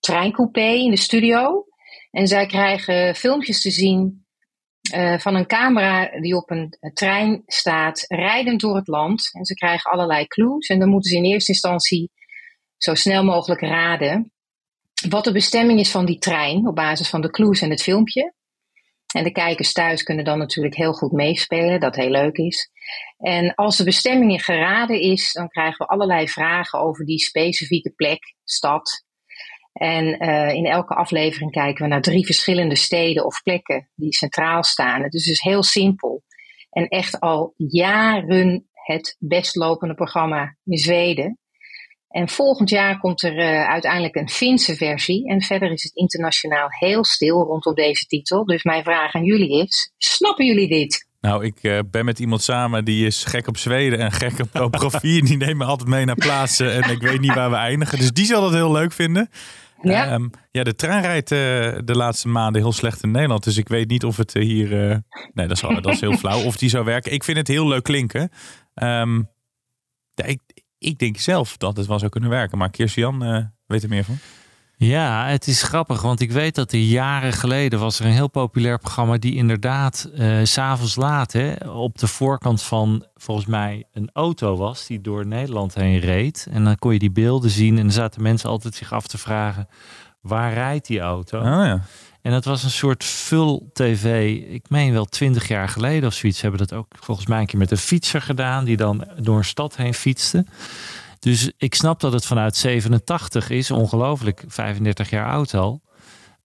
treincoupé 0.00 0.72
in 0.72 0.90
de 0.90 0.96
studio. 0.96 1.64
En 2.10 2.26
zij 2.26 2.46
krijgen 2.46 3.14
filmpjes 3.14 3.62
te 3.62 3.70
zien 3.70 4.21
eh, 4.90 5.18
van 5.18 5.34
een 5.34 5.46
camera 5.46 6.20
die 6.20 6.36
op 6.36 6.50
een 6.50 6.76
trein 6.94 7.42
staat, 7.46 8.04
rijdend 8.08 8.60
door 8.60 8.76
het 8.76 8.88
land. 8.88 9.28
En 9.32 9.44
ze 9.44 9.54
krijgen 9.54 9.90
allerlei 9.90 10.26
clues. 10.26 10.66
En 10.66 10.78
dan 10.78 10.88
moeten 10.88 11.10
ze 11.10 11.16
in 11.16 11.24
eerste 11.24 11.52
instantie 11.52 12.10
zo 12.76 12.94
snel 12.94 13.24
mogelijk 13.24 13.60
raden 13.60 14.32
wat 15.08 15.24
de 15.24 15.32
bestemming 15.32 15.78
is 15.78 15.90
van 15.90 16.06
die 16.06 16.18
trein 16.18 16.66
op 16.66 16.74
basis 16.74 17.08
van 17.08 17.20
de 17.20 17.30
clues 17.30 17.60
en 17.60 17.70
het 17.70 17.82
filmpje. 17.82 18.34
En 19.14 19.24
de 19.24 19.32
kijkers 19.32 19.72
thuis 19.72 20.02
kunnen 20.02 20.24
dan 20.24 20.38
natuurlijk 20.38 20.76
heel 20.76 20.92
goed 20.92 21.12
meespelen, 21.12 21.80
dat 21.80 21.96
heel 21.96 22.10
leuk 22.10 22.36
is. 22.36 22.70
En 23.18 23.54
als 23.54 23.76
de 23.76 23.84
bestemming 23.84 24.44
geraden 24.44 25.00
is, 25.00 25.32
dan 25.32 25.48
krijgen 25.48 25.86
we 25.86 25.92
allerlei 25.92 26.28
vragen 26.28 26.78
over 26.78 27.04
die 27.04 27.18
specifieke 27.18 27.90
plek, 27.90 28.34
stad. 28.44 29.04
En 29.82 30.18
eh, 30.18 30.54
in 30.54 30.66
elke 30.66 30.94
aflevering 30.94 31.50
kijken 31.50 31.82
we 31.82 31.90
naar 31.90 32.02
drie 32.02 32.26
verschillende 32.26 32.76
steden 32.76 33.24
of 33.24 33.42
plekken 33.42 33.88
die 33.94 34.14
centraal 34.14 34.64
staan. 34.64 35.02
Het 35.02 35.14
is 35.14 35.24
dus 35.24 35.40
heel 35.40 35.62
simpel. 35.62 36.22
En 36.70 36.88
echt 36.88 37.20
al 37.20 37.54
jaren 37.56 38.68
het 38.72 39.16
best 39.18 39.56
lopende 39.56 39.94
programma 39.94 40.56
in 40.64 40.78
Zweden. 40.78 41.38
En 42.08 42.28
volgend 42.28 42.70
jaar 42.70 42.98
komt 42.98 43.22
er 43.22 43.38
uh, 43.38 43.68
uiteindelijk 43.68 44.14
een 44.14 44.28
Finse 44.28 44.76
versie. 44.76 45.28
En 45.28 45.42
verder 45.42 45.72
is 45.72 45.82
het 45.82 45.94
internationaal 45.94 46.66
heel 46.68 47.04
stil 47.04 47.44
rondom 47.44 47.74
deze 47.74 48.04
titel. 48.06 48.44
Dus 48.44 48.62
mijn 48.62 48.82
vraag 48.82 49.14
aan 49.14 49.24
jullie 49.24 49.62
is: 49.62 49.92
snappen 49.98 50.46
jullie 50.46 50.68
dit? 50.68 51.08
Nou, 51.20 51.44
ik 51.44 51.62
uh, 51.62 51.78
ben 51.90 52.04
met 52.04 52.18
iemand 52.18 52.42
samen 52.42 52.84
die 52.84 53.06
is 53.06 53.24
gek 53.24 53.48
op 53.48 53.56
Zweden 53.56 53.98
en 53.98 54.12
gek 54.12 54.38
op 54.38 54.50
topografie. 54.60 55.20
en 55.20 55.26
die 55.26 55.36
neemt 55.36 55.58
me 55.58 55.64
altijd 55.64 55.88
mee 55.88 56.04
naar 56.04 56.14
plaatsen 56.14 56.82
en 56.82 56.90
ik 56.90 57.02
weet 57.02 57.20
niet 57.20 57.34
waar 57.34 57.50
we 57.50 57.56
eindigen. 57.56 57.98
Dus 57.98 58.12
die 58.12 58.26
zal 58.26 58.40
dat 58.40 58.52
heel 58.52 58.72
leuk 58.72 58.92
vinden. 58.92 59.30
Ja, 59.82 60.14
Um, 60.14 60.30
ja 60.50 60.62
de 60.62 60.74
trein 60.74 61.02
rijdt 61.02 61.30
uh, 61.30 61.38
de 61.84 61.96
laatste 61.96 62.28
maanden 62.28 62.62
heel 62.62 62.72
slecht 62.72 63.02
in 63.02 63.10
Nederland. 63.10 63.44
Dus 63.44 63.56
ik 63.56 63.68
weet 63.68 63.88
niet 63.88 64.04
of 64.04 64.16
het 64.16 64.32
hier... 64.32 64.68
nee, 65.32 65.46
dat 65.46 65.50
is, 65.50 65.60
dat 65.60 65.86
is 65.86 66.00
heel 66.00 66.16
flauw. 66.16 66.44
Of 66.44 66.56
die 66.56 66.68
zou 66.68 66.84
werken. 66.84 67.12
Ik 67.12 67.24
vind 67.24 67.36
het 67.36 67.48
heel 67.48 67.68
leuk 67.68 67.82
klinken. 67.82 68.30
Um, 68.74 69.30
ja, 70.14 70.24
ik, 70.24 70.40
ik 70.78 70.98
denk 70.98 71.18
zelf 71.18 71.56
dat 71.56 71.76
het 71.76 71.86
wel 71.86 71.98
zou 71.98 72.10
kunnen 72.10 72.30
werken. 72.30 72.58
Maar 72.58 72.70
Kirstian 72.70 73.50
weet 73.66 73.82
er 73.82 73.88
meer 73.88 74.04
van. 74.04 74.18
Ja, 74.84 75.26
het 75.26 75.46
is 75.46 75.62
grappig, 75.62 76.02
want 76.02 76.20
ik 76.20 76.32
weet 76.32 76.54
dat 76.54 76.72
er 76.72 76.78
jaren 76.78 77.32
geleden 77.32 77.78
was 77.78 77.98
er 77.98 78.06
een 78.06 78.12
heel 78.12 78.28
populair 78.28 78.78
programma 78.78 79.16
die 79.16 79.34
inderdaad 79.34 80.10
uh, 80.14 80.38
s'avonds 80.42 80.96
laat 80.96 81.32
hè, 81.32 81.54
op 81.70 81.98
de 81.98 82.06
voorkant 82.06 82.62
van 82.62 83.04
volgens 83.16 83.46
mij 83.46 83.84
een 83.92 84.10
auto 84.12 84.56
was 84.56 84.86
die 84.86 85.00
door 85.00 85.26
Nederland 85.26 85.74
heen 85.74 85.98
reed. 85.98 86.46
En 86.50 86.64
dan 86.64 86.76
kon 86.76 86.92
je 86.92 86.98
die 86.98 87.10
beelden 87.10 87.50
zien 87.50 87.76
en 87.76 87.82
dan 87.82 87.92
zaten 87.92 88.22
mensen 88.22 88.48
altijd 88.48 88.74
zich 88.74 88.92
af 88.92 89.06
te 89.06 89.18
vragen 89.18 89.68
waar 90.20 90.52
rijdt 90.52 90.86
die 90.86 91.00
auto? 91.00 91.38
Oh, 91.38 91.44
ja. 91.44 91.80
En 92.22 92.32
dat 92.32 92.44
was 92.44 92.62
een 92.62 92.70
soort 92.70 93.04
full 93.04 93.60
tv. 93.72 94.36
Ik 94.48 94.70
meen 94.70 94.92
wel 94.92 95.04
twintig 95.04 95.48
jaar 95.48 95.68
geleden 95.68 96.08
of 96.08 96.14
zoiets 96.14 96.40
hebben 96.40 96.60
dat 96.60 96.72
ook 96.72 96.86
volgens 97.00 97.26
mij 97.26 97.40
een 97.40 97.46
keer 97.46 97.58
met 97.58 97.70
een 97.70 97.76
fietser 97.76 98.22
gedaan 98.22 98.64
die 98.64 98.76
dan 98.76 99.04
door 99.16 99.36
een 99.36 99.44
stad 99.44 99.76
heen 99.76 99.94
fietste. 99.94 100.44
Dus 101.22 101.52
ik 101.56 101.74
snap 101.74 102.00
dat 102.00 102.12
het 102.12 102.26
vanuit 102.26 102.56
87 102.56 103.50
is, 103.50 103.70
ongelooflijk, 103.70 104.44
35 104.46 105.10
jaar 105.10 105.30
oud 105.30 105.54
al. 105.54 105.82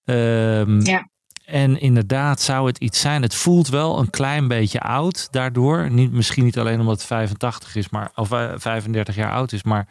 Um, 0.05 0.81
ja. 0.81 1.09
En 1.45 1.79
inderdaad 1.79 2.41
zou 2.41 2.67
het 2.67 2.77
iets 2.77 2.99
zijn. 2.99 3.21
Het 3.21 3.35
voelt 3.35 3.67
wel 3.67 3.99
een 3.99 4.09
klein 4.09 4.47
beetje 4.47 4.79
oud 4.79 5.27
daardoor. 5.31 5.91
Niet, 5.91 6.11
misschien 6.11 6.43
niet 6.43 6.57
alleen 6.57 6.79
omdat 6.79 6.97
het 6.97 7.05
85 7.05 7.75
is, 7.75 7.89
maar, 7.89 8.11
of 8.15 8.31
uh, 8.31 8.51
35 8.55 9.15
jaar 9.15 9.31
oud 9.31 9.51
is, 9.51 9.63
maar 9.63 9.87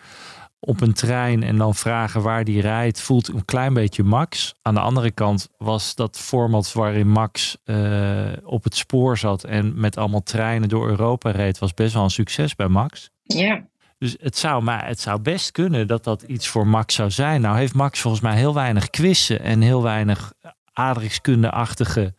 op 0.61 0.81
een 0.81 0.93
trein 0.93 1.43
en 1.43 1.57
dan 1.57 1.75
vragen 1.75 2.23
waar 2.23 2.45
die 2.45 2.61
rijdt, 2.61 3.01
voelt 3.01 3.29
een 3.29 3.45
klein 3.45 3.75
beetje 3.75 4.03
Max. 4.03 4.55
Aan 4.63 4.75
de 4.75 4.81
andere 4.81 5.11
kant 5.11 5.49
was 5.59 5.95
dat 5.95 6.19
format 6.19 6.73
waarin 6.73 7.09
Max 7.09 7.57
uh, 7.65 8.33
op 8.43 8.65
het 8.65 8.77
spoor 8.77 9.19
zat 9.19 9.45
en 9.45 9.81
met 9.81 9.97
allemaal 9.97 10.23
treinen 10.23 10.69
door 10.69 10.89
Europa 10.89 11.31
reed, 11.31 11.59
was 11.59 11.75
best 11.75 11.95
wel 11.95 12.03
een 12.03 12.11
succes 12.11 12.55
bij 12.55 12.69
Max. 12.69 13.11
Ja. 13.23 13.67
Dus 13.99 14.17
het 14.21 14.37
zou, 14.37 14.63
maar 14.63 14.87
het 14.87 15.01
zou 15.01 15.21
best 15.21 15.51
kunnen 15.51 15.87
dat 15.87 16.05
dat 16.05 16.23
iets 16.23 16.49
voor 16.49 16.67
Max 16.67 16.95
zou 16.95 17.11
zijn. 17.11 17.41
Nou 17.41 17.57
heeft 17.57 17.75
Max 17.75 18.01
volgens 18.01 18.23
mij 18.23 18.37
heel 18.37 18.55
weinig 18.55 18.91
quizzen 18.91 19.41
en 19.41 19.61
heel 19.61 19.83
weinig 19.83 20.33
aardrijkskunde-achtige 20.73 22.15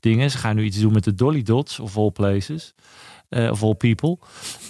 dingen. 0.00 0.30
Ze 0.30 0.38
gaan 0.38 0.56
nu 0.56 0.64
iets 0.64 0.80
doen 0.80 0.92
met 0.92 1.04
de 1.04 1.14
Dolly 1.14 1.42
Dots 1.42 1.80
of 1.80 1.96
all 1.96 2.10
places. 2.10 2.74
Uh, 3.30 3.50
of 3.50 3.62
all 3.62 3.74
people. 3.74 4.18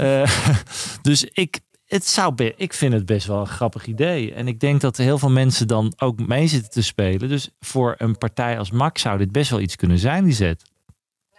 Uh, 0.01 0.31
dus 1.03 1.25
ik, 1.25 1.61
het 1.87 2.07
zou 2.07 2.53
ik 2.57 2.75
vind 2.75 2.93
het 2.93 3.07
best 3.07 3.27
wel 3.27 3.41
een 3.41 3.47
grappig 3.47 3.87
idee. 3.87 4.35
En 4.35 4.49
ik 4.49 4.61
denk 4.61 4.81
dat 4.81 4.97
heel 4.97 5.19
veel 5.19 5.31
mensen 5.31 5.67
dan 5.67 5.93
ook 5.97 6.27
mee 6.27 6.47
zitten 6.47 6.71
te 6.71 6.83
spelen. 6.83 7.29
Dus 7.29 7.51
voor 7.61 7.95
een 7.99 8.19
partij 8.19 8.59
als 8.59 8.71
Max 8.71 9.03
zou 9.03 9.19
dit 9.19 9.33
best 9.33 9.51
wel 9.51 9.61
iets 9.61 9.77
kunnen 9.77 9.99
zijn, 9.99 10.25
die 10.25 10.33
zet. 10.33 10.63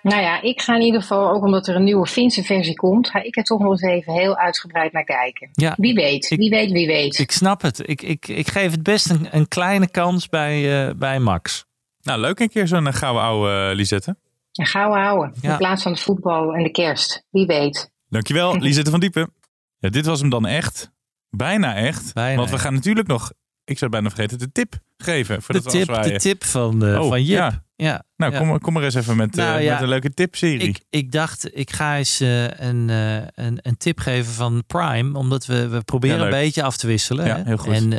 Nou 0.05 0.21
ja, 0.21 0.41
ik 0.41 0.61
ga 0.61 0.75
in 0.75 0.81
ieder 0.81 1.01
geval, 1.01 1.31
ook 1.31 1.43
omdat 1.43 1.67
er 1.67 1.75
een 1.75 1.83
nieuwe 1.83 2.07
Finse 2.07 2.43
versie 2.43 2.75
komt, 2.75 3.09
ga 3.09 3.23
ik 3.23 3.37
er 3.37 3.43
toch 3.43 3.59
nog 3.59 3.71
eens 3.71 3.81
even 3.81 4.13
heel 4.13 4.37
uitgebreid 4.37 4.91
naar 4.91 5.03
kijken. 5.03 5.49
Ja, 5.51 5.73
wie 5.77 5.93
weet, 5.93 6.31
ik, 6.31 6.37
wie 6.37 6.49
weet, 6.49 6.71
wie 6.71 6.87
weet. 6.87 7.19
Ik 7.19 7.31
snap 7.31 7.61
het. 7.61 7.89
Ik, 7.89 8.01
ik, 8.01 8.27
ik 8.27 8.47
geef 8.47 8.71
het 8.71 8.83
best 8.83 9.09
een, 9.09 9.27
een 9.31 9.47
kleine 9.47 9.89
kans 9.89 10.29
bij, 10.29 10.87
uh, 10.87 10.93
bij 10.95 11.19
Max. 11.19 11.65
Nou, 12.01 12.19
leuk 12.19 12.39
een 12.39 12.49
keer 12.49 12.67
zo'n 12.67 12.93
gouden 12.93 13.23
oude 13.23 13.69
uh, 13.69 13.75
Lisette. 13.75 14.17
Een 14.51 14.65
gouden 14.65 15.03
oude, 15.03 15.33
ja. 15.41 15.51
in 15.51 15.57
plaats 15.57 15.83
van 15.83 15.91
het 15.91 16.01
voetbal 16.01 16.53
en 16.53 16.63
de 16.63 16.71
kerst. 16.71 17.25
Wie 17.29 17.45
weet. 17.45 17.91
Dankjewel, 18.09 18.57
Lisette 18.65 18.91
van 18.91 18.99
Diepen. 18.99 19.33
Ja, 19.79 19.89
dit 19.89 20.05
was 20.05 20.19
hem 20.19 20.29
dan 20.29 20.45
echt. 20.45 20.91
Bijna 21.29 21.75
echt. 21.75 22.13
Bijna 22.13 22.37
want 22.37 22.49
we 22.49 22.59
gaan 22.59 22.73
natuurlijk 22.73 23.07
nog, 23.07 23.31
ik 23.65 23.77
zou 23.77 23.91
bijna 23.91 24.09
vergeten, 24.09 24.37
de 24.37 24.51
tip 24.51 24.75
geven. 24.97 25.41
Voor 25.41 25.55
de, 25.55 25.61
dat 25.61 25.71
tip, 25.71 26.03
de 26.03 26.19
tip 26.19 26.43
van, 26.43 26.85
uh, 26.85 27.01
oh, 27.01 27.07
van 27.07 27.23
Jip. 27.23 27.37
Ja. 27.37 27.63
Ja, 27.77 28.03
nou, 28.15 28.31
ja. 28.31 28.37
Kom, 28.37 28.59
kom 28.59 28.73
maar 28.73 28.83
eens 28.83 28.95
even 28.95 29.15
met, 29.17 29.35
nou, 29.35 29.57
uh, 29.57 29.63
ja, 29.63 29.73
met 29.73 29.81
een 29.81 29.87
leuke 29.87 30.13
tipserie. 30.13 30.67
Ik, 30.67 30.79
ik 30.89 31.11
dacht, 31.11 31.57
ik 31.57 31.71
ga 31.71 31.97
eens 31.97 32.21
uh, 32.21 32.43
een, 32.43 32.89
een, 32.89 33.59
een 33.61 33.77
tip 33.77 33.99
geven 33.99 34.33
van 34.33 34.63
Prime. 34.67 35.17
Omdat 35.17 35.45
we, 35.45 35.67
we 35.67 35.81
proberen 35.81 36.21
een 36.21 36.29
beetje 36.29 36.63
af 36.63 36.77
te 36.77 36.87
wisselen. 36.87 37.25
Ja, 37.25 37.35
hè? 37.35 37.43
heel 37.43 37.57
goed. 37.57 37.73
En 37.73 37.91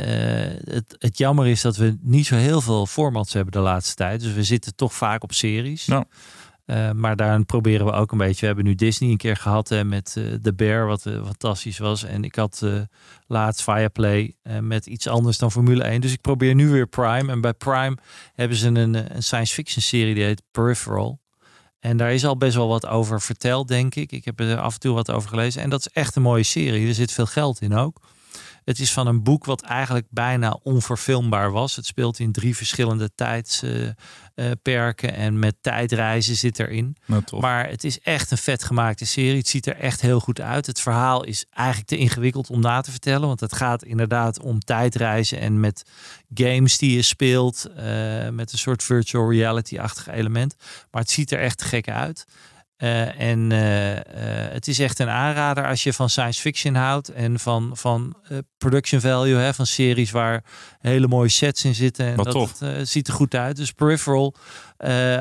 het, 0.73 0.95
het 0.97 1.17
jammer 1.17 1.47
is 1.47 1.61
dat 1.61 1.75
we 1.75 1.97
niet 2.01 2.25
zo 2.25 2.35
heel 2.35 2.61
veel 2.61 2.85
formats 2.85 3.33
hebben 3.33 3.51
de 3.51 3.59
laatste 3.59 3.95
tijd. 3.95 4.21
Dus 4.21 4.33
we 4.33 4.43
zitten 4.43 4.75
toch 4.75 4.93
vaak 4.93 5.23
op 5.23 5.33
series. 5.33 5.85
Nou. 5.85 6.05
Uh, 6.67 6.91
maar 6.91 7.15
daar 7.15 7.45
proberen 7.45 7.85
we 7.85 7.91
ook 7.91 8.11
een 8.11 8.17
beetje. 8.17 8.39
We 8.39 8.45
hebben 8.45 8.65
nu 8.65 8.75
Disney 8.75 9.09
een 9.09 9.17
keer 9.17 9.35
gehad 9.35 9.69
met 9.85 10.15
uh, 10.17 10.33
The 10.33 10.53
Bear, 10.53 10.87
wat 10.87 11.05
uh, 11.05 11.25
fantastisch 11.25 11.77
was. 11.77 12.03
En 12.03 12.23
ik 12.23 12.35
had 12.35 12.65
laatst 13.27 13.63
Fireplay 13.63 14.35
met 14.61 14.85
iets 14.85 15.07
anders 15.07 15.37
dan 15.37 15.51
Formule 15.51 15.83
1. 15.83 16.01
Dus 16.01 16.13
ik 16.13 16.21
probeer 16.21 16.55
nu 16.55 16.69
weer 16.69 16.87
Prime. 16.87 17.31
En 17.31 17.41
bij 17.41 17.53
Prime 17.53 17.97
hebben 18.33 18.57
ze 18.57 18.67
een, 18.67 19.15
een 19.15 19.23
science 19.23 19.53
fiction 19.53 19.81
serie 19.81 20.13
die 20.13 20.23
heet 20.23 20.41
Peripheral. 20.51 21.19
En 21.79 21.97
daar 21.97 22.13
is 22.13 22.25
al 22.25 22.37
best 22.37 22.55
wel 22.55 22.67
wat 22.67 22.87
over 22.87 23.21
verteld, 23.21 23.67
denk 23.67 23.95
ik. 23.95 24.11
Ik 24.11 24.25
heb 24.25 24.39
er 24.39 24.59
af 24.59 24.73
en 24.73 24.79
toe 24.79 24.93
wat 24.93 25.11
over 25.11 25.29
gelezen. 25.29 25.61
En 25.61 25.69
dat 25.69 25.79
is 25.79 25.89
echt 25.89 26.15
een 26.15 26.21
mooie 26.21 26.43
serie. 26.43 26.87
Er 26.87 26.93
zit 26.93 27.11
veel 27.11 27.25
geld 27.25 27.61
in 27.61 27.73
ook. 27.73 28.01
Het 28.67 28.79
is 28.79 28.93
van 28.93 29.07
een 29.07 29.23
boek 29.23 29.45
wat 29.45 29.61
eigenlijk 29.61 30.07
bijna 30.09 30.59
onverfilmbaar 30.63 31.51
was. 31.51 31.75
Het 31.75 31.85
speelt 31.85 32.19
in 32.19 32.31
drie 32.31 32.55
verschillende 32.55 33.11
tijdsperken 34.37 35.13
en 35.13 35.39
met 35.39 35.55
tijdreizen 35.61 36.35
zit 36.35 36.59
erin. 36.59 36.95
Nou. 37.05 37.23
Maar 37.39 37.69
het 37.69 37.83
is 37.83 37.99
echt 37.99 38.31
een 38.31 38.37
vet 38.37 38.63
gemaakte 38.63 39.05
serie. 39.05 39.37
Het 39.37 39.47
ziet 39.47 39.65
er 39.65 39.75
echt 39.77 40.01
heel 40.01 40.19
goed 40.19 40.41
uit. 40.41 40.65
Het 40.65 40.79
verhaal 40.79 41.23
is 41.23 41.45
eigenlijk 41.53 41.87
te 41.87 41.97
ingewikkeld 41.97 42.49
om 42.49 42.59
na 42.59 42.81
te 42.81 42.91
vertellen. 42.91 43.27
Want 43.27 43.39
het 43.39 43.55
gaat 43.55 43.83
inderdaad 43.83 44.39
om 44.39 44.59
tijdreizen 44.59 45.39
en 45.39 45.59
met 45.59 45.83
games 46.33 46.77
die 46.77 46.95
je 46.95 47.01
speelt. 47.01 47.65
eh, 47.75 48.29
met 48.29 48.51
een 48.51 48.57
soort 48.57 48.83
virtual 48.83 49.31
reality-achtig 49.31 50.07
element. 50.07 50.55
Maar 50.91 51.01
het 51.01 51.11
ziet 51.11 51.31
er 51.31 51.39
echt 51.39 51.61
gek 51.63 51.89
uit. 51.89 52.25
Eh, 52.77 53.19
en 53.19 53.51
eh, 53.51 53.95
eh, 53.95 54.51
het 54.51 54.67
is 54.67 54.79
echt 54.79 54.99
een 54.99 55.09
aanrader 55.09 55.67
als 55.67 55.83
je 55.83 55.93
van 55.93 56.09
science 56.09 56.41
fiction 56.41 56.75
houdt 56.75 57.09
en 57.09 57.39
van, 57.39 57.71
van 57.73 58.15
production 58.57 59.01
value, 59.01 59.35
hè, 59.35 59.53
van 59.53 59.65
series 59.65 60.11
waar 60.11 60.43
hele 60.79 61.07
mooie 61.07 61.29
sets 61.29 61.65
in 61.65 61.75
zitten. 61.75 62.05
En 62.05 62.15
Wat 62.15 62.25
dat 62.25 62.33
tof. 62.33 62.59
Het, 62.59 62.89
ziet 62.89 63.07
er 63.07 63.13
goed 63.13 63.35
uit. 63.35 63.55
Dus 63.55 63.71
Peripheral, 63.71 64.35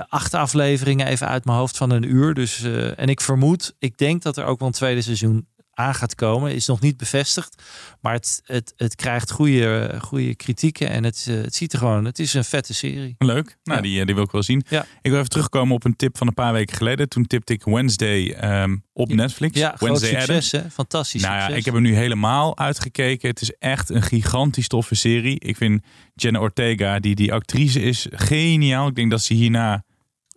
acht 0.09 0.35
afleveringen 0.35 1.07
even 1.07 1.29
uit 1.29 1.45
mijn 1.45 1.59
hoofd 1.59 1.77
van 1.77 1.90
een 1.90 2.11
uur. 2.11 2.35
Dus, 2.35 2.62
en 2.97 3.09
ik 3.09 3.21
vermoed, 3.21 3.75
ik 3.79 3.99
denk 3.99 4.23
dat 4.23 4.37
er 4.37 4.45
ook 4.45 4.59
wel 4.59 4.69
een 4.69 4.75
tweede 4.75 5.03
seizoen 5.03 5.47
aan 5.77 5.95
gaat 5.95 6.15
komen. 6.15 6.55
Is 6.55 6.67
nog 6.67 6.81
niet 6.81 6.97
bevestigd. 6.97 7.62
Maar 8.01 8.12
het, 8.12 8.41
het, 8.45 8.73
het 8.77 8.95
krijgt 8.95 9.31
goede, 9.31 9.99
goede 10.01 10.35
kritieken. 10.35 10.89
En 10.89 11.05
het, 11.05 11.27
eh, 11.29 11.35
het 11.35 11.55
ziet 11.55 11.73
er 11.73 11.79
gewoon, 11.79 12.05
het 12.05 12.19
is 12.19 12.35
een 12.35 12.45
vette 12.45 12.75
serie. 12.75 13.15
Leuk. 13.19 13.57
Nou, 13.65 13.77
Ja. 13.79 13.83
die, 13.83 14.01
eh, 14.01 14.07
die 14.07 14.15
wil 14.15 14.25
ik 14.25 14.31
wel 14.31 14.43
zien. 14.43 14.65
Ja. 14.69 14.83
Ik 15.03 15.11
wil 15.11 15.19
even 15.19 15.31
terugkomen 15.31 15.75
op 15.75 15.85
een 15.85 15.97
tip 15.97 16.17
van 16.17 16.27
een 16.27 16.35
paar 16.35 16.53
weken 16.53 16.77
geleden. 16.77 17.09
Toen 17.09 17.27
tipte 17.27 17.53
ik 17.53 17.65
Wednesday 17.65 18.31
ehm, 18.31 18.77
op 18.93 19.09
Netflix. 19.15 19.59
Ja, 19.59 19.69
groot 19.77 19.81
Wednesday 19.81 20.11
succes 20.21 20.29
Addams. 20.29 20.53
hè. 20.53 20.71
Fantastisch 20.71 21.23
Nou 21.23 21.35
ja, 21.35 21.49
ik 21.49 21.65
heb 21.65 21.75
hem 21.75 21.83
nu 21.83 21.95
helemaal 21.95 22.59
uitgekeken. 22.59 23.29
Het 23.29 23.41
is 23.41 23.53
echt 23.59 23.91
een 23.91 24.03
gigantisch 24.03 24.69
toffe 24.69 24.95
serie. 24.95 25.41
Ik 25.41 25.57
vind 25.57 25.83
Jenna 26.15 26.39
Ortega, 26.39 26.99
die 26.99 27.15
die 27.15 27.33
actrice 27.33 27.81
is, 27.81 28.07
geniaal. 28.11 28.89
Ik 28.89 28.95
denk 28.95 29.11
dat 29.11 29.23
ze 29.23 29.35
hierna 29.35 29.85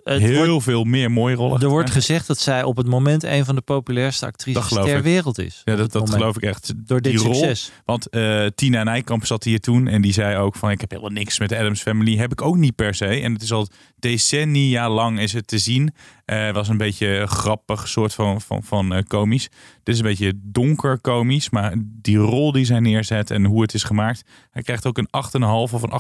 Het 0.04 0.22
heel 0.22 0.48
wordt- 0.48 0.64
veel 0.64 0.84
meer 0.84 1.12
mooie 1.12 1.36
rollen 1.36 1.62
Er 1.62 1.68
wordt 1.70 1.90
gezegd 1.92 2.28
dat 2.28 2.40
zij 2.40 2.64
op 2.64 2.78
het 2.78 2.88
moment 2.88 3.24
een 3.24 3.46
van 3.46 3.56
de 3.56 3.62
populairste 3.62 4.26
actrices 4.26 4.68
ter 4.70 4.98
ik. 4.98 5.04
wereld 5.04 5.38
is. 5.40 5.62
Ja, 5.66 5.76
dat, 5.76 5.92
dat 5.92 6.10
geloof 6.10 6.36
ik 6.36 6.44
echt. 6.44 6.74
Door 6.88 7.02
dit 7.02 7.16
rol. 7.22 7.34
succes. 7.34 7.72
Want 7.86 8.10
eh, 8.10 8.46
Tina 8.56 8.84
Nijkamp 8.84 9.26
zat 9.26 9.44
hier 9.44 9.60
toen 9.60 9.88
en 9.88 10.02
die 10.02 10.14
zei 10.14 10.38
ook 10.38 10.56
van 10.56 10.72
ik 10.72 10.82
heb 10.82 10.90
helemaal 10.92 11.12
niks 11.12 11.40
met 11.40 11.50
de 11.50 11.58
Adams 11.58 11.82
Family. 11.82 12.18
Heb 12.18 12.32
ik 12.32 12.42
ook 12.42 12.56
niet 12.58 12.76
per 12.76 12.94
se. 12.96 13.06
En 13.06 13.34
het 13.34 13.42
is 13.42 13.52
al 13.52 13.68
decennia 14.00 14.90
lang 14.90 15.20
is 15.20 15.34
het 15.34 15.48
te 15.48 15.58
zien. 15.58 15.94
Eh 16.26 16.52
was 16.52 16.68
een 16.68 16.78
beetje 16.78 17.26
grappig, 17.28 17.88
soort 17.88 18.14
van, 18.14 18.42
van, 18.42 18.64
van 18.64 18.94
eh, 18.94 19.04
komisch. 19.08 19.48
Dit 19.84 19.94
is 19.96 20.00
een 20.02 20.08
beetje 20.08 20.34
donker 20.36 21.00
komisch, 21.00 21.50
maar 21.50 21.74
die 22.02 22.18
rol 22.18 22.52
die 22.52 22.66
zij 22.66 22.80
neerzet 22.80 23.32
en 23.32 23.46
hoe 23.46 23.62
het 23.62 23.74
is 23.74 23.84
gemaakt. 23.84 24.24
Hij 24.52 24.62
krijgt 24.62 24.86
ook 24.86 24.98
een 24.98 25.08
8,5 25.08 25.74
of 25.74 25.82
een 25.82 25.92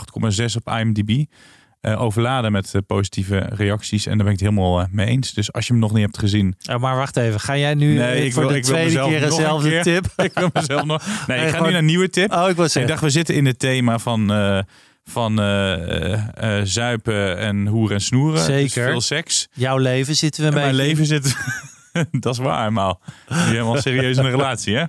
8,6 0.49 0.55
op 0.55 0.73
IMDb. 0.79 1.25
Eh, 1.81 2.01
overladen 2.01 2.51
met 2.51 2.73
eh, 2.73 2.81
positieve 2.87 3.37
reacties. 3.49 4.05
En 4.05 4.15
daar 4.17 4.25
ben 4.25 4.33
ik 4.33 4.39
het 4.39 4.49
helemaal 4.49 4.79
eh, 4.79 4.85
mee 4.91 5.07
eens. 5.07 5.33
Dus 5.33 5.53
als 5.53 5.67
je 5.67 5.71
hem 5.73 5.81
nog 5.81 5.93
niet 5.93 6.01
hebt 6.01 6.17
gezien, 6.19 6.55
maar 6.79 6.95
wacht 6.95 7.17
even, 7.17 7.39
ga 7.39 7.57
jij 7.57 7.73
nu 7.73 7.93
Nee, 7.97 8.25
ik 8.25 8.33
voor 8.33 8.41
wil- 8.41 8.51
de 8.51 8.57
ik 8.57 8.63
tweede 8.63 9.03
keer 9.03 9.19
dezelfde 9.19 9.69
keer. 9.69 9.83
tip? 9.83 10.05
ik 10.27 10.31
wil 10.33 10.49
mezelf 10.53 10.83
nog. 10.83 11.03
Nee, 11.27 11.37
ik 11.37 11.43
ga 11.43 11.49
gewoon- 11.49 11.63
nu 11.65 11.69
naar 11.71 11.79
een 11.79 11.85
nieuwe 11.85 12.09
tip. 12.09 12.31
Oh, 12.33 12.49
ik 12.49 12.55
was 12.55 12.75
Ik 12.75 12.87
dacht, 12.87 13.01
we 13.01 13.09
zitten 13.09 13.35
in 13.35 13.45
het 13.45 13.59
thema 13.59 13.99
van, 13.99 14.27
van 15.03 15.35
zuipen 16.63 17.37
en 17.37 17.67
hoeren 17.67 17.95
en 17.95 18.01
snoeren. 18.01 18.39
Zeker. 18.39 18.61
Dus 18.83 18.91
veel 18.91 19.01
seks. 19.01 19.47
Jouw 19.53 19.77
leven 19.77 20.15
zitten 20.15 20.41
we 20.43 20.47
In 20.49 20.53
mijn 20.55 20.73
leven 20.75 21.05
zit... 21.05 21.35
dat 22.11 22.33
is 22.33 22.39
waar, 22.39 22.73
maar 22.73 22.93
nu 23.29 23.35
helemaal 23.35 23.81
serieus 23.81 24.17
in 24.17 24.23
een 24.25 24.31
relatie, 24.31 24.75
hè? 24.75 24.83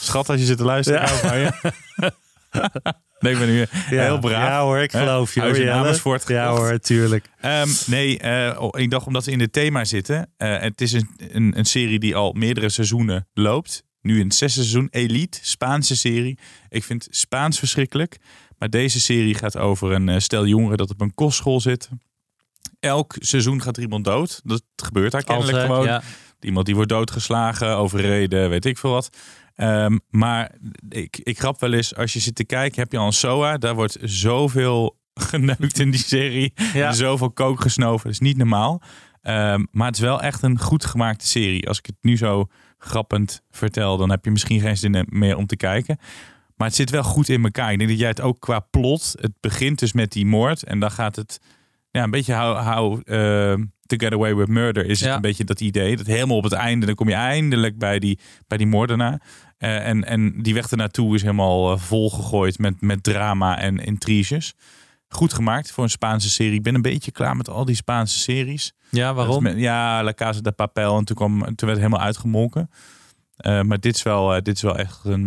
Schat, 0.00 0.28
als 0.28 0.38
je 0.40 0.46
zit 0.46 0.56
te 0.56 0.64
luisteren, 0.64 1.00
Ja. 1.40 3.00
Nee, 3.20 3.32
ik 3.32 3.38
ben 3.38 3.48
nu 3.48 3.66
heel 3.98 4.18
braaf. 4.18 4.32
Ja 4.48 4.62
hoor, 4.62 4.78
ik 4.78 4.90
geloof 4.90 5.34
je. 5.34 5.40
Huis 5.40 5.58
in. 5.58 5.70
Amersfoort 5.70 6.28
Ja 6.28 6.48
gekocht. 6.48 6.68
hoor, 6.68 6.78
tuurlijk. 6.78 7.28
Ehm, 7.40 7.68
nee, 7.86 8.18
eh, 8.18 8.60
oh, 8.62 8.80
ik 8.80 8.90
dacht 8.90 9.06
omdat 9.06 9.24
we 9.24 9.30
in 9.30 9.40
het 9.40 9.52
thema 9.52 9.84
zitten. 9.84 10.30
eh, 10.36 10.58
het 10.58 10.80
is 10.80 10.92
een, 10.92 11.08
een, 11.16 11.58
een 11.58 11.64
serie 11.64 11.98
die 11.98 12.16
al 12.16 12.32
meerdere 12.32 12.68
seizoenen 12.68 13.28
loopt. 13.32 13.82
Nu 14.02 14.18
in 14.18 14.24
het 14.26 14.34
zesde 14.34 14.60
seizoen. 14.60 14.88
Elite, 14.90 15.38
Spaanse 15.42 15.96
serie. 15.96 16.38
Ik 16.68 16.84
vind 16.84 17.06
Spaans 17.10 17.58
verschrikkelijk. 17.58 18.16
Maar 18.58 18.70
deze 18.70 19.00
serie 19.00 19.34
gaat 19.34 19.56
over 19.56 19.92
een 19.92 20.08
eh, 20.08 20.18
stel 20.18 20.46
jongeren 20.46 20.76
dat 20.76 20.90
op 20.90 21.00
een 21.00 21.14
kostschool 21.14 21.60
zit. 21.60 21.88
Elk 22.80 23.14
seizoen 23.18 23.62
gaat 23.62 23.76
er 23.76 23.82
iemand 23.82 24.04
dood. 24.04 24.40
Dat 24.44 24.62
gebeurt 24.76 25.12
daar 25.12 25.24
kennelijk 25.24 25.56
Altijd, 25.56 25.72
gewoon. 25.72 25.86
ja. 25.86 26.02
Iemand 26.40 26.66
die 26.66 26.74
wordt 26.74 26.90
doodgeslagen, 26.90 27.76
overreden, 27.76 28.50
weet 28.50 28.64
ik 28.64 28.78
veel 28.78 28.90
wat. 28.90 29.10
Ehm, 29.60 29.98
maar 30.10 30.54
ik, 30.88 31.20
ik 31.22 31.38
grap 31.38 31.60
wel 31.60 31.72
eens, 31.72 31.96
als 31.96 32.12
je 32.12 32.20
zit 32.20 32.34
te 32.34 32.44
kijken, 32.44 32.80
heb 32.80 32.92
je 32.92 32.98
al 32.98 33.06
een 33.06 33.12
SOA. 33.12 33.58
Daar 33.58 33.74
wordt 33.74 33.98
zoveel 34.02 34.98
geneukt 35.30 35.78
in 35.78 35.90
die 35.90 36.00
serie. 36.00 36.52
Ja. 36.72 36.92
Zoveel 36.92 37.30
kook 37.30 37.60
gesnoven. 37.60 38.04
Dat 38.04 38.12
is 38.12 38.18
niet 38.18 38.36
normaal. 38.36 38.82
Ehm, 39.22 39.64
maar 39.70 39.86
het 39.86 39.96
is 39.96 40.02
wel 40.02 40.22
echt 40.22 40.42
een 40.42 40.58
goed 40.58 40.84
gemaakte 40.84 41.26
serie. 41.26 41.68
Als 41.68 41.78
ik 41.78 41.86
het 41.86 41.96
nu 42.00 42.16
zo 42.16 42.48
grappend 42.78 43.42
vertel, 43.50 43.96
dan 43.96 44.10
heb 44.10 44.24
je 44.24 44.30
misschien 44.30 44.60
geen 44.60 44.76
zin 44.76 45.06
meer 45.08 45.36
om 45.36 45.46
te 45.46 45.56
kijken. 45.56 45.98
Maar 46.56 46.66
het 46.66 46.76
zit 46.76 46.90
wel 46.90 47.02
goed 47.02 47.28
in 47.28 47.44
elkaar. 47.44 47.72
Ik 47.72 47.78
denk 47.78 47.90
dat 47.90 47.98
jij 47.98 48.08
het 48.08 48.20
ook 48.20 48.40
qua 48.40 48.60
plot. 48.60 49.14
Het 49.18 49.32
begint 49.40 49.78
dus 49.78 49.92
met 49.92 50.12
die 50.12 50.26
moord. 50.26 50.64
En 50.64 50.80
dan 50.80 50.90
gaat 50.90 51.16
het 51.16 51.40
ja, 51.90 52.02
een 52.02 52.10
beetje 52.10 52.34
how, 52.34 52.72
how 52.72 53.00
eh, 53.04 53.64
to 53.90 53.96
get 54.06 54.12
away 54.12 54.34
with 54.34 54.48
murder 54.48 54.86
is 54.86 55.00
het 55.00 55.08
Ja. 55.08 55.14
een 55.14 55.20
beetje 55.20 55.44
dat 55.44 55.60
idee. 55.60 55.96
Dat 55.96 56.06
helemaal 56.06 56.36
op 56.36 56.42
het 56.44 56.52
einde, 56.52 56.86
dan 56.86 56.94
kom 56.94 57.08
je 57.08 57.14
eindelijk 57.14 57.78
bij 57.78 57.98
die, 57.98 58.18
bij 58.46 58.58
die 58.58 58.66
moordenaar. 58.66 59.20
Eh, 59.58 59.86
en, 59.88 60.04
en 60.04 60.42
die 60.42 60.54
weg 60.54 60.70
ernaartoe 60.70 61.14
is 61.14 61.22
helemaal 61.22 61.72
eh, 61.72 61.78
volgegooid 61.78 62.58
met, 62.58 62.80
met 62.80 63.02
drama 63.02 63.58
en 63.58 63.78
intriges. 63.78 64.54
Goed 65.08 65.32
gemaakt 65.32 65.70
voor 65.72 65.84
een 65.84 65.90
Spaanse 65.90 66.30
serie. 66.30 66.54
Ik 66.54 66.62
ben 66.62 66.74
een 66.74 66.82
beetje 66.82 67.10
klaar 67.12 67.36
met 67.36 67.48
al 67.48 67.64
die 67.64 67.74
Spaanse 67.74 68.18
series. 68.18 68.72
Ja, 68.90 69.14
waarom? 69.14 69.42
Met- 69.42 69.56
Ja, 69.58 70.02
La 70.04 70.12
Casa 70.12 70.40
de 70.40 70.52
Papel. 70.52 70.98
En 70.98 71.04
toen, 71.04 71.16
kwam, 71.16 71.38
toen 71.38 71.44
werd 71.46 71.60
het 71.70 71.76
helemaal 71.78 72.00
uitgemolken. 72.00 72.70
Eh, 73.36 73.60
maar 73.62 73.78
dit 73.80 73.94
is, 73.94 74.02
wel, 74.02 74.42
dit 74.42 74.54
is 74.56 74.62
wel 74.62 74.78
echt 74.78 75.00
een, 75.04 75.26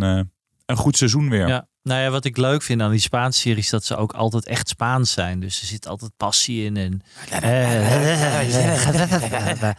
een 0.66 0.76
goed 0.76 0.96
seizoen 0.96 1.28
weer. 1.30 1.48
Ja. 1.48 1.68
Nou 1.84 2.00
ja, 2.00 2.10
wat 2.10 2.24
ik 2.24 2.36
leuk 2.36 2.62
vind 2.62 2.82
aan 2.82 2.90
die 2.90 3.00
Spaanse 3.00 3.40
series, 3.40 3.70
dat 3.70 3.84
ze 3.84 3.96
ook 3.96 4.12
altijd 4.12 4.46
echt 4.46 4.68
Spaans 4.68 5.12
zijn. 5.12 5.40
Dus 5.40 5.60
er 5.60 5.66
zit 5.66 5.88
altijd 5.88 6.10
passie 6.16 6.64
in. 6.64 6.76
En, 6.76 7.02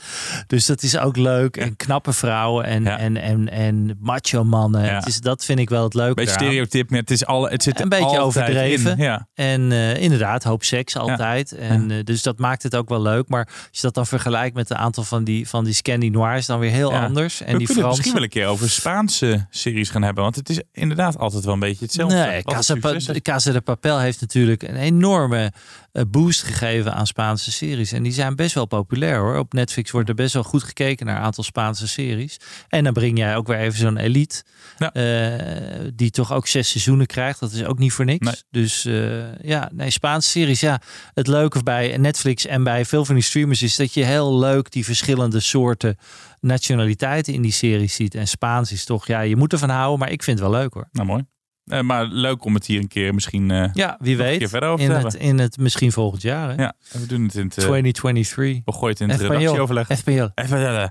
dus 0.47 0.65
dat 0.65 0.83
is 0.83 0.97
ook 0.97 1.17
leuk. 1.17 1.57
En 1.57 1.75
knappe 1.75 2.13
vrouwen 2.13 2.65
en, 2.65 2.83
Ja. 2.83 2.97
en, 2.97 3.17
en, 3.17 3.49
en 3.49 3.97
macho 3.99 4.43
mannen. 4.43 4.83
Ja. 4.85 4.95
Het 4.95 5.07
is, 5.07 5.19
dat 5.19 5.45
vind 5.45 5.59
ik 5.59 5.69
wel 5.69 5.83
het 5.83 5.93
leuke. 5.93 6.13
Beetje 6.13 6.33
stereotyp, 6.33 6.89
maar 6.89 6.99
het, 6.99 7.11
is 7.11 7.25
alle, 7.25 7.49
het 7.49 7.63
zit 7.63 7.79
Een 7.79 7.89
beetje 7.89 8.19
overdreven. 8.19 8.97
in. 8.97 9.03
Ja. 9.03 9.27
En 9.33 9.71
eh, 9.71 10.01
inderdaad, 10.01 10.43
hoop 10.43 10.63
seks 10.63 10.97
altijd. 10.97 11.51
En, 11.51 11.91
eh, 11.91 12.03
dus 12.03 12.21
dat 12.23 12.39
maakt 12.39 12.63
het 12.63 12.75
ook 12.75 12.89
wel 12.89 13.01
leuk. 13.01 13.29
Maar 13.29 13.45
als 13.45 13.55
je 13.71 13.81
dat 13.81 13.93
dan 13.93 14.07
vergelijkt 14.07 14.55
met 14.55 14.69
een 14.69 14.77
aantal 14.77 15.03
van 15.03 15.23
die, 15.23 15.47
van 15.47 15.63
die 15.63 15.73
Scandi 15.73 16.09
Noirs, 16.09 16.45
dan 16.45 16.59
weer 16.59 16.71
heel 16.71 16.93
anders. 16.93 17.41
En 17.41 17.51
we 17.51 17.57
die 17.57 17.67
kunnen 17.67 17.85
het 17.85 17.93
misschien 17.93 18.13
wel 18.13 18.23
een 18.23 18.29
keer 18.29 18.47
over 18.47 18.69
Spaanse 18.69 19.45
series 19.49 19.89
gaan 19.89 20.01
hebben. 20.01 20.23
Want 20.23 20.35
het 20.35 20.49
is 20.49 20.61
inderdaad 20.71 21.17
altijd 21.17 21.43
wel 21.45 21.53
een 21.53 21.59
beetje 21.59 21.85
hetzelfde. 21.97 22.31
Nee, 22.31 22.43
Casa, 22.43 22.75
Pa-. 22.75 23.19
Casa 23.21 23.51
de 23.51 23.61
Papel 23.61 23.99
heeft 23.99 24.21
natuurlijk 24.21 24.63
een 24.63 24.75
enorme 24.75 25.51
eh, 25.91 26.03
boost 26.07 26.43
gegeven 26.43 26.93
aan 26.93 27.07
Spaanse 27.07 27.51
series. 27.51 27.91
En 27.91 28.03
die 28.03 28.11
zijn 28.11 28.35
best 28.35 28.53
wel 28.55 28.65
populair 28.65 29.19
hoor. 29.19 29.37
Op 29.37 29.53
Netflix 29.53 29.91
wordt 29.91 30.09
er 30.09 30.15
best 30.15 30.33
wel 30.33 30.43
goed 30.43 30.63
gekeken 30.63 31.05
naar 31.05 31.15
een 31.15 31.23
aantal 31.23 31.43
Spaanse 31.43 31.87
series. 31.87 32.37
En 32.69 32.83
dan 32.83 32.93
breng 32.93 33.17
jij 33.17 33.35
ook 33.35 33.47
weer 33.47 33.57
even 33.57 33.79
zo'n 33.79 33.97
elite. 33.97 34.43
Ja. 34.77 34.93
eh, 34.93 35.91
die 35.93 36.11
toch 36.11 36.33
ook 36.33 36.47
zes 36.47 36.69
seizoenen 36.69 37.05
krijgt. 37.05 37.39
Dat 37.39 37.51
is 37.51 37.63
ook 37.63 37.79
niet 37.79 37.93
voor 37.93 38.05
niks. 38.05 38.25
Nee. 38.25 38.35
Dus 38.51 38.85
eh, 38.85 39.41
ja, 39.41 39.69
nee, 39.73 39.89
Spaanse 39.89 40.29
series. 40.29 40.59
Ja, 40.59 40.81
het 41.13 41.27
leuke 41.27 41.63
bij 41.63 41.97
Netflix 41.97 42.45
en 42.45 42.63
bij 42.63 42.85
veel 42.85 43.05
van 43.05 43.15
die 43.15 43.23
streamers 43.23 43.61
is 43.61 43.75
dat 43.75 43.93
je 43.93 44.03
heel 44.03 44.39
leuk 44.39 44.71
die 44.71 44.85
verschillende 44.85 45.39
soorten 45.39 45.97
nationaliteiten 46.39 47.33
in 47.33 47.41
die 47.41 47.51
series 47.51 47.95
ziet. 47.95 48.15
En 48.15 48.27
Spaans 48.27 48.71
is 48.71 48.85
toch, 48.85 49.07
ja, 49.07 49.19
je 49.19 49.35
moet 49.35 49.53
ervan 49.53 49.69
houden, 49.69 49.99
maar 49.99 50.11
ik 50.11 50.23
vind 50.23 50.39
het 50.39 50.49
wel 50.49 50.59
leuk 50.59 50.73
hoor. 50.73 50.87
Nou, 50.91 51.07
mooi. 51.07 51.25
Eh, 51.65 51.81
maar 51.81 52.05
leuk 52.05 52.43
om 52.43 52.53
het 52.53 52.65
hier 52.65 52.79
een 52.79 52.87
keer 52.87 53.13
misschien 53.13 53.51
eh, 53.51 53.69
Ja, 53.73 53.97
wie 53.99 54.11
een 54.11 54.17
weet. 54.23 54.37
keer 54.37 54.49
verder 54.49 54.69
over 54.69 54.85
in, 54.85 54.91
te 54.91 55.05
het, 55.05 55.13
in 55.13 55.39
het 55.39 55.57
misschien 55.57 55.91
volgend 55.91 56.21
jaar. 56.21 56.49
Hè? 56.49 56.55
Ja, 56.63 56.73
we 56.91 57.05
doen 57.05 57.23
het 57.23 57.35
in 57.35 57.43
het... 57.45 57.57
eh, 57.57 57.63
2023. 57.63 58.61
we 58.65 58.71
gooien 58.71 58.89
het 58.89 58.99
in 58.99 59.09
het 59.09 59.21
Español. 59.21 59.37
redactieoverleg. 59.37 59.87
Eh 59.87 60.89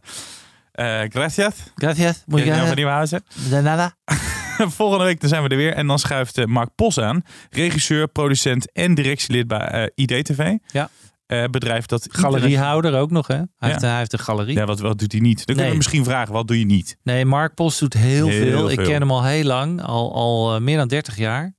eh, 0.72 1.00
gracias. 1.10 1.54
Gracias. 1.74 2.22
Jan 2.26 2.38
van 2.38 2.40
gracias. 2.40 2.74
Nieuwenhuizen. 2.74 3.24
De 3.50 3.60
nada. 3.60 3.94
Volgende 4.80 5.04
week 5.04 5.20
dan 5.20 5.28
zijn 5.28 5.42
we 5.42 5.48
er 5.48 5.56
weer. 5.56 5.72
En 5.72 5.86
dan 5.86 5.98
schuift 5.98 6.38
eh, 6.38 6.44
Mark 6.44 6.70
Pos 6.74 7.00
aan. 7.00 7.22
Regisseur, 7.50 8.08
producent 8.08 8.72
en 8.72 8.94
directielid 8.94 9.46
bij 9.46 9.66
eh, 9.68 9.86
IDTV. 9.94 10.52
Ja. 10.66 10.88
Eh, 11.26 11.44
bedrijf 11.44 11.86
dat... 11.86 12.06
Galeriehouder 12.10 12.94
ook 12.98 13.10
nog, 13.10 13.26
hè? 13.26 13.34
Hij, 13.34 13.44
Ja. 13.58 13.66
heeft, 13.68 13.80
hij 13.80 13.98
heeft 13.98 14.12
een 14.12 14.18
galerie. 14.18 14.56
Ja, 14.56 14.64
wat, 14.64 14.80
wat 14.80 14.98
doet 14.98 15.12
hij 15.12 15.20
niet? 15.20 15.36
Dan 15.36 15.44
kunnen 15.44 15.62
Nee. 15.62 15.70
we 15.72 15.76
misschien 15.76 16.04
vragen, 16.04 16.32
wat 16.32 16.46
doe 16.46 16.58
je 16.58 16.64
niet? 16.66 16.96
Nee, 17.02 17.24
Mark 17.24 17.54
Post 17.54 17.80
doet 17.80 17.94
heel, 17.94 18.28
Heel 18.28 18.50
veel. 18.50 18.70
Ik 18.70 18.74
veel. 18.80 18.88
ken 18.88 19.00
hem 19.00 19.10
al 19.10 19.24
heel 19.24 19.44
lang, 19.44 19.82
al, 19.82 20.14
al 20.14 20.54
eh, 20.54 20.60
meer 20.60 20.76
dan 20.76 20.88
30 20.88 21.16
jaar. 21.16 21.54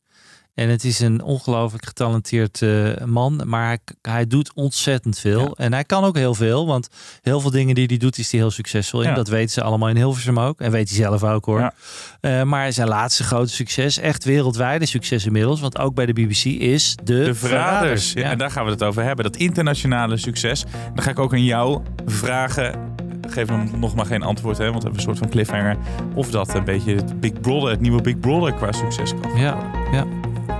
En 0.56 0.70
het 0.70 0.84
is 0.84 0.99
een 0.99 1.22
ongelooflijk 1.22 1.86
getalenteerd 1.86 2.62
eh, 2.62 3.06
man. 3.06 3.41
Maar 3.45 3.66
hij, 3.66 3.80
hij 4.01 4.28
doet 4.28 4.51
ontzettend 4.53 5.20
veel. 5.20 5.58
En 5.58 5.74
hij 5.74 5.84
kan 5.84 6.03
ook 6.03 6.16
heel 6.16 6.34
veel. 6.36 6.68
Want 6.68 6.89
heel 7.22 7.39
veel 7.39 7.51
dingen 7.51 7.76
die 7.76 7.86
hij 7.86 7.97
doet, 7.97 8.18
is 8.18 8.32
hij 8.32 8.39
heel 8.39 8.51
succesvol 8.51 9.01
in. 9.01 9.10
Ja. 9.10 9.16
Dat 9.16 9.28
weten 9.28 9.49
ze 9.49 9.62
allemaal 9.64 9.89
in 9.89 9.95
Hilversum 9.95 10.39
ook. 10.39 10.60
En 10.60 10.72
weet 10.72 10.89
hij 10.89 10.97
zelf 10.97 11.24
ook 11.24 11.45
hoor. 11.45 11.60
Ja. 11.60 11.74
Eh, 12.22 12.43
maar 12.43 12.74
zijn 12.74 12.88
laatste 12.88 13.24
grote 13.24 13.51
succes, 13.51 13.97
echt 13.97 14.24
wereldwijde 14.24 14.86
succes 14.86 15.26
inmiddels. 15.26 15.60
Want 15.60 15.78
ook 15.78 15.95
bij 15.95 16.06
de 16.06 16.14
BBC 16.14 16.45
is 16.45 16.95
de, 17.03 17.24
De 17.24 17.36
Verraders. 17.36 18.14
Ja, 18.14 18.22
Ja. 18.22 18.30
En 18.30 18.38
daar 18.38 18.51
gaan 18.51 18.66
we 18.66 18.72
het 18.72 18.84
over 18.84 19.03
hebben. 19.03 19.26
Dat 19.26 19.36
internationale 19.36 20.18
succes. 20.18 20.64
Dan 20.93 21.03
ga 21.03 21.10
ik 21.10 21.20
ook 21.20 21.34
aan 21.34 21.43
jou 21.43 21.82
vragen. 22.06 22.93
Geef 23.30 23.47
hem 23.47 23.70
nog 23.80 23.95
maar 23.95 24.06
geen 24.06 24.24
antwoord, 24.24 24.58
hè, 24.58 24.64
want 24.64 24.78
we 24.78 24.82
hebben 24.84 24.99
een 24.99 25.06
soort 25.06 25.18
van 25.18 25.30
cliffhanger. 25.30 25.78
Of 26.14 26.30
dat 26.30 26.53
een 26.53 26.64
beetje 26.64 26.95
het 26.95 27.20
Big 27.20 27.41
Brother, 27.41 27.70
het 27.70 27.80
nieuwe 27.80 28.01
Big 28.01 28.20
Brother 28.20 28.53
qua 28.53 28.72
succes 28.72 29.14
kan. 29.22 29.39
Ja, 29.39 29.58
ja. 29.91 30.06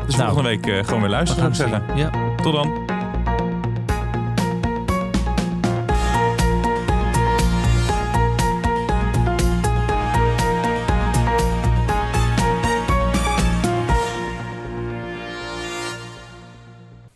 Dus 0.06 0.16
Nou, 0.16 0.34
volgende 0.34 0.50
week 0.50 0.68
eh, 0.68 0.84
gewoon 0.86 1.02
weer 1.02 1.10
luisteren, 1.10 1.50
we 1.50 1.56
zou 1.56 1.70
ik 1.70 1.76
gaan 1.76 1.86
zeggen. 1.96 2.12
Ja. 2.12 2.36
Tot 2.36 2.54
dan. 2.54 2.84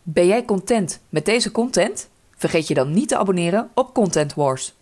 Ben 0.03 0.27
jij 0.27 0.45
content 0.45 1.01
met 1.09 1.25
deze 1.25 1.51
content? 1.51 2.09
Vergeet 2.35 2.67
je 2.67 2.73
dan 2.73 2.93
niet 2.93 3.07
te 3.07 3.17
abonneren 3.17 3.69
op 3.73 3.93
Content 3.93 4.33
Wars. 4.33 4.73